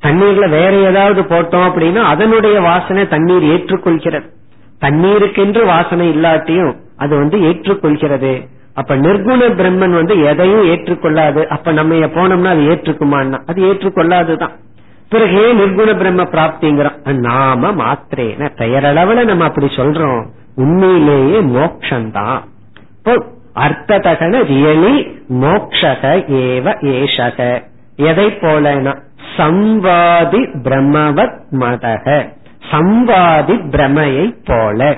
தண்ணீர்ல 0.02 0.48
வேற 0.50 0.72
ஏதாவது 0.72 1.22
போட்டோம் 1.22 1.70
அப்படின்னா 1.70 2.02
அதனுடைய 2.02 2.61
வாசனை 2.61 3.08
தண்ணீர் 3.08 3.42
ஏற்றுக்கொள்கிறது. 3.42 4.28
தண்ணீருக்கென்று 4.80 5.64
வாசனை 5.64 6.16
இல்லாட்டியும் 6.16 6.76
அது 6.96 7.16
வந்து 7.16 7.38
ஏற்றுக்கொள்கிறது. 7.38 8.46
அப்ப 8.74 8.96
நிர்குண 8.96 9.40
பிரம்மன் 9.40 9.94
வந்து 9.94 10.22
எதையும் 10.22 10.66
ஏற்றுக்கொள்ளாது. 10.66 11.46
அப்ப 11.46 11.72
நம்ம 11.72 11.94
போனோம்னா 11.94 12.46
அது 12.46 12.61
ஏற்றுக்குமான்னா. 12.61 13.40
அது 13.46 13.62
ஏற்றுக்கொள்ளாதுதான் 13.62 14.52
பிறகு 15.08 15.48
ஏன் 15.48 15.58
நிர்குண 15.58 15.96
பிரம்ம 15.96 16.22
பிராப்திங்கிறோம்? 16.22 17.18
நாம 17.18 17.70
மாத்திரேன. 17.70 18.50
பெயரளவுல 18.56 19.24
நம்ம 19.24 19.44
அப்படி 19.44 19.66
சொல்றோம். 19.66 20.26
உண்மையிலேயே 20.54 21.40
மோக்ஷந்தான். 21.40 22.40
அர்த்ததகன 23.59 24.42
ரியலி 24.42 25.09
மோக்ஷக 25.29 26.25
ஏவ 26.29 26.75
ஏஷக. 26.81 27.62
எதை 27.97 28.27
போலனா 28.27 28.99
சம்வாதி 29.37 30.42
பிரம்மவத் 30.62 31.38
மதக. 31.53 32.29
சம்வாதி 32.71 33.71
பிரமையை 33.71 34.35
போல. 34.44 34.97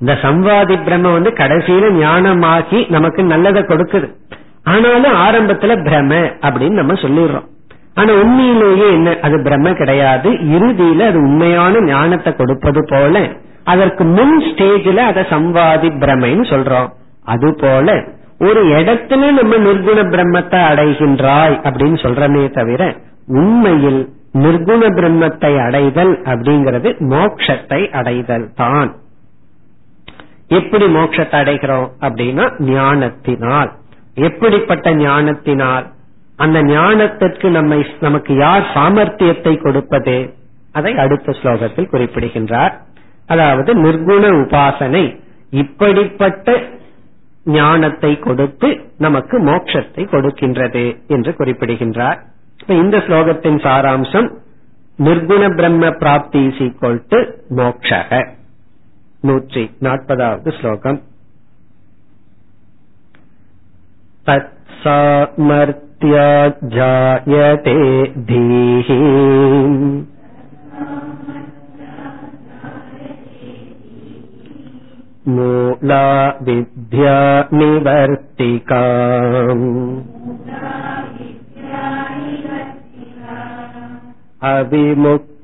இந்த 0.00 0.18
சம்வாதி 0.22 0.84
பிரம்ம 0.84 1.12
வந்து 1.12 1.30
கடைசியில 1.30 2.04
ஞானமாக்கி 2.04 2.90
நமக்கு 2.90 3.22
நல்லதை 3.22 3.62
கொடுக்குது. 3.62 4.12
ஆனாலும் 4.64 5.14
ஆரம்பத்துல 5.14 5.62
பிரம 5.62 6.32
அப்படின்னு 6.40 6.70
நம்ம 6.70 6.92
சொல்லிடுறோம். 6.92 7.44
ஆனா 7.94 8.12
உண்மையிலேயே 8.12 8.92
என்ன? 8.92 9.16
அது 9.22 9.42
பிரம்ம 9.42 9.72
கிடையாது. 9.72 10.30
இறுதியில 10.30 11.06
அது 11.06 11.18
உண்மையான 11.18 11.80
ஞானத்தை 11.80 12.36
கொடுப்பது 12.36 12.86
போல. 12.88 13.28
அதற்கு 13.64 14.04
முன் 14.04 14.42
ஸ்டேஜ்ல 14.42 14.96
அதை 14.96 15.22
சம்வாதி 15.22 15.92
பிரமைன்னு 15.98 16.44
சொல்றோம். 16.52 16.88
அதுபோல 17.24 17.88
ஒரு 18.38 18.62
இடத்துல 18.78 19.32
நம்ம 19.32 19.56
நிர்குண 19.56 19.98
பிரம்மத்தை 20.14 20.60
அடைகின்றாய் 20.70 21.56
அப்படின்னு 21.66 21.98
சொல்றமே 22.02 22.50
தவிர 22.50 22.82
உண்மையில் 23.26 24.02
நிர்குண 24.34 24.82
பிரம்மத்தை 24.98 25.52
அடைதல் 25.66 26.12
அப்படிங்கிறது 26.24 26.88
மோக்ஷத்தை 26.98 27.80
அடைதல் 27.90 28.46
தான். 28.54 28.90
எப்படி 30.48 30.86
மோட்சத்தை 30.86 31.36
அடைகிறோம் 31.42 31.88
அப்படின்னா 32.00 32.46
ஞானத்தினால். 32.58 33.70
எப்படிப்பட்ட 34.14 34.94
ஞானத்தினால்? 34.94 35.86
அந்த 36.36 36.62
ஞானத்திற்கு 36.62 37.48
நம்மை 37.48 37.86
நமக்கு 38.00 38.36
யார் 38.36 38.64
சாமர்த்தியத்தை 38.74 39.62
கொடுப்பது? 39.62 40.34
அதை 40.72 40.92
அடுத்த 40.96 41.32
ஸ்லோகத்தில் 41.32 41.90
குறிப்பிடுகின்றார். 41.90 42.74
அதாவது 43.26 43.72
நிர்குண 43.82 44.24
உபாசனை 44.42 45.04
இப்படிப்பட்ட 45.50 46.56
ஞானத்தை 47.51 48.11
கொடுத்து 48.19 48.69
நமக்கு 48.97 49.35
மோட்சத்தை 49.41 50.03
கொடுக்கின்றது 50.07 50.85
என்று 51.07 51.31
குறிப்பிடுகின்றார் 51.33 52.19
இந்த 52.77 52.97
ஸ்லோகத்தின் 53.07 53.59
சாராம்சம் 53.63 54.29
நிர்குண 54.99 55.43
பிரம்ம 55.55 55.91
பிராப்தி 55.99 56.41
ஈக்குவல் 56.59 57.03
டு 57.09 57.19
மோக்ஷக 57.55 58.11
நூற்றி 59.21 59.63
நாற்பதாவது 59.81 60.51
ஸ்லோகம் 60.59 60.99
तत्सामर्थ्या 64.91 66.27
जायते 66.69 67.75
धीः 68.23 68.89
मूला 75.35 76.03
विद्या 76.47 77.15
निवर्तिका 77.53 78.81
अविमुक्तोपासनेन 84.49 85.39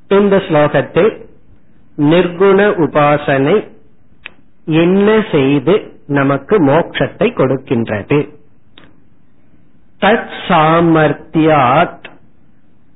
இந்த 0.07 0.37
ஸ்லோகத்தில் 0.37 1.23
நிர்குண 1.97 2.59
உபாசனை 2.85 3.67
என்ன 4.65 5.25
செய்து 5.31 5.93
நமக்கு 6.07 6.65
மோட்சத்தை 6.65 7.27
கொடுக்கின்றது. 7.29 8.29
தத் 10.01 10.29
சாமர்த்தியாத் 10.47 12.05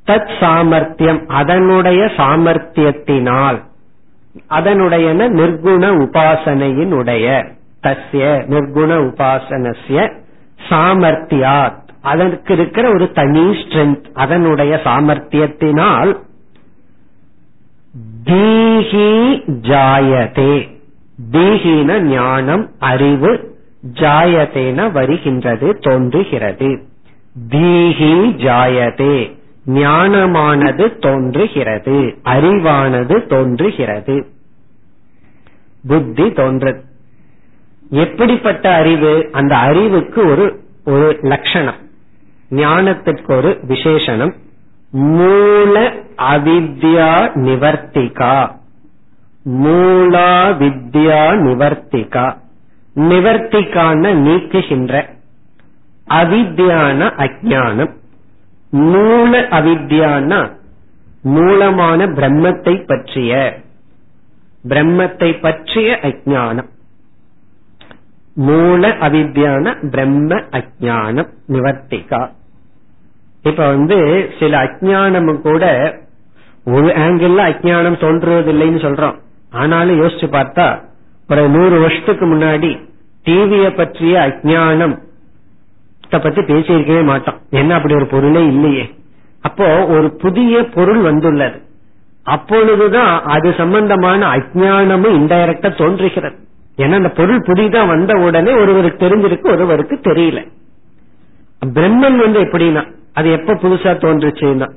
தத் 0.06 0.40
சாமர்த்தியம் 0.40 1.26
அதனுடைய 1.28 2.06
சாமர்த்தியத்தினால் 2.06 3.64
அதனுடைய 4.48 5.14
நிர்குண 5.14 5.84
உபாசனையினுடைய 6.04 7.26
தஸ்ய 7.84 8.24
நிர்குண 8.48 8.92
உபாசனசிய 8.98 10.14
சாமர்த்தியாத் 10.70 11.88
அதற்கு 12.02 12.54
இருக்கிற 12.54 12.90
ஒரு 12.94 13.12
தனி 13.12 13.40
ஸ்ட்ரென்த் 13.40 14.06
அதனுடைய 14.14 14.82
சாமர்த்தியத்தினால் 14.84 16.18
தீஹி 18.26 19.42
ஜாயதே. 19.62 20.78
தீஹின 21.32 22.00
ஞானம் 22.00 22.70
அறிவு 22.80 23.58
ஜாயதேன 23.94 24.92
வருகின்றது 24.92 25.80
தோன்றுகிறது. 25.80 26.84
தீஹி 27.50 28.32
ஜாயதே. 28.38 29.38
ஞானமானது 29.68 31.00
தோன்றுகிறது 31.00 32.16
அறிவானது 32.26 33.28
தோன்றுகிறது. 33.28 34.26
புத்தி 35.88 36.24
தோன்று 36.24 36.80
எப்படிப்பட்ட 37.90 38.74
அறிவு? 38.74 39.30
அந்த 39.32 39.56
அறிவுக்கு 39.56 40.26
ஒரு 40.26 40.60
ஒரு 40.86 41.20
லட்சணம். 41.22 41.76
ஞானத்திற்கு 42.52 43.36
ஒரு 43.36 43.60
விசேஷனம். 43.68 44.34
மூல 44.92 45.94
அவித்யா 46.20 47.32
நிவர்த்திகா. 47.36 48.52
மூலா 49.50 50.32
வித்யா 50.60 51.22
நிவர்த்திகா. 51.46 52.38
நிவர்த்திக்கான 52.96 54.14
நீக்குகின்ற 54.14 55.10
அவித்யான 56.10 57.00
அஜானம் 57.18 57.94
மூல 58.70 59.40
அவித்யானா 59.42 60.52
மூலமான 61.22 62.08
பிரம்மத்தை 62.08 62.86
பற்றிய 62.86 63.58
பிரம்மத்தை 64.70 65.42
பற்றிய 65.42 66.00
அஜானம் 66.02 66.70
மூல 68.34 68.88
அவித்யான 68.88 69.90
பிரம்ம 69.90 70.36
அஜானம் 70.36 71.30
நிவர்த்திகா. 71.48 72.30
இப்ப 73.44 73.68
வந்து 73.68 74.30
சில 74.40 74.64
அஜானமும் 74.64 75.42
கூட 75.42 75.94
ஒரு 76.66 76.88
ஆங்கிள் 76.88 77.38
அஜானம் 77.48 78.02
தோன்றுவதில்லைன்னு 78.04 78.84
சொல்றோம் 78.86 79.16
ஆனாலும் 79.52 80.02
யோசிச்சு 80.02 80.28
பார்த்தா 80.36 80.82
ஒரு 81.30 81.50
நூறு 81.50 81.80
வருஷத்துக்கு 81.80 82.26
முன்னாடி 82.26 82.80
டிவிய 83.26 83.76
பற்றிய 83.76 84.20
அஜானம் 84.20 85.08
பத்தி 86.10 86.42
பேசியிருக்கவே 86.42 87.04
மாட்டோம் 87.04 87.42
என்ன 87.50 87.76
அப்படி 87.76 87.94
ஒரு 87.94 88.06
பொருளே 88.06 88.48
இல்லையே. 88.48 88.96
அப்போ 89.42 89.86
ஒரு 89.86 90.16
புதிய 90.16 90.64
பொருள் 90.64 90.98
வந்துள்ளது. 90.98 91.62
அப்பொழுதுதான் 92.24 93.24
அது 93.24 93.54
சம்பந்தமான 93.58 94.28
அஜானமும் 94.28 95.16
இன்டைரக்டா 95.20 95.78
தோன்றுகிறது. 95.78 96.36
ஏன்னா 96.78 96.94
அந்த 96.94 97.10
பொருள் 97.10 97.46
புதிதா 97.48 97.88
வந்த 97.88 98.14
உடனே 98.14 98.54
ஒருவருக்கு 98.54 99.08
தெரிஞ்சிருக்கு 99.08 99.52
ஒருவருக்கு 99.52 99.96
தெரியல. 99.96 100.48
பிரம்மன் 101.66 102.18
வந்து 102.18 102.40
எப்படின்னா 102.40 102.94
அது 103.14 103.32
எப்ப 103.32 103.54
புதுசா 103.54 103.92
தோன்றுச்சுன்னா 104.04 104.70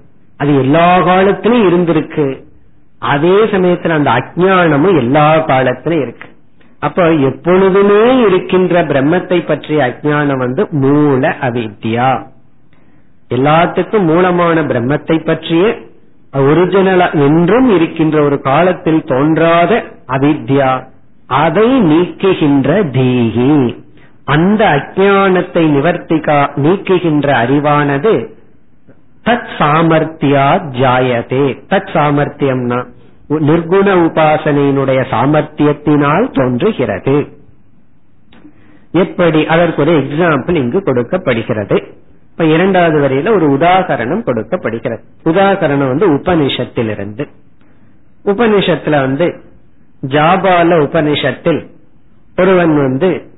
அது 0.43 0.55
எல்லா 0.59 1.01
காலத்திலும் 1.01 1.65
இருந்திருக்கு. 1.65 2.27
அதே 2.99 3.37
சமயத்துல 3.53 3.89
அந்த 3.89 4.11
அஜானமும் 4.11 4.97
எல்லா 4.97 5.39
காலத்திலும் 5.39 6.03
இருக்கு. 6.03 6.29
அப்ப 6.79 7.13
எப்பொழுதுமே 7.13 8.21
இருக்கின்ற 8.21 8.85
பிரம்மத்தை 8.85 9.47
பற்றிய 9.47 9.81
அஜானம் 9.89 10.37
வந்து 10.37 10.67
மூல 10.71 11.37
அவித்யா. 11.41 12.09
எல்லாத்துக்கும் 13.31 14.05
மூலமான 14.05 14.63
பிரம்மத்தை 14.63 15.25
பற்றிய 15.25 15.79
ஒரிஜினலா 16.33 17.09
என்றும் 17.13 17.71
இருக்கின்ற 17.75 18.23
ஒரு 18.23 18.41
காலத்தில் 18.41 19.05
தோன்றாத 19.05 19.83
அவித்யா. 20.09 20.71
அதை 21.27 21.69
நீக்குகின்ற 21.83 22.83
தீகி. 22.93 23.81
அந்த 24.25 24.65
அஜானத்தை 24.65 25.65
நிவர்த்திகா 25.77 26.39
நீக்குகின்ற 26.57 27.29
அறிவானது 27.45 28.41
தத் 29.25 29.49
சாமர்த்தியா 29.59 30.71
ஜாயதே. 30.81 31.63
தத் 31.71 31.89
சாமர்த்தியம்னா 31.93 32.87
நிர்குண 33.31 33.95
உபாசனையினுடைய 33.95 35.05
சாமர்த்தியத்தினால் 35.11 36.35
தோன்றுகிறது. 36.35 37.27
எப்படி? 38.93 39.47
அதற்கு 39.47 39.83
ஒரு 39.83 39.93
எக்ஸாம்பிள் 39.93 40.55
இங்கு 40.55 40.83
கொடுக்கப்படுகிறது. 40.83 41.83
இப்ப 42.31 42.45
இரண்டாவது 42.45 43.01
வரையில 43.01 43.35
ஒரு 43.35 43.51
உதாகரணம் 43.51 44.23
கொடுக்கப்படுகிறது. 44.23 45.03
உதாகரணம் 45.25 45.89
வந்து 45.89 46.09
உபனிஷத்திலிருந்து. 46.11 47.29
உபனிஷத்துல 48.25 48.91
வந்து 48.91 49.41
ஜாபால 50.09 50.81
உபனிஷத்தில் 50.81 51.67
ஒருவன் 52.37 52.77
வந்து 52.77 53.31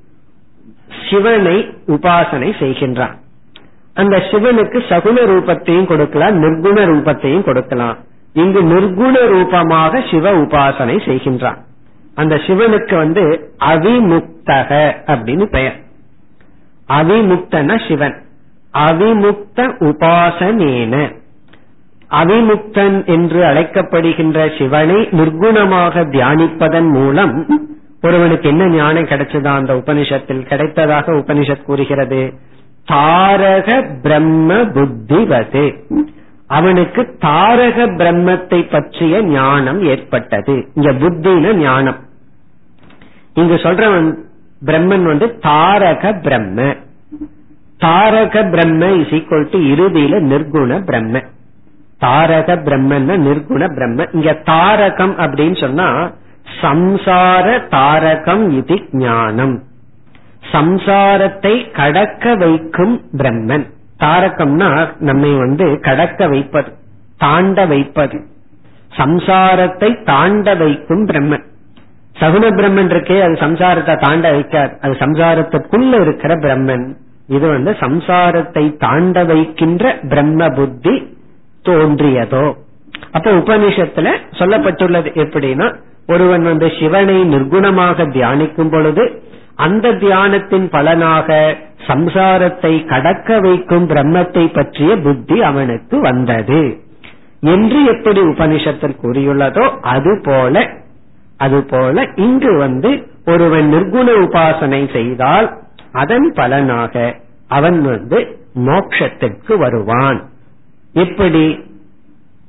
சிவனை 1.10 1.58
உபாசனை 1.86 2.52
செய்கின்றான். 2.58 3.22
அந்த 3.94 4.16
சிவனுக்கு 4.16 4.78
சகுன 4.88 5.26
ரூபத்தையும் 5.26 5.86
கொடுக்கலாம் 5.86 6.42
நிர்குண 6.42 6.78
ரூபத்தையும் 6.78 7.44
கொடுக்கலாம். 7.44 7.96
இங்கு 8.32 8.62
நிர்குண 8.62 9.26
ரூபமாக 9.26 10.02
சிவ 10.10 10.32
உபாசனை 10.32 10.96
செய்கின்றான். 11.08 11.56
அந்த 12.14 12.34
சிவனுக்கு 12.34 12.96
வந்து 12.96 13.52
அவிமுக்தக 13.60 14.92
அப்படின்னு 15.06 15.44
பெயர். 15.44 15.80
அவிமுக்தன 16.88 17.88
சிவன். 17.88 18.22
அவிமுக்த 18.74 19.72
உபாசனேன. 19.80 21.22
அவிமுக்தன் 22.10 23.06
என்று 23.06 23.42
அழைக்கப்படுகின்ற 23.42 24.58
சிவனை 24.58 24.96
நிர்குணமாக 24.96 26.04
தியானிப்பதன் 26.10 26.90
மூலம் 26.90 27.46
ஒருவனுக்கு 28.02 28.48
என்ன 28.48 28.68
ஞானம் 28.68 29.04
கிடைச்சதா? 29.04 29.54
அந்த 29.54 29.74
உபனிஷத்தில் 29.74 30.46
கிடைத்ததாக 30.48 31.06
உபனிஷத் 31.10 31.62
கூறுகிறது. 31.62 32.32
தாரக 32.84 33.82
பிரம்ம 34.02 34.54
புத்திவது. 34.54 35.74
அவனுக்கு 36.46 37.16
தாரக 37.18 37.86
பிரம்மத்தை 37.86 38.70
பற்றிய 38.70 39.22
ஞானம் 39.22 39.82
ஏற்பட்டது. 39.82 40.68
இங்க 40.74 40.92
புத்தின 40.92 41.52
ஞானம். 41.52 41.96
இங்க 43.34 43.54
சொல்றவன் 43.54 44.14
பிரம்மன் 44.66 45.02
வந்து 45.02 45.38
தாரக 45.38 46.12
பிரம்ம. 46.12 46.76
தாரக 47.78 48.50
பிரம்ம 48.50 48.86
இஸ் 48.86 49.14
ஈக்வல் 49.18 49.50
டு 49.50 49.58
இறுதியில 49.58 50.20
நிர்குண 50.20 50.84
பிரம்ம. 50.84 51.22
தாரக 51.98 52.56
பிரம்மன் 52.56 53.20
நிர்குண 53.28 53.74
பிரம்ம. 53.74 54.06
இங்க 54.12 54.42
தாரகம் 54.44 55.14
அப்படின்னு 55.24 55.60
சொன்னா 55.60 56.10
சம்சார 56.62 57.46
தாரகம் 57.70 58.50
இது 58.50 58.82
ஞானம். 58.92 59.62
சம்சாரத்தை 60.52 61.72
கடக்க 61.72 62.34
வைக்கும் 62.34 62.94
பிரம்மன். 63.16 63.66
தாரகம்னா 64.00 64.68
நம்மை 64.98 65.32
வந்து 65.34 65.66
கடக்க 65.80 66.28
வைப்பது 66.28 66.70
தாண்ட 67.18 67.66
வைப்பது. 67.66 68.18
சம்சாரத்தை 68.96 70.04
தாண்ட 70.04 70.54
வைக்கும் 70.54 71.04
பிரம்மன். 71.08 71.44
சகுன 72.20 72.48
பிரம்மன் 72.58 72.90
இருக்கே 72.94 73.16
அது 73.20 73.34
சம்சாரத்தை 73.46 73.94
தாண்ட 73.98 74.26
வைக்காது. 74.32 74.72
அது 74.80 74.92
சம்சாரத்துக்குள்ள 74.92 76.00
இருக்கிற 76.00 76.34
பிரம்மன். 76.34 76.86
இது 77.28 77.46
வந்து 77.48 77.72
சம்சாரத்தை 77.80 78.64
தாண்ட 78.76 79.24
வைக்கின்ற 79.24 79.94
பிரம்ம 80.08 80.50
புத்தி 80.50 80.94
தோன்றியதோ. 81.68 82.46
அப்ப 83.12 83.30
உபனிஷத்துல 83.32 84.08
சொல்லப்பட்டுள்ளது 84.38 85.10
எப்படின்னா 85.24 85.66
ஒருவன் 86.06 86.42
வந்து 86.42 86.66
சிவனை 86.78 87.16
நிர்குணமாக 87.24 88.06
தியானிக்கும் 88.16 88.70
பொழுது 88.70 89.04
அந்த 89.56 89.88
தியானத்தின் 89.88 90.70
பலனாக 90.70 91.56
சம்சாரத்தை 91.86 92.86
கடக்க 92.86 93.40
வைக்கும் 93.40 93.88
பிரம்மத்தை 93.88 94.54
பற்றிய 94.54 94.96
புத்தி 94.96 95.42
அவனுக்கு 95.42 96.00
வந்தது. 96.00 96.80
என்று 97.40 97.84
எப்படி 97.84 98.20
உபனிஷத்தில் 98.20 98.96
கூறியுள்ளதோ 99.02 99.80
அது 99.80 100.20
போல 100.24 100.70
அது 101.36 101.64
போல 101.64 102.08
இங்கு 102.14 102.56
வந்து 102.56 103.06
ஒருவன் 103.26 103.72
நிர்குண 103.72 104.06
உபாசனை 104.20 104.92
செய்தால் 104.92 105.58
அதன் 105.92 106.32
பலனாக 106.34 107.20
அவன் 107.48 107.82
வந்து 107.82 108.38
மோட்சத்திற்கு 108.54 109.56
வருவான். 109.58 110.28
எப்படி? 110.92 111.60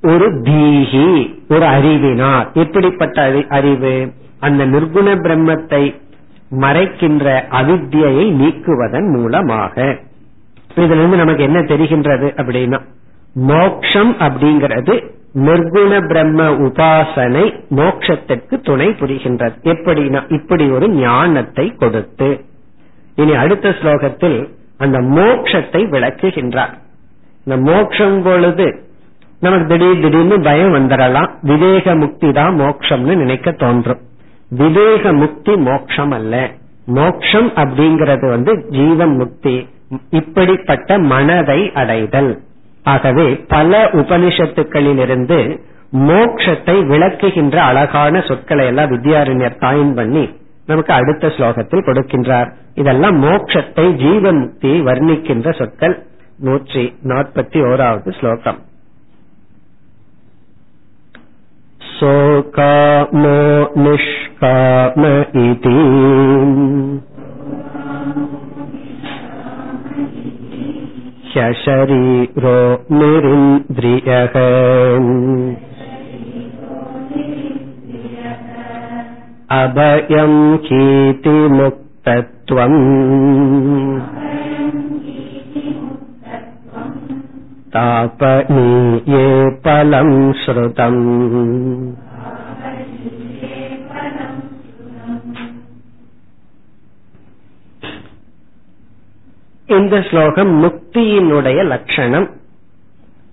ஒரு 0.02 0.32
தீகி 0.32 1.36
ஒரு 1.50 1.66
அறிவினார். 1.66 2.50
எப்படிப்பட்ட 2.54 3.44
அறிவு? 3.50 4.12
அந்த 4.40 4.66
நிர்குண 4.66 5.08
பிரம்மத்தை 5.24 5.96
மறைக்கின்ற 6.60 7.26
அவித்தியை 7.52 8.16
நீக்குவதன் 8.32 9.10
மூலமாக. 9.16 9.98
இதுல 10.76 10.98
இருந்து 10.98 11.18
நமக்கு 11.18 11.44
என்ன 11.44 11.60
தெரிகின்றது 11.60 12.28
அப்படின்னா 12.42 12.80
மோக்ஷம் 13.34 14.14
அப்படிங்கிறது 14.20 15.14
நிர்குண 15.46 16.08
பிரம்ம 16.08 16.50
உபாசனை 16.50 17.46
மோக்ஷத்திற்கு 17.76 18.56
துணை 18.62 18.88
புரிகின்றது. 18.90 19.56
எப்படின்னா 19.64 20.34
இப்படி 20.34 20.70
ஒரு 20.70 20.90
ஞானத்தை 20.90 21.76
கொடுத்து. 21.76 22.30
இனி 23.16 23.34
அடுத்த 23.34 23.70
ஸ்லோகத்தில் 23.70 24.50
அந்த 24.78 24.98
மோக்ஷத்தை 25.02 25.82
விளக்குகின்றார். 25.90 26.74
இந்த 27.46 27.72
மோக்ஷம் 27.72 28.24
பொழுது 28.24 28.68
நமக்கு 29.40 29.68
திடீர் 29.68 30.02
திடீர்னு 30.02 30.42
பயம் 30.42 30.74
வந்துடலாம். 30.74 31.30
விவேக 31.42 31.96
முக்தி 31.96 32.32
தான் 32.32 32.60
மோக்ஷம்னு 32.60 33.16
நினைக்க 33.16 33.52
தோன்றும். 33.52 34.02
விவேக 34.60 35.14
முக்தி 35.14 35.54
மோட்சம் 35.68 36.12
அல்ல 36.12 36.36
மோக்ஷம் 36.98 37.50
அப்படிங்கிறது 37.62 38.26
வந்து 38.30 38.52
ஜீவன் 38.70 39.14
முக்தி 39.16 39.56
இப்படிப்பட்ட 40.10 40.98
மனதை 41.14 41.60
அடைதல். 41.74 42.32
ஆகவே 42.84 43.28
பல 43.48 43.82
உபனிஷத்துக்களிலிருந்து 44.02 45.40
மோக்ஷத்தை 46.10 46.76
விளக்குகின்ற 46.92 47.56
அழகான 47.70 48.22
சொற்களை 48.22 48.66
எல்லாம் 48.66 48.92
வித்யாரண்யர் 48.92 49.60
தாயின் 49.60 49.94
பண்ணி 49.94 50.26
நமக்கு 50.66 50.94
அடுத்த 50.94 51.28
ஸ்லோகத்தில் 51.28 51.88
கொடுக்கின்றார். 51.88 52.50
இதெல்லாம் 52.76 53.18
மோக்ஷத்தை 53.24 53.86
ஜீவன் 54.04 54.40
முக்தியை 54.44 54.80
வர்ணிக்கின்ற 54.90 55.50
சொற்கள். 55.58 55.96
நூற்றி 56.40 56.84
நாற்பத்தி 57.04 57.60
ஓராவது 57.72 58.12
ஸ்லோகம். 58.20 58.60
सोकामो 62.01 63.39
निष्काम 63.85 65.05
इति 65.41 65.77
ह्यशरीरो 71.33 72.55
निरिन्द्रियः 72.99 74.35
अभयम् 79.59 80.41
कीतिमुक्तत्वम् 80.67 81.71
तापनीये 87.75 89.25
फलम् 89.65 90.15
श्रुतम् 90.35 91.03
இந்த 99.69 99.97
ஸ்லோகம் 100.09 100.53
முக்தியினுடைய 100.63 101.59
லட்சணம் 101.65 102.29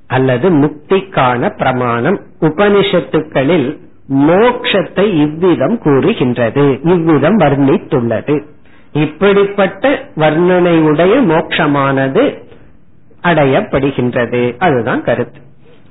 அல்லது 0.08 0.48
முக்திக்கான 0.62 1.50
பிரமாணம் 1.56 2.18
உபனிஷத்துக்களில் 2.42 3.70
மோக்ஷத்தை 4.28 5.06
இவ்விதம் 5.24 5.78
கூறுகின்றது 5.80 6.66
இவ்விதம் 6.94 7.38
வர்ணித்துள்ளது 7.38 8.36
இப்படிப்பட்ட 8.96 9.84
வர்ணனையுடைய 10.16 11.16
மோக்ஷமானது 11.26 12.24
அடையப்படுகின்றது. 13.23 14.43
அதுதான் 14.59 15.05
கருத்து. 15.05 15.41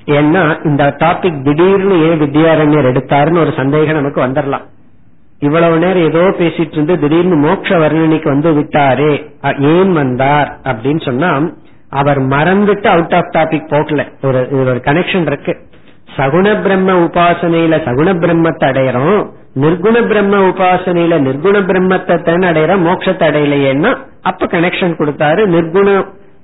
ஏன்னா 0.06 0.66
இந்த 0.66 0.84
டாபிக் 1.00 1.42
திடீர்னு 1.42 1.96
ஏன் 2.10 2.20
வித்யாரண்யர் 2.20 2.90
எடுத்தாருன்னு 2.92 3.42
ஒரு 3.42 3.54
சந்தேகம் 3.56 4.00
நமக்கு 4.00 4.22
வந்துடலாம் 4.22 4.66
இவ்வளவு 5.40 5.78
நேரம் 5.78 6.04
ஏதோ 6.04 6.20
பேசிட்டு 6.20 6.72
இருந்து 6.72 7.00
திடீர்னு 7.00 7.36
மோட்ச 7.48 7.78
வர்ணனைக்கு 7.84 8.28
வந்து 8.28 8.50
விட்டாரே 8.54 9.12
ஏன் 9.76 9.92
வந்தார் 9.92 10.60
அப்படின்னு 10.64 11.06
சொன்னா 11.06 11.30
அவர் 11.90 12.20
மறந்துட்டு 12.22 12.88
அவுட் 12.88 13.14
ஆஃப் 13.14 13.32
டாபிக் 13.34 13.68
போகல. 13.68 14.02
ஒரு 14.22 14.48
ஒரு 14.52 14.82
கனெக்ஷன் 14.86 15.22
இருக்கு. 15.22 15.54
சகுண 16.18 16.62
பிரம்ம 16.62 16.94
உபாசனையில 17.06 17.76
சகுண 17.88 18.10
பிரம்மத்தை 18.24 18.68
அடையறோம். 18.70 19.22
நிர்குண 19.56 20.08
பிரம்ம 20.08 20.38
உபாசனையில 20.48 21.20
நிர்குண 21.28 21.58
பிரம்மத்தை 21.70 22.16
அடையறோம். 22.52 22.86
மோட்சத்தை 22.88 23.28
அடையலையேன்னா 23.30 23.92
அப்ப 24.22 24.46
கனெக்ஷன் 24.46 24.98
கொடுத்தாரு 25.00 25.44
நிர்குண 25.56 25.90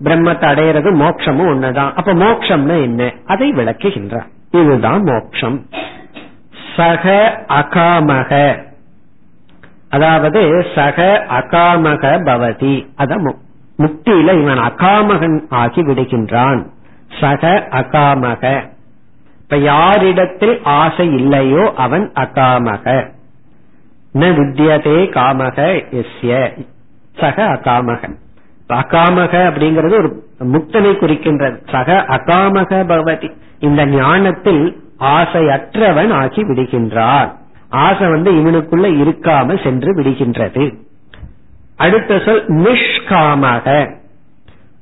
பிரம்மத்தை 0.03 0.45
அடையிறது 0.47 0.93
மோட்சமும் 0.95 1.47
ஒண்ணுதான். 1.47 1.93
அப்ப 1.93 2.13
மோட்சம்னா 2.13 2.81
என்ன? 2.81 3.13
அதை 3.25 3.51
விளக்குகின்றார். 3.51 4.27
இதுதான் 4.51 5.03
மோட்சம். 5.03 5.65
சக 6.75 7.35
அகாமக. 7.47 8.61
அதாவது 9.89 10.65
சக 10.75 11.25
அகாமக 11.29 12.23
பவதி. 12.23 12.87
அத 12.95 13.35
முக்தியில 13.77 14.41
இவன் 14.41 14.59
அகாமகன் 14.59 15.41
ஆகி 15.49 15.81
விடுகின்றான். 15.81 16.65
சக 17.19 17.67
அகாமக. 17.69 18.69
இப்ப 19.41 19.57
யாரிடத்தில் 19.57 20.61
ஆசை 20.63 21.13
இல்லையோ 21.13 21.73
அவன் 21.77 22.11
அகாமக. 22.19 23.09
ந 24.13 24.17
வித்தியதே 24.17 25.09
காமக 25.09 25.83
எஸ்ய. 25.91 26.63
சக 27.19 27.43
அகாமகன். 27.43 28.17
அகாமக 28.69 29.33
அப்படிங்கிறது 29.49 29.91
ஒரு 29.91 30.23
முக்தனை 30.39 30.91
குறிக்கின்றது. 30.95 31.69
சக 31.71 32.05
அகாமக 32.07 32.85
பவதி 32.85 33.35
இந்த 33.59 33.85
ஞானத்தில் 33.85 34.83
ஆசையற்றவன் 34.99 36.13
ஆகி 36.13 36.43
விடுகின்றான். 36.43 37.31
ஆசை 37.69 38.09
வந்து 38.09 38.31
இவனுக்குள்ள 38.31 38.89
இருக்காம 39.03 39.63
சென்று 39.63 39.95
விடுகின்றது. 39.95 40.73
அடுத்த 41.77 42.19
சொல் 42.19 42.49
நிஷ்காமக. 42.49 43.95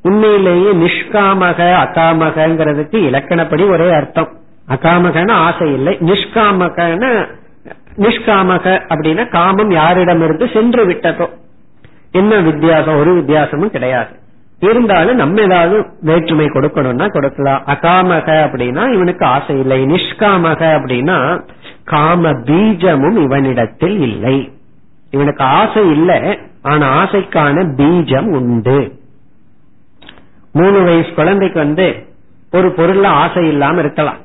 உண்மையிலேயே 0.02 0.72
நிஷ்காமக 0.72 1.74
அகாமகங்கிறதுக்கு 1.86 2.96
இலக்கணப்படி 2.96 3.70
ஒரே 3.70 3.92
அர்த்தம். 3.92 4.30
அகாமகன 4.70 5.32
ஆசை 5.32 5.74
இல்லை. 5.74 5.98
நிஷ்காமகன 6.02 7.26
நிஷ்காமக 7.98 8.82
அப்படின்னா 8.90 9.30
காமம் 9.30 9.72
யாரிடமிருந்து 9.72 10.54
சென்று 10.54 10.88
விட்டதோ. 10.88 11.30
என்ன 12.16 12.40
வித்தியாசம்? 12.40 12.98
ஒரு 12.98 13.14
வித்தியாசமும் 13.14 13.72
கிடையாது. 13.72 14.24
இருந்தாலும் 14.60 15.16
நம்ம 15.16 15.42
ஏதாவது 15.42 15.86
வேற்றுமை 16.02 16.46
கொடுக்கணும்னா 16.46 17.08
கொடுக்கலாம். 17.08 17.64
அகாமக 17.66 18.28
அப்படின்னா 18.28 18.94
இவனுக்கு 18.94 19.26
ஆசை 19.26 19.60
இல்லை. 19.60 19.84
நிஷ்காமக 19.86 20.62
அப்படின்னா 20.78 21.42
காம 21.84 22.32
பீஜமும் 22.32 23.18
இவனிடத்தில் 23.18 24.00
இல்லை. 24.00 24.52
இவனுக்கு 25.12 25.44
ஆசை 25.44 25.92
இல்லை 25.92 26.40
ஆனா 26.62 27.06
ஆசைக்கான 27.06 27.66
பீஜம் 27.76 28.28
உண்டு. 28.28 29.00
மூணு 30.54 30.84
வயசு 30.84 31.14
குழந்தைக்கு 31.14 31.60
வந்து 31.60 32.06
ஒரு 32.52 32.68
பொருள்ல 32.68 33.06
ஆசை 33.06 33.48
இல்லாம 33.48 33.80
இருக்கலாம். 33.80 34.18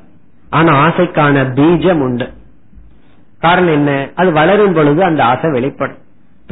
ஆனா 0.49 0.87
ஆசைக்கான 0.87 1.45
பீஜம் 1.55 1.99
உண்டு. 1.99 2.29
காரணம் 3.39 3.73
என்ன? 3.73 4.09
அது 4.15 4.31
வளரும் 4.31 4.73
பொழுது 4.73 5.03
அந்த 5.03 5.23
ஆசை 5.23 5.51
வெளிப்படும். 5.51 6.00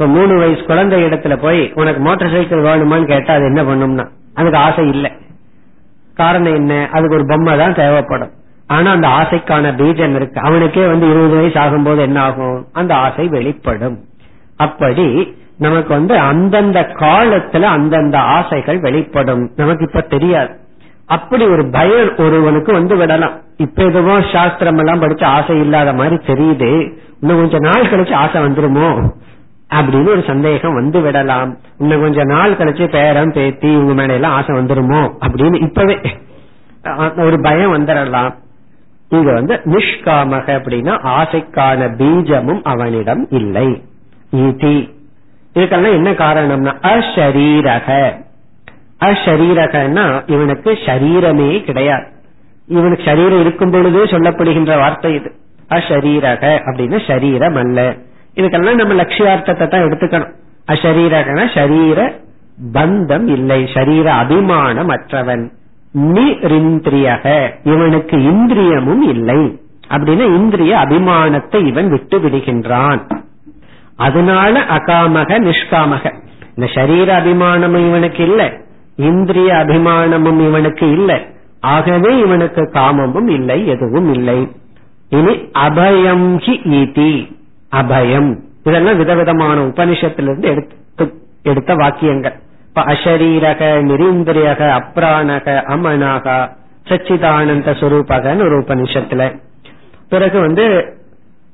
இப்ப 0.00 0.12
மூணு 0.12 0.36
வயசு 0.36 0.64
குழந்தை 0.64 1.02
இடத்துல 1.02 1.36
போய் 1.36 1.72
உனக்கு 1.74 2.00
மோட்டார் 2.00 2.30
சைக்கிள் 2.30 2.62
வேணுமான்னு 2.62 3.04
கேட்டா 3.04 3.34
அது 3.34 3.44
என்ன 3.44 3.62
பண்ணும்னா? 3.62 4.08
அதுக்கு 4.34 4.58
ஆசை 4.58 4.88
இல்லை. 4.88 5.12
காரணம் 6.14 6.54
என்ன? 6.54 6.88
அதுக்கு 6.92 7.14
ஒரு 7.14 7.26
பொம்மை 7.26 7.58
தான் 7.58 7.74
தேவைப்படும். 7.74 8.30
ஆனா 8.66 8.90
அந்த 8.90 9.08
ஆசைக்கான 9.08 9.72
பீஜம் 9.76 10.14
இருக்கு. 10.14 10.40
அவனுக்கே 10.40 10.86
வந்து 10.86 11.10
இருபது 11.10 11.34
வயசு 11.34 11.60
ஆகும்போது 11.60 11.98
என்ன 11.98 12.20
ஆகும்? 12.20 12.66
அந்த 12.72 12.94
ஆசை 12.94 13.28
வெளிப்படும். 13.28 13.98
அப்படி 14.56 15.36
நமக்கு 15.58 15.88
வந்து 15.88 16.18
அந்தந்த 16.18 16.80
காலத்துல 16.80 17.62
அந்தந்த 17.62 18.18
ஆசைகள் 18.18 18.80
வெளிப்படும். 18.80 19.50
நமக்கு 19.56 19.84
இப்ப 19.84 20.00
தெரியாது. 20.00 20.50
அப்படி 21.06 21.44
ஒரு 21.44 21.70
பயம் 21.70 22.16
ஒருவனுக்கு 22.16 22.72
வந்து 22.72 22.96
விடலாம். 22.96 23.40
இப்ப 23.56 23.84
எதுவும் 23.84 24.24
சாஸ்திரம் 24.32 24.78
எல்லாம் 24.78 24.98
படிச்சு 24.98 25.26
ஆசை 25.26 25.60
இல்லாத 25.60 25.92
மாதிரி 25.92 26.16
தெரியுது. 26.16 26.96
இன்னும் 27.20 27.38
கொஞ்ச 27.38 27.58
நாள் 27.58 27.82
கழிச்சு 27.82 28.14
ஆசை 28.14 28.42
வந்துருமோ? 28.42 29.10
அப்படின்னு 29.70 30.08
ஒரு 30.08 30.24
சந்தேகம் 30.26 30.74
வந்து 30.74 31.00
விடலாம். 31.00 31.58
இன்னும் 31.78 32.00
கொஞ்ச 32.00 32.24
நாள் 32.24 32.52
கழிச்சு 32.52 32.88
பேரம் 32.88 33.32
பேத்தி 33.32 33.72
இவங்க 33.72 33.94
மேல 33.94 34.12
எல்லாம் 34.12 34.32
ஆசை 34.32 34.56
வந்துருமோ? 34.56 35.12
அப்படின்னு 35.20 35.60
இப்பவே 35.60 35.98
ஒரு 37.16 37.40
பயம் 37.42 37.74
வந்துடலாம் 37.74 38.34
இங்க 39.08 39.32
வந்து 39.32 39.60
நிஷ்காமக 39.64 40.48
அப்படின்னா 40.56 40.94
ஆசைக்கான 41.14 41.86
பீஜமும் 41.98 42.62
அவனிடம் 42.62 43.26
இல்லை. 43.30 43.82
இதுக்கெல்லாம் 44.32 45.92
என்ன 45.92 46.10
காரணம்னா 46.12 46.72
அஷரீரக. 46.82 48.12
அஷரீரகன்னா 49.00 50.30
இவனுக்கு 50.30 50.70
சரீரமே 50.70 51.64
கிடையாது. 51.64 52.06
இவனுக்கு 52.66 53.02
சரீரம் 53.04 53.40
இருக்கும் 53.40 53.70
பொழுதே 53.70 53.98
சொல்லப்படுகின்ற 53.98 54.78
வார்த்தை 54.78 55.14
இது. 55.14 55.32
அஷரீரக 55.68 56.60
அப்படின்னு 56.66 57.08
சரீரம் 57.08 57.54
அல்ல. 57.54 57.94
இதுக்கெல்லாம் 58.34 58.74
நம்ம 58.74 59.02
லட்சியார்த்தத்தை 59.02 59.68
தான் 59.68 59.82
எடுத்துக்கணும். 59.82 60.32
அஷரீரகன 60.66 61.54
சரீர 61.54 62.14
பந்தம் 62.72 63.26
இல்லை. 63.26 63.70
சரீர 63.74 64.12
அபிமானம் 64.12 64.88
அற்றவன். 64.88 65.50
நிரிந்திரியக 65.94 67.50
இவனுக்கு 67.64 68.16
இந்திரியமும் 68.16 69.00
இல்லை. 69.00 69.60
அப்படின்னா 69.88 70.34
இந்திரிய 70.34 70.76
அபிமானத்தை 70.76 71.66
இவன் 71.66 71.88
விட்டு 71.88 72.18
விடுகின்றான். 72.18 73.10
அதனால 73.96 74.60
அகாமக 74.60 75.38
நிஷ்காமக. 75.38 76.14
இந்த 76.54 76.72
சரீர 76.74 77.20
அபிமானமும் 77.20 77.88
இவனுக்கு 77.88 78.24
இல்லை. 78.24 78.52
இந்திரிய 78.96 79.54
அபிமானமும் 79.54 80.46
இவனுக்கு 80.46 80.90
இல்லை. 80.90 81.16
ஆகவே 81.60 82.18
இவனுக்கு 82.18 82.70
காமமும் 82.72 83.28
இல்லை 83.28 83.66
எதுவும் 83.66 84.12
இல்லை. 84.12 84.48
இனி 85.10 85.32
அபயம் 85.58 86.38
ஹி 86.38 87.38
அபயம். 87.72 88.38
இதெல்லாம் 88.64 88.96
விதவிதமான 88.96 89.60
உபனிஷத்திலிருந்து 89.60 90.44
எடுத்து 90.44 90.76
எடுத்த 91.42 91.74
வாக்கியங்கள். 91.74 92.32
இப்ப 92.68 92.82
அஷரீரக 92.82 93.60
நிரீந்திரியக 93.90 94.80
அப்ராணக 94.80 95.62
அமனாக 95.68 96.50
சச்சிதானந்த 96.88 97.70
சுரூபகன்னு 97.80 98.44
ஒரு 98.44 98.58
உபனிஷத்துல. 98.58 99.40
பிறகு 100.08 100.40
வந்து 100.40 100.96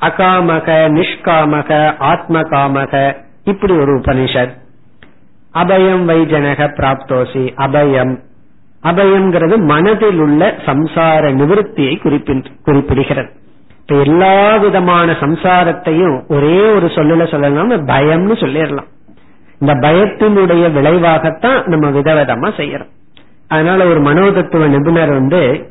அகாமக 0.00 0.68
நிஷ்காமக 0.96 1.98
ஆத்ம 1.98 2.40
காமக 2.40 3.16
இப்படி 3.44 3.78
ஒரு 3.78 3.96
உபனிஷத். 3.96 4.54
அபயம் 5.54 6.04
வைஜனக 6.10 6.70
பிராப்தோசி 6.76 7.44
அபயம். 7.56 8.18
அபயம்ங்கிறது 8.82 9.64
மனதில் 9.64 10.18
உள்ள 10.18 10.54
சம்சார 10.66 11.30
நிவர்த்தியை 11.32 11.94
குறிப்பிடுகிறது. 12.64 13.30
இப்ப 13.86 14.02
எல்லா 14.02 14.56
விதமான 14.56 15.12
சம்சாரத்தையும் 15.12 16.28
ஒரே 16.28 16.70
ஒரு 16.70 16.86
சொல்லல 16.86 17.30
சொல்லலாம் 17.30 17.70
பயம்னு 17.70 18.32
சொல்லிடலாம். 18.32 18.88
இந்த 19.60 19.74
பயத்தினுடைய 19.74 20.72
விளைவாகத்தான் 20.72 21.66
நம்ம 21.66 21.90
விதவிதமா 21.90 22.50
செய்யறோம். 22.56 22.88
அதனால 23.48 23.86
ஒரு 23.86 24.00
மனோதத்துவ 24.00 24.66
நிபுணர் 24.66 25.08
வந்து 25.08 25.70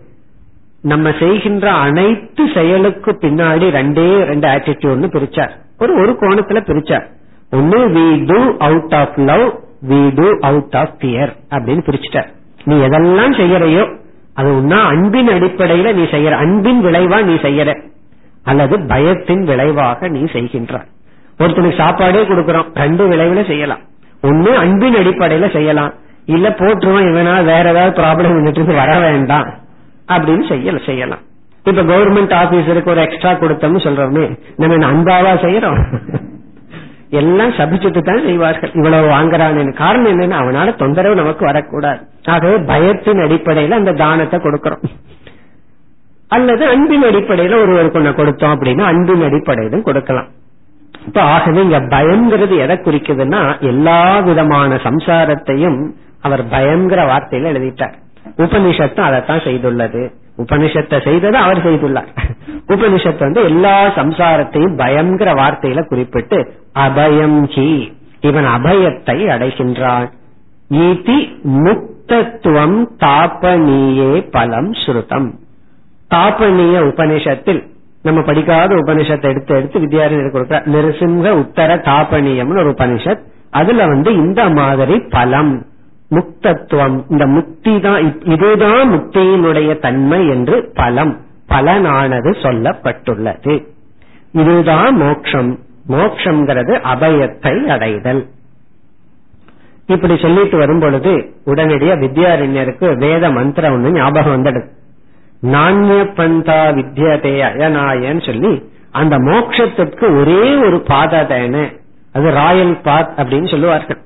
நம்ம 0.82 1.12
செய்கின்ற 1.20 1.72
அனைத்து 1.72 2.46
செயலுக்கு 2.54 3.12
பின்னாடி 3.12 3.68
ரெண்டே 3.70 4.24
ரெண்டு 4.24 4.48
ஆட்டிடியூட்னு 4.48 5.10
பிரிச்சார். 5.16 5.50
ஒரு 5.80 6.02
ஒரு 6.02 6.18
கோணத்துல 6.22 6.62
பிரிச்சார். 6.62 7.06
ஒன்னு 7.52 7.88
we 7.88 8.26
do 8.26 8.56
out 8.60 8.94
of 8.94 9.18
love 9.18 9.54
we 9.90 10.14
do 10.14 10.38
out 10.42 10.76
of 10.76 11.00
fear 11.00 11.36
அப்படின்னு 11.50 11.84
பிரிச்சுட்டார். 11.90 12.28
நீ 12.64 12.76
எதெல்லாம் 12.76 13.36
செய்யறையோ 13.42 13.98
அது 14.34 14.50
ஒன்னா 14.50 14.80
அன்பின் 14.80 15.28
அடிப்படையில 15.28 15.94
நீ 15.94 16.04
செய்யற 16.04 16.32
அன்பின் 16.32 16.86
விளைவா 16.86 17.24
நீ 17.24 17.34
செய்யற. 17.34 17.94
அல்லது 18.46 18.78
பயத்தின் 18.78 19.44
விளைவாக 19.44 20.08
நீ 20.08 20.24
செய்கின்றாய். 20.24 20.90
ஒருத்தனுக்கு 21.40 21.78
சாப்பாடே 21.78 22.22
கொடுக்கறோம். 22.22 22.68
ரெண்டு 22.76 23.08
விளைவுல 23.10 23.48
செய்யலாம். 23.48 23.80
ஒண்ணு 24.24 24.54
அன்பின் 24.54 24.96
அடிப்படையில 24.96 25.54
செய்யலாம். 25.54 25.94
இல்ல 26.26 26.50
போட்டுருவோம் 26.50 27.08
இவனா 27.10 27.44
வேற 27.44 27.70
ஏதாவது 27.70 28.02
ப்ராப்ளம் 28.02 28.36
வந்துட்டு 28.36 28.76
வர 28.76 29.00
வேண்டாம். 29.00 29.50
அப்படின்னு 30.08 30.46
செய்யல 30.52 30.86
செய்யலாம். 30.86 31.20
இப்ப 31.64 31.84
கவர்மெண்ட் 31.84 32.34
ஆபீசருக்கு 32.42 32.90
ஒரு 32.90 33.02
எக்ஸ்ட்ரா 33.02 33.32
கொடுத்தோம்னு 33.32 33.86
சொல்றோமே 33.88 34.26
நம்ம 34.56 34.76
அன்பாவா 34.92 35.34
செய்யறோம்? 35.46 35.80
எல்லாம் 37.10 37.52
சபிச்சுட்டு 37.52 38.02
தான் 38.02 38.24
செய்வார்கள். 38.26 38.72
இவ்வளவு 38.74 39.08
வாங்குறான்னு 39.08 39.74
காரணம் 39.74 40.12
என்னன்னா 40.12 40.34
அவனால 40.34 40.76
தொந்தரவு 40.76 41.16
நமக்கு 41.16 41.46
வரக்கூடாது. 41.46 42.00
ஆகவே 42.26 42.56
பயத்தின் 42.56 43.24
அடிப்படையில 43.26 43.72
அந்த 43.72 43.92
தானத்தை 43.92 44.40
கொடுக்கறோம். 44.40 44.84
அல்லது 46.28 46.68
அன்பின் 46.68 47.04
அடிப்படையில 47.04 47.62
ஒருவருக்கு 47.62 48.00
ஒண்ணு 48.00 48.04
கொடுத்தோம் 48.04 48.52
அப்படின்னா 48.52 48.82
அன்பின் 48.82 49.24
அடிப்படையிலும் 49.24 49.84
கொடுக்கலாம். 49.84 50.28
இப்ப 51.06 51.22
ஆகவே 51.22 51.62
இங்க 51.62 51.80
பயம்ங்கிறது 51.80 52.58
எதை 52.58 52.76
குறிக்குதுன்னா 52.76 53.60
எல்லா 53.60 54.20
விதமான 54.20 54.76
சம்சாரத்தையும் 54.76 55.92
அவர் 56.22 56.48
பயம்ங்கிற 56.48 56.90
வார்த்தையில 56.90 57.48
எழுதிட்டார். 57.48 57.94
உபனிஷத்தும் 58.38 59.00
அதைத்தான் 59.00 59.40
செய்துள்ளது. 59.40 60.12
உபனிஷத்தை 60.38 61.04
செய்தது 61.04 61.38
அவர் 61.38 61.66
செய்துள்ளார். 61.66 62.08
உபனிஷத்து 62.68 63.20
வந்து 63.20 63.44
எல்லா 63.44 63.88
சம்சாரத்தையும் 63.88 64.78
பயம்ங்கிற 64.78 65.36
வார்த்தையில 65.36 65.86
குறிப்பிட்டு 65.86 66.54
அபயம் 66.76 67.44
ஹி 67.44 67.94
இவன் 68.20 68.46
அபயத்தை 68.46 69.28
அடைகின்றான். 69.28 70.12
முக்தத்துவம் 71.44 72.86
தாபனீயே 73.00 74.32
பலம் 74.32 74.72
ஸ்ருதம். 74.72 75.32
தாபனீய 76.16 76.76
உபனிஷத்தில் 76.90 77.62
நம்ம 78.04 78.22
படிக்காத 78.22 78.76
உபனிஷத்தை 78.76 79.30
எடுத்து 79.30 79.56
எடுத்து 79.56 79.80
வித்யாரண்யர் 79.80 80.32
கொடுக்கிற 80.32 80.62
நிருசிங்க 80.66 81.30
உத்தர 81.30 81.76
தாபனியம்னு 81.76 82.60
ஒரு 82.60 82.70
உபனிஷத். 82.70 83.24
அதுல 83.50 83.88
வந்து 83.88 84.14
இந்த 84.14 84.50
மாதிரி 84.50 85.00
பலம் 85.00 85.66
முக்தத்துவம் 86.12 87.04
இந்த 87.10 87.26
முக்தி 87.28 87.80
தான் 87.80 88.24
இதுதான் 88.24 88.92
முக்தியினுடைய 88.94 89.80
தன்மை 89.80 90.28
என்று 90.28 90.72
பலம் 90.74 91.14
பலனானது 91.50 92.32
சொல்லப்பட்டுள்ளது. 92.44 93.56
இதுதான் 94.32 94.96
மோக்ஷம். 94.96 95.60
மோக்ஷங்கிறது 95.90 96.74
அபயத்தை 96.94 97.66
அடைதல். 97.66 98.28
இப்படி 99.88 100.18
சொல்லிட்டு 100.18 100.58
வரும் 100.58 100.80
பொழுது 100.80 101.12
உடனடியா 101.46 101.94
வித்யாரண்யருக்கு 102.04 102.98
வேத 102.98 103.32
மந்திரம் 103.32 103.76
ஒண்ணு 103.76 103.92
ஞாபகம் 103.92 104.36
வந்துடுது. 104.36 104.68
நானிய 105.54 106.02
பந்தா 106.18 106.60
வித்யதே 106.78 107.34
அயனாயன்னு 107.50 108.24
சொல்லி 108.26 108.54
அந்த 108.92 109.16
மோட்சத்திற்கு 109.18 110.06
ஒரே 110.20 110.42
ஒரு 110.66 110.78
பாதை 110.90 111.22
தானே 111.28 111.64
அது 112.14 112.28
ராயல் 112.32 112.76
பாத் 112.82 113.14
அப்படின்னு 113.18 113.50
சொல்லுவார்கள். 113.52 114.00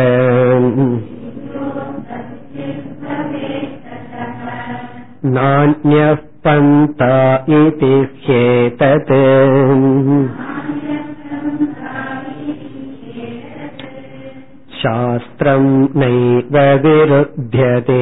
नान्यः 5.37 6.15
पन्था 6.47 7.15
इति 7.59 7.93
ह्येतत् 8.25 9.13
शास्त्रम् 14.81 15.71
नैव 16.03 16.59
विरुध्यते 16.87 18.01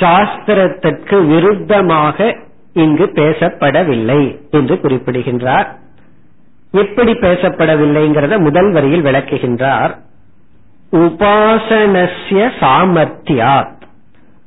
சாஸ்திரத்திற்கு 0.00 1.26
விருத்தமாக 1.26 2.36
இங்கு 2.72 3.04
பேசப்படவில்லை 3.04 4.50
என்று 4.50 4.80
குறிப்பிடுகின்றார். 4.80 5.78
எப்படி 6.72 7.12
பேசப்படவில்லைங்கிறத 7.12 8.38
முதல் 8.38 8.72
வரியில் 8.72 9.02
விளக்குகின்றார். 9.02 9.94
உபாசனசிய 10.92 12.50
சாமர்த்தியாத். 12.60 13.78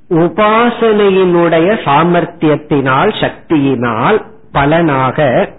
உபாசனையினுடைய 0.10 1.78
சாமர்த்தியத்தினால் 1.86 3.14
சக்தியினால் 3.22 4.26
பலனாக 4.52 5.50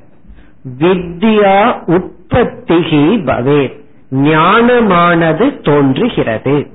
வித்யா 0.78 1.82
உற்பத்திகி 1.86 3.16
பவே 3.24 3.82
ஞானமானது 4.12 5.62
தோன்றுகிறது. 5.62 6.73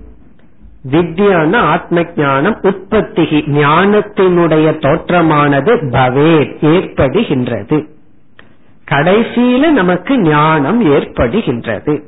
வித்யான 0.92 1.56
ஆத்ம 1.56 2.06
ஞானம் 2.16 2.58
உற்பத்தி 2.62 3.24
ஞானத்தினுடைய 3.48 4.80
தோற்றமானது 4.80 5.76
பவே 5.76 6.34
ஏற்படுகின்றது. 6.62 7.88
கடைசியில 8.92 9.70
நமக்கு 9.70 10.20
ஞானம் 10.20 10.86
ஏற்படுகின்றது. 10.86 12.04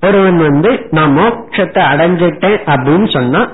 ஒருவன் 0.00 0.36
வந்து 0.36 0.86
நான் 0.90 1.16
மோட்சத்தை 1.16 1.82
அடைஞ்சிட்டேன் 1.92 2.58
அப்படின்னு 2.66 3.12
சொன்னா 3.12 3.48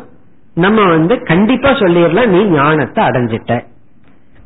நம்ம 0.55 0.85
வந்து 0.85 1.23
கண்டிப்பா 1.23 1.71
சொல்லிடலாம் 1.71 2.27
நீ 2.27 2.45
ஞானத்தை 2.45 3.05
அடைஞ்சிட்ட. 3.05 3.65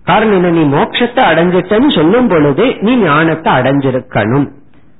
காரணம் 0.04 0.44
என்ன? 0.44 0.50
நீ 0.50 0.76
மோட்சத்தை 0.76 1.22
அடைஞ்சிட்டன்னு 1.30 1.94
சொல்லும் 1.94 2.28
பொழுது 2.28 2.76
நீ 2.80 2.96
ஞானத்தை 2.96 3.52
அடைஞ்சிருக்கணும். 3.52 4.48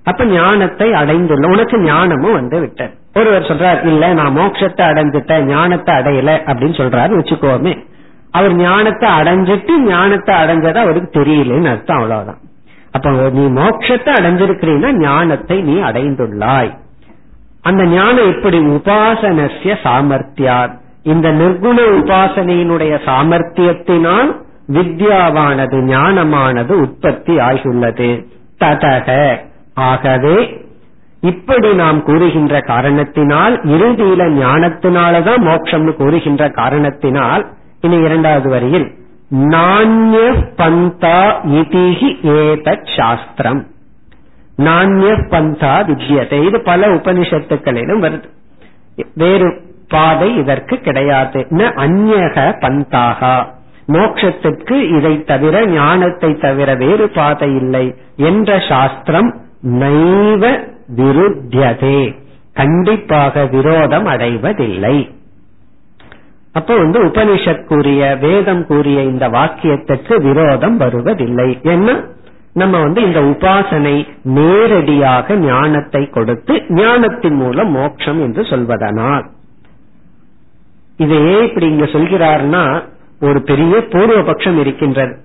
அப்ப 0.04 0.24
ஞானத்தை 0.24 0.92
அடைந்துள்ள 0.92 1.46
உனக்கு 1.46 1.78
ஞானமும் 1.78 2.32
வந்து 2.32 2.60
விட்ட 2.60 2.90
ஒருவர் 3.14 3.42
சொல்றார் 3.42 3.84
இல்ல 3.84 4.12
நான் 4.12 4.36
மோட்சத்தை 4.36 4.84
அடைஞ்சிட்டேன் 4.90 5.42
ஞானத்தை 5.42 5.94
அடையல 5.94 6.30
அப்படின்னு 6.30 6.78
சொல்றாரு 6.80 7.18
வச்சுக்கோமே. 7.20 7.86
அவர் 8.30 8.54
ஞானத்தை 8.54 9.10
அடைஞ்சிட்டு 9.10 9.78
ஞானத்தை 9.78 10.34
அடைஞ்சதா 10.34 10.76
அவருக்கு 10.76 11.20
தெரியலன்னு 11.20 11.68
அர்த்தம் 11.68 11.96
அவ்வளவுதான். 11.96 12.38
அப்ப 12.92 13.10
நீ 13.10 13.46
மோட்சத்தை 13.46 14.12
அடைஞ்சிருக்கிறீன்னா 14.14 14.92
ஞானத்தை 14.92 15.62
நீ 15.62 15.72
அடைந்துள்ளாய். 15.72 16.78
அந்த 17.62 17.84
ஞானம் 17.84 18.32
எப்படி? 18.34 18.58
உபாசனசிய 18.58 19.76
சாமர்த்தியார் 19.82 20.70
இந்த 21.02 21.32
நிர்குண 21.32 21.78
உபாசனையினுடைய 22.00 22.98
சாமர்த்தியத்தினால் 23.06 24.42
வித்யாவானது 24.72 25.78
ஞானமானது 25.84 26.72
உற்பத்தி 26.72 27.36
ஆகியுள்ளது. 27.36 28.26
ததக. 28.60 29.36
ஆகவே 29.74 30.63
இப்படி 31.24 31.74
நாம் 31.74 32.02
கூறுகின்ற 32.02 32.60
காரணத்தினால் 32.60 33.60
இறுதியில 33.62 34.22
ஞானத்தினாலதான் 34.32 35.40
மோட்சம்னு 35.40 35.92
கூறுகின்ற 35.94 36.48
காரணத்தினால் 36.48 37.46
இனி 37.80 37.96
இரண்டாவது 37.96 38.48
வரியில் 38.48 38.92
நானிய 39.34 40.44
பந்தா 40.56 41.40
இதிகி 41.44 42.18
ஏதத் 42.22 42.96
சாஸ்திரம். 42.96 43.66
நானிய 44.58 45.26
பந்தா 45.30 45.82
வித்தியதை 45.82 46.46
இது 46.46 46.62
பல 46.62 46.86
உபனிஷத்துக்களிலும் 46.86 48.02
வருது. 48.02 48.28
வேறு 49.14 49.60
பாதை 49.88 50.36
இதற்கு 50.36 50.76
கிடையாது. 50.76 51.46
அந்நக 51.50 52.54
பந்தாகா. 52.60 53.46
மோட்சத்திற்கு 53.86 54.96
இதை 54.96 55.24
தவிர 55.24 55.66
ஞானத்தை 55.66 56.38
தவிர 56.38 56.74
வேறு 56.74 57.08
பாதை 57.08 57.54
இல்லை. 57.54 57.94
என்ற 58.16 58.58
சாஸ்திரம் 58.68 59.34
நைவ 59.60 60.72
விருத்தியதே. 60.97 62.14
கண்டிப்பாக 62.53 63.47
விரோதம் 63.47 64.07
அடைவதில்லை. 64.07 65.11
அப்போ 66.53 66.76
வந்து 66.76 67.05
உபனிஷத் 67.05 67.64
கூறிய 67.64 68.16
வேதம் 68.20 68.66
கூறிய 68.66 69.03
இந்த 69.03 69.28
வாக்கியத்துக்கு 69.28 70.22
விரோதம் 70.22 70.76
வருவதில்லை. 70.76 71.59
என்ன? 71.62 72.05
நம்ம 72.53 72.80
வந்து 72.80 73.03
இந்த 73.03 73.20
உபாசனை 73.20 74.09
நேரடியாக 74.22 75.35
ஞானத்தை 75.35 76.11
கொடுத்து 76.11 76.62
ஞானத்தின் 76.68 77.35
மூலம் 77.35 77.70
மோட்சம் 77.70 78.22
என்று 78.22 78.43
சொல்வதனால். 78.43 79.24
இதையே 80.97 81.45
இப்படி 81.45 81.66
இங்க 81.66 81.85
சொல்கிறார்னா 81.85 82.85
ஒரு 83.20 83.43
பெரிய 83.43 83.76
பூர்வபக்ஷம் 83.76 84.59
இருக்கின்றது. 84.59 85.16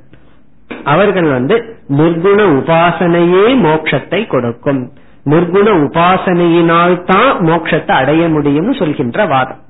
அவர்கள் 0.83 1.29
வந்து 1.29 1.77
நிர்குண 1.89 2.41
உபாசனையே 2.41 3.57
மோட்சத்தை 3.57 4.27
கொடுக்கும். 4.27 4.93
நிர்குண 5.29 5.67
உபாசனையினால் 5.85 6.95
தான் 7.03 7.33
மோட்சத்தை 7.39 7.91
அடைய 7.91 8.27
முடியும்னு 8.27 8.79
சொல்கின்ற 8.79 9.25
வாதம். 9.25 9.61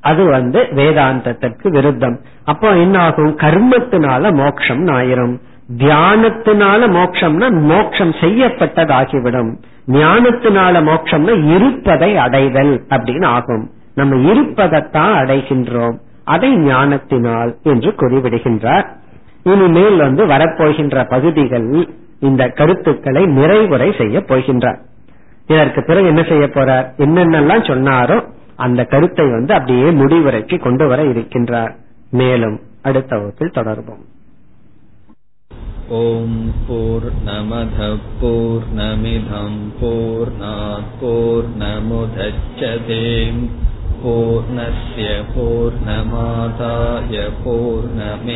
அது 0.00 0.24
வந்து 0.24 0.60
வேதாந்தத்திற்கு 0.76 1.68
விருத்தம். 1.68 2.18
அப்போ 2.44 2.68
என்ன 2.76 3.00
ஆகும் 3.00 3.32
கர்மத்தினால 3.38 4.32
மோட்சம் 4.34 4.86
ஆயிரும். 4.86 5.34
தியானத்தினால 5.78 6.80
மோட்சம்னா 6.96 7.48
மோட்சம் 7.62 8.14
செய்யப்பட்டதாகிவிடும். 8.20 9.50
ஞானத்தினால 9.88 10.82
மோட்சம்னா 10.88 11.34
இருப்பதை 11.54 12.16
அடைதல் 12.16 12.84
அப்படின்னு 12.88 13.26
ஆகும். 13.26 13.70
நம்ம 13.94 14.16
இருப்பதைத்தான் 14.32 15.14
அடைகின்றோம். 15.14 15.96
அதை 16.24 16.50
ஞானத்தினால் 16.56 17.52
என்று 17.62 17.90
கூறிவிடுகின்றார். 18.00 18.86
இனிமேல் 19.44 19.96
வந்து 19.96 20.26
வரப்போகின்ற 20.26 21.04
பகுதிகள் 21.08 21.70
இந்த 22.19 22.43
கருத்துக்களை 22.49 23.23
நிறைவுரை 23.37 23.89
செய்ய 23.97 24.19
போகின்றார் 24.27 24.79
இதற்கு 25.47 25.81
பிறகு 25.83 26.07
என்ன 26.07 26.23
செய்ய 26.23 26.45
போறார் 26.47 26.87
என்னென்னலாம் 26.97 27.67
சொன்னாரோ 27.67 28.17
அந்த 28.55 28.81
கருத்தை 28.83 29.25
வந்து 29.29 29.53
அப்படியே 29.53 29.87
முடிவுரைக்கு 29.91 30.57
கொண்டு 30.59 30.85
வர 30.87 31.01
இருக்கின்றார் 31.03 31.73
மேலும் 32.11 32.57
அடுத்த 32.81 33.11
வகுப்பில் 33.17 33.57
தொடர்போம் 33.57 34.03
ஓம் 35.97 36.39
போர் 36.67 37.09
நமத 37.25 37.89
போர் 38.21 38.65
நமிதம் 38.75 39.59
போர் 39.79 40.33
போர் 40.99 41.49
நமுதச்சதேம் 41.59 43.43
पूर्णस्य 43.97 45.05
पूर्णमादाय 45.29 47.15
पूर्णमेवावशिष्यते 47.37 48.35